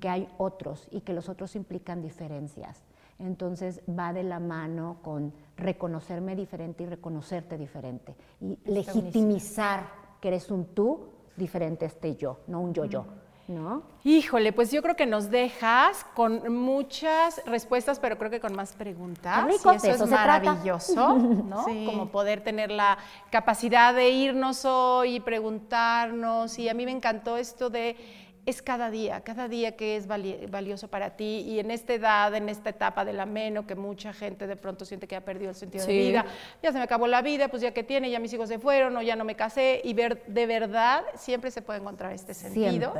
que 0.00 0.08
hay 0.08 0.28
otros 0.38 0.88
y 0.90 1.02
que 1.02 1.12
los 1.12 1.28
otros 1.28 1.54
implican 1.54 2.02
diferencias. 2.02 2.82
Entonces 3.18 3.82
va 3.88 4.12
de 4.12 4.24
la 4.24 4.40
mano 4.40 4.98
con 5.02 5.32
reconocerme 5.56 6.34
diferente 6.34 6.82
y 6.82 6.86
reconocerte 6.86 7.56
diferente 7.56 8.16
y 8.40 8.58
legitimizar 8.64 9.86
que 10.20 10.28
eres 10.28 10.50
un 10.50 10.66
tú 10.74 11.08
diferente 11.36 11.84
a 11.84 11.88
este 11.88 12.16
yo, 12.16 12.40
no 12.46 12.60
un 12.60 12.74
yo-yo, 12.74 13.04
¿no? 13.48 13.82
Híjole, 14.04 14.52
pues 14.52 14.70
yo 14.70 14.82
creo 14.82 14.96
que 14.96 15.06
nos 15.06 15.30
dejas 15.30 16.04
con 16.14 16.52
muchas 16.52 17.42
respuestas, 17.46 17.98
pero 17.98 18.18
creo 18.18 18.30
que 18.30 18.40
con 18.40 18.54
más 18.54 18.72
preguntas. 18.74 19.44
Rico, 19.46 19.72
y 19.72 19.76
eso, 19.76 20.04
es 20.04 20.10
maravilloso, 20.10 21.18
¿no? 21.18 21.64
Como 21.86 22.08
poder 22.10 22.42
tener 22.42 22.70
la 22.70 22.98
capacidad 23.30 23.94
de 23.94 24.10
irnos 24.10 24.64
hoy 24.64 25.16
y 25.16 25.20
preguntarnos. 25.20 26.58
Y 26.58 26.68
a 26.68 26.74
mí 26.74 26.84
me 26.84 26.92
encantó 26.92 27.36
esto 27.36 27.70
de 27.70 27.96
es 28.44 28.60
cada 28.60 28.90
día, 28.90 29.20
cada 29.20 29.46
día 29.46 29.76
que 29.76 29.96
es 29.96 30.06
valioso 30.06 30.88
para 30.88 31.10
ti 31.10 31.44
y 31.46 31.60
en 31.60 31.70
esta 31.70 31.94
edad, 31.94 32.34
en 32.34 32.48
esta 32.48 32.70
etapa 32.70 33.04
del 33.04 33.20
ameno, 33.20 33.66
que 33.66 33.76
mucha 33.76 34.12
gente 34.12 34.46
de 34.48 34.56
pronto 34.56 34.84
siente 34.84 35.06
que 35.06 35.14
ha 35.14 35.24
perdido 35.24 35.50
el 35.50 35.56
sentido 35.56 35.86
de 35.86 35.92
vida, 35.92 36.26
ya 36.62 36.72
se 36.72 36.78
me 36.78 36.84
acabó 36.84 37.06
la 37.06 37.22
vida, 37.22 37.48
pues 37.48 37.62
ya 37.62 37.72
que 37.72 37.84
tiene, 37.84 38.10
ya 38.10 38.18
mis 38.18 38.32
hijos 38.32 38.48
se 38.48 38.58
fueron 38.58 38.96
o 38.96 39.02
ya 39.02 39.14
no 39.14 39.24
me 39.24 39.36
casé 39.36 39.80
y 39.84 39.94
ver 39.94 40.24
de 40.26 40.46
verdad 40.46 41.04
siempre 41.14 41.50
se 41.52 41.62
puede 41.62 41.78
encontrar 41.78 42.12
este 42.12 42.34
sentido. 42.34 42.92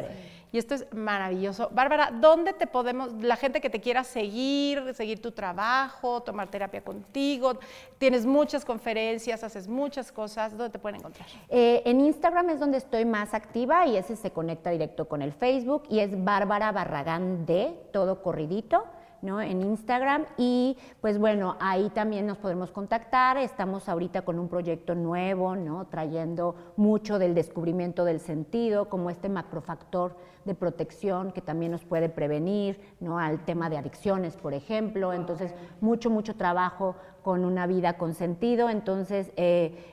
Y 0.53 0.59
esto 0.59 0.75
es 0.75 0.87
maravilloso. 0.93 1.71
Bárbara, 1.73 2.11
¿dónde 2.13 2.53
te 2.53 2.67
podemos, 2.67 3.11
la 3.15 3.37
gente 3.37 3.63
que 3.63 3.71
te 3.71 3.81
quiera 3.81 4.05
seguir, 4.05 4.95
seguir 4.95 5.23
tu 5.23 5.33
trabajo, 5.33 6.23
tomar 6.23 6.51
terapia 6.51 6.85
contigo? 6.85 7.59
Tienes 7.97 8.27
muchas 8.27 8.63
conferencias, 8.63 9.43
haces 9.43 9.67
muchas 9.67 10.13
cosas, 10.13 10.53
¿dónde 10.53 10.69
te 10.69 10.79
pueden 10.79 11.01
encontrar? 11.01 11.27
Eh, 11.49 11.83
en 11.87 12.01
Instagram 12.01 12.51
es 12.51 12.61
donde 12.61 12.77
estoy 12.77 13.07
más 13.07 13.33
activa 13.33 13.87
y 13.87 13.97
ese 13.97 14.15
se 14.15 14.31
conecta 14.31 14.69
directo 14.69 15.09
con 15.09 15.23
el 15.23 15.33
Facebook 15.33 15.85
y 15.89 16.01
es 16.01 16.23
Bárbara 16.23 16.71
Barragán 16.71 17.47
de, 17.47 17.75
todo 17.91 18.23
corridito. 18.23 18.85
¿No? 19.23 19.41
en 19.41 19.63
Instagram 19.63 20.27
y 20.37 20.77
pues 21.01 21.19
bueno, 21.19 21.57
ahí 21.61 21.89
también 21.91 22.27
nos 22.27 22.39
podemos 22.39 22.71
contactar. 22.71 23.37
Estamos 23.37 23.89
ahorita 23.89 24.23
con 24.23 24.39
un 24.39 24.49
proyecto 24.49 24.95
nuevo, 24.95 25.57
¿no? 25.57 25.87
trayendo 25.87 26.55
mucho 26.77 27.19
del 27.19 27.35
descubrimiento 27.35 28.05
del 28.05 28.21
sentido, 28.21 28.89
como 28.89 29.11
este 29.11 29.29
macrofactor 29.29 30.17
de 30.45 30.55
protección 30.55 31.33
que 31.33 31.41
también 31.41 31.73
nos 31.73 31.85
puede 31.85 32.09
prevenir, 32.09 32.81
¿no? 33.01 33.19
al 33.19 33.45
tema 33.45 33.71
de 33.71 33.79
adicciones, 33.79 34.37
por 34.37 34.55
ejemplo. 34.55 35.13
Entonces, 35.13 35.55
mucho, 35.81 36.11
mucho 36.11 36.35
trabajo 36.35 36.97
con 37.23 37.45
una 37.45 37.67
vida 37.67 37.97
con 37.97 38.15
sentido. 38.15 38.69
Entonces, 38.69 39.31
eh, 39.37 39.93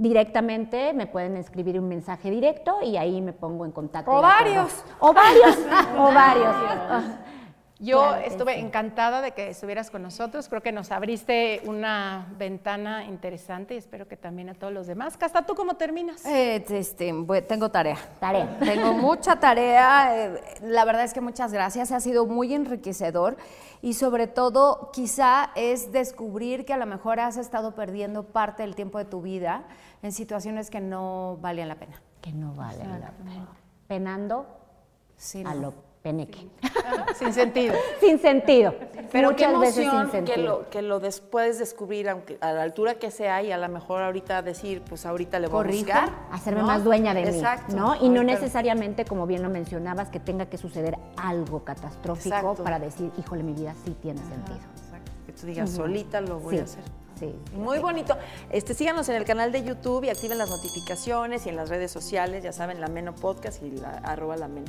directamente 0.00 0.94
me 0.94 1.06
pueden 1.06 1.36
escribir 1.36 1.78
un 1.78 1.88
mensaje 1.88 2.30
directo 2.30 2.78
y 2.82 2.96
ahí 2.96 3.20
me 3.20 3.32
pongo 3.32 3.66
en 3.66 3.72
contacto. 3.72 4.10
O 4.10 4.22
varios. 4.22 4.84
O 5.00 5.12
varios. 5.12 5.58
o 5.98 6.14
varios. 6.14 6.56
Yo 7.82 8.14
estuve 8.14 8.58
encantada 8.58 9.22
de 9.22 9.32
que 9.32 9.48
estuvieras 9.48 9.90
con 9.90 10.02
nosotros. 10.02 10.50
Creo 10.50 10.60
que 10.60 10.70
nos 10.70 10.90
abriste 10.92 11.62
una 11.64 12.26
ventana 12.36 13.06
interesante 13.06 13.74
y 13.74 13.78
espero 13.78 14.06
que 14.06 14.18
también 14.18 14.50
a 14.50 14.54
todos 14.54 14.70
los 14.70 14.86
demás. 14.86 15.16
Casta, 15.16 15.46
¿tú 15.46 15.54
cómo 15.54 15.74
terminas? 15.74 16.22
Eh, 16.26 16.62
este, 16.68 17.14
tengo 17.48 17.70
tarea. 17.70 17.96
Tarea. 18.20 18.58
Tengo 18.60 18.92
mucha 18.92 19.40
tarea. 19.40 20.14
Eh, 20.14 20.42
la 20.62 20.84
verdad 20.84 21.04
es 21.04 21.14
que 21.14 21.22
muchas 21.22 21.54
gracias. 21.54 21.90
Ha 21.90 22.00
sido 22.00 22.26
muy 22.26 22.52
enriquecedor 22.52 23.38
y 23.80 23.94
sobre 23.94 24.26
todo 24.26 24.90
quizá 24.92 25.50
es 25.54 25.90
descubrir 25.90 26.66
que 26.66 26.74
a 26.74 26.76
lo 26.76 26.84
mejor 26.84 27.18
has 27.18 27.38
estado 27.38 27.74
perdiendo 27.74 28.24
parte 28.24 28.62
del 28.62 28.74
tiempo 28.74 28.98
de 28.98 29.06
tu 29.06 29.22
vida 29.22 29.64
en 30.02 30.12
situaciones 30.12 30.68
que 30.68 30.82
no 30.82 31.38
valían 31.40 31.68
la 31.68 31.76
pena. 31.76 32.02
Que 32.20 32.32
no 32.32 32.52
valen 32.52 33.00
la 33.00 33.10
pena. 33.12 33.48
Penando 33.88 34.46
sí, 35.16 35.42
a 35.46 35.54
lo 35.54 35.72
peneque. 36.02 36.48
sin 37.18 37.32
sentido. 37.32 37.74
sin 38.00 38.18
sentido. 38.18 38.74
Pero 39.12 39.36
qué 39.36 39.44
emoción 39.44 40.10
que 40.24 40.36
lo, 40.36 40.70
que 40.70 40.82
lo 40.82 41.00
puedes 41.30 41.58
descubrir 41.58 42.08
aunque, 42.08 42.38
a 42.40 42.52
la 42.52 42.62
altura 42.62 42.94
que 42.94 43.10
sea 43.10 43.42
y 43.42 43.52
a 43.52 43.58
lo 43.58 43.68
mejor 43.68 44.02
ahorita 44.02 44.42
decir, 44.42 44.82
pues 44.82 45.04
ahorita 45.06 45.38
le 45.38 45.48
voy 45.48 45.64
a 45.64 45.70
buscar. 45.70 46.10
Hacerme 46.30 46.62
más 46.62 46.84
dueña 46.84 47.14
de 47.14 47.30
mí. 47.30 47.42
¿no? 47.74 47.96
Y 48.00 48.08
no 48.08 48.22
necesariamente, 48.22 49.04
como 49.04 49.26
bien 49.26 49.42
lo 49.42 49.50
mencionabas, 49.50 50.08
que 50.08 50.20
tenga 50.20 50.46
que 50.46 50.58
suceder 50.58 50.96
algo 51.16 51.64
catastrófico 51.64 52.54
para 52.56 52.78
decir, 52.78 53.10
híjole, 53.18 53.42
mi 53.42 53.52
vida 53.52 53.74
sí 53.84 53.96
tiene 54.00 54.20
sentido. 54.20 54.58
Que 55.26 55.32
tú 55.32 55.46
digas, 55.46 55.70
solita 55.70 56.20
lo 56.20 56.38
voy 56.40 56.58
a 56.58 56.64
hacer. 56.64 56.82
Muy 57.54 57.78
bonito. 57.78 58.16
Este, 58.50 58.74
síganos 58.74 59.08
en 59.08 59.16
el 59.16 59.24
canal 59.24 59.52
de 59.52 59.62
YouTube 59.62 60.04
y 60.04 60.08
activen 60.08 60.38
las 60.38 60.50
notificaciones 60.50 61.46
y 61.46 61.50
en 61.50 61.56
las 61.56 61.68
redes 61.68 61.90
sociales, 61.90 62.42
ya 62.42 62.52
saben, 62.52 62.80
la 62.80 62.88
Meno 62.88 63.14
Podcast 63.14 63.62
y 63.62 63.70
la 63.72 63.98
arroba 63.98 64.36
la 64.36 64.48
Meno. 64.48 64.68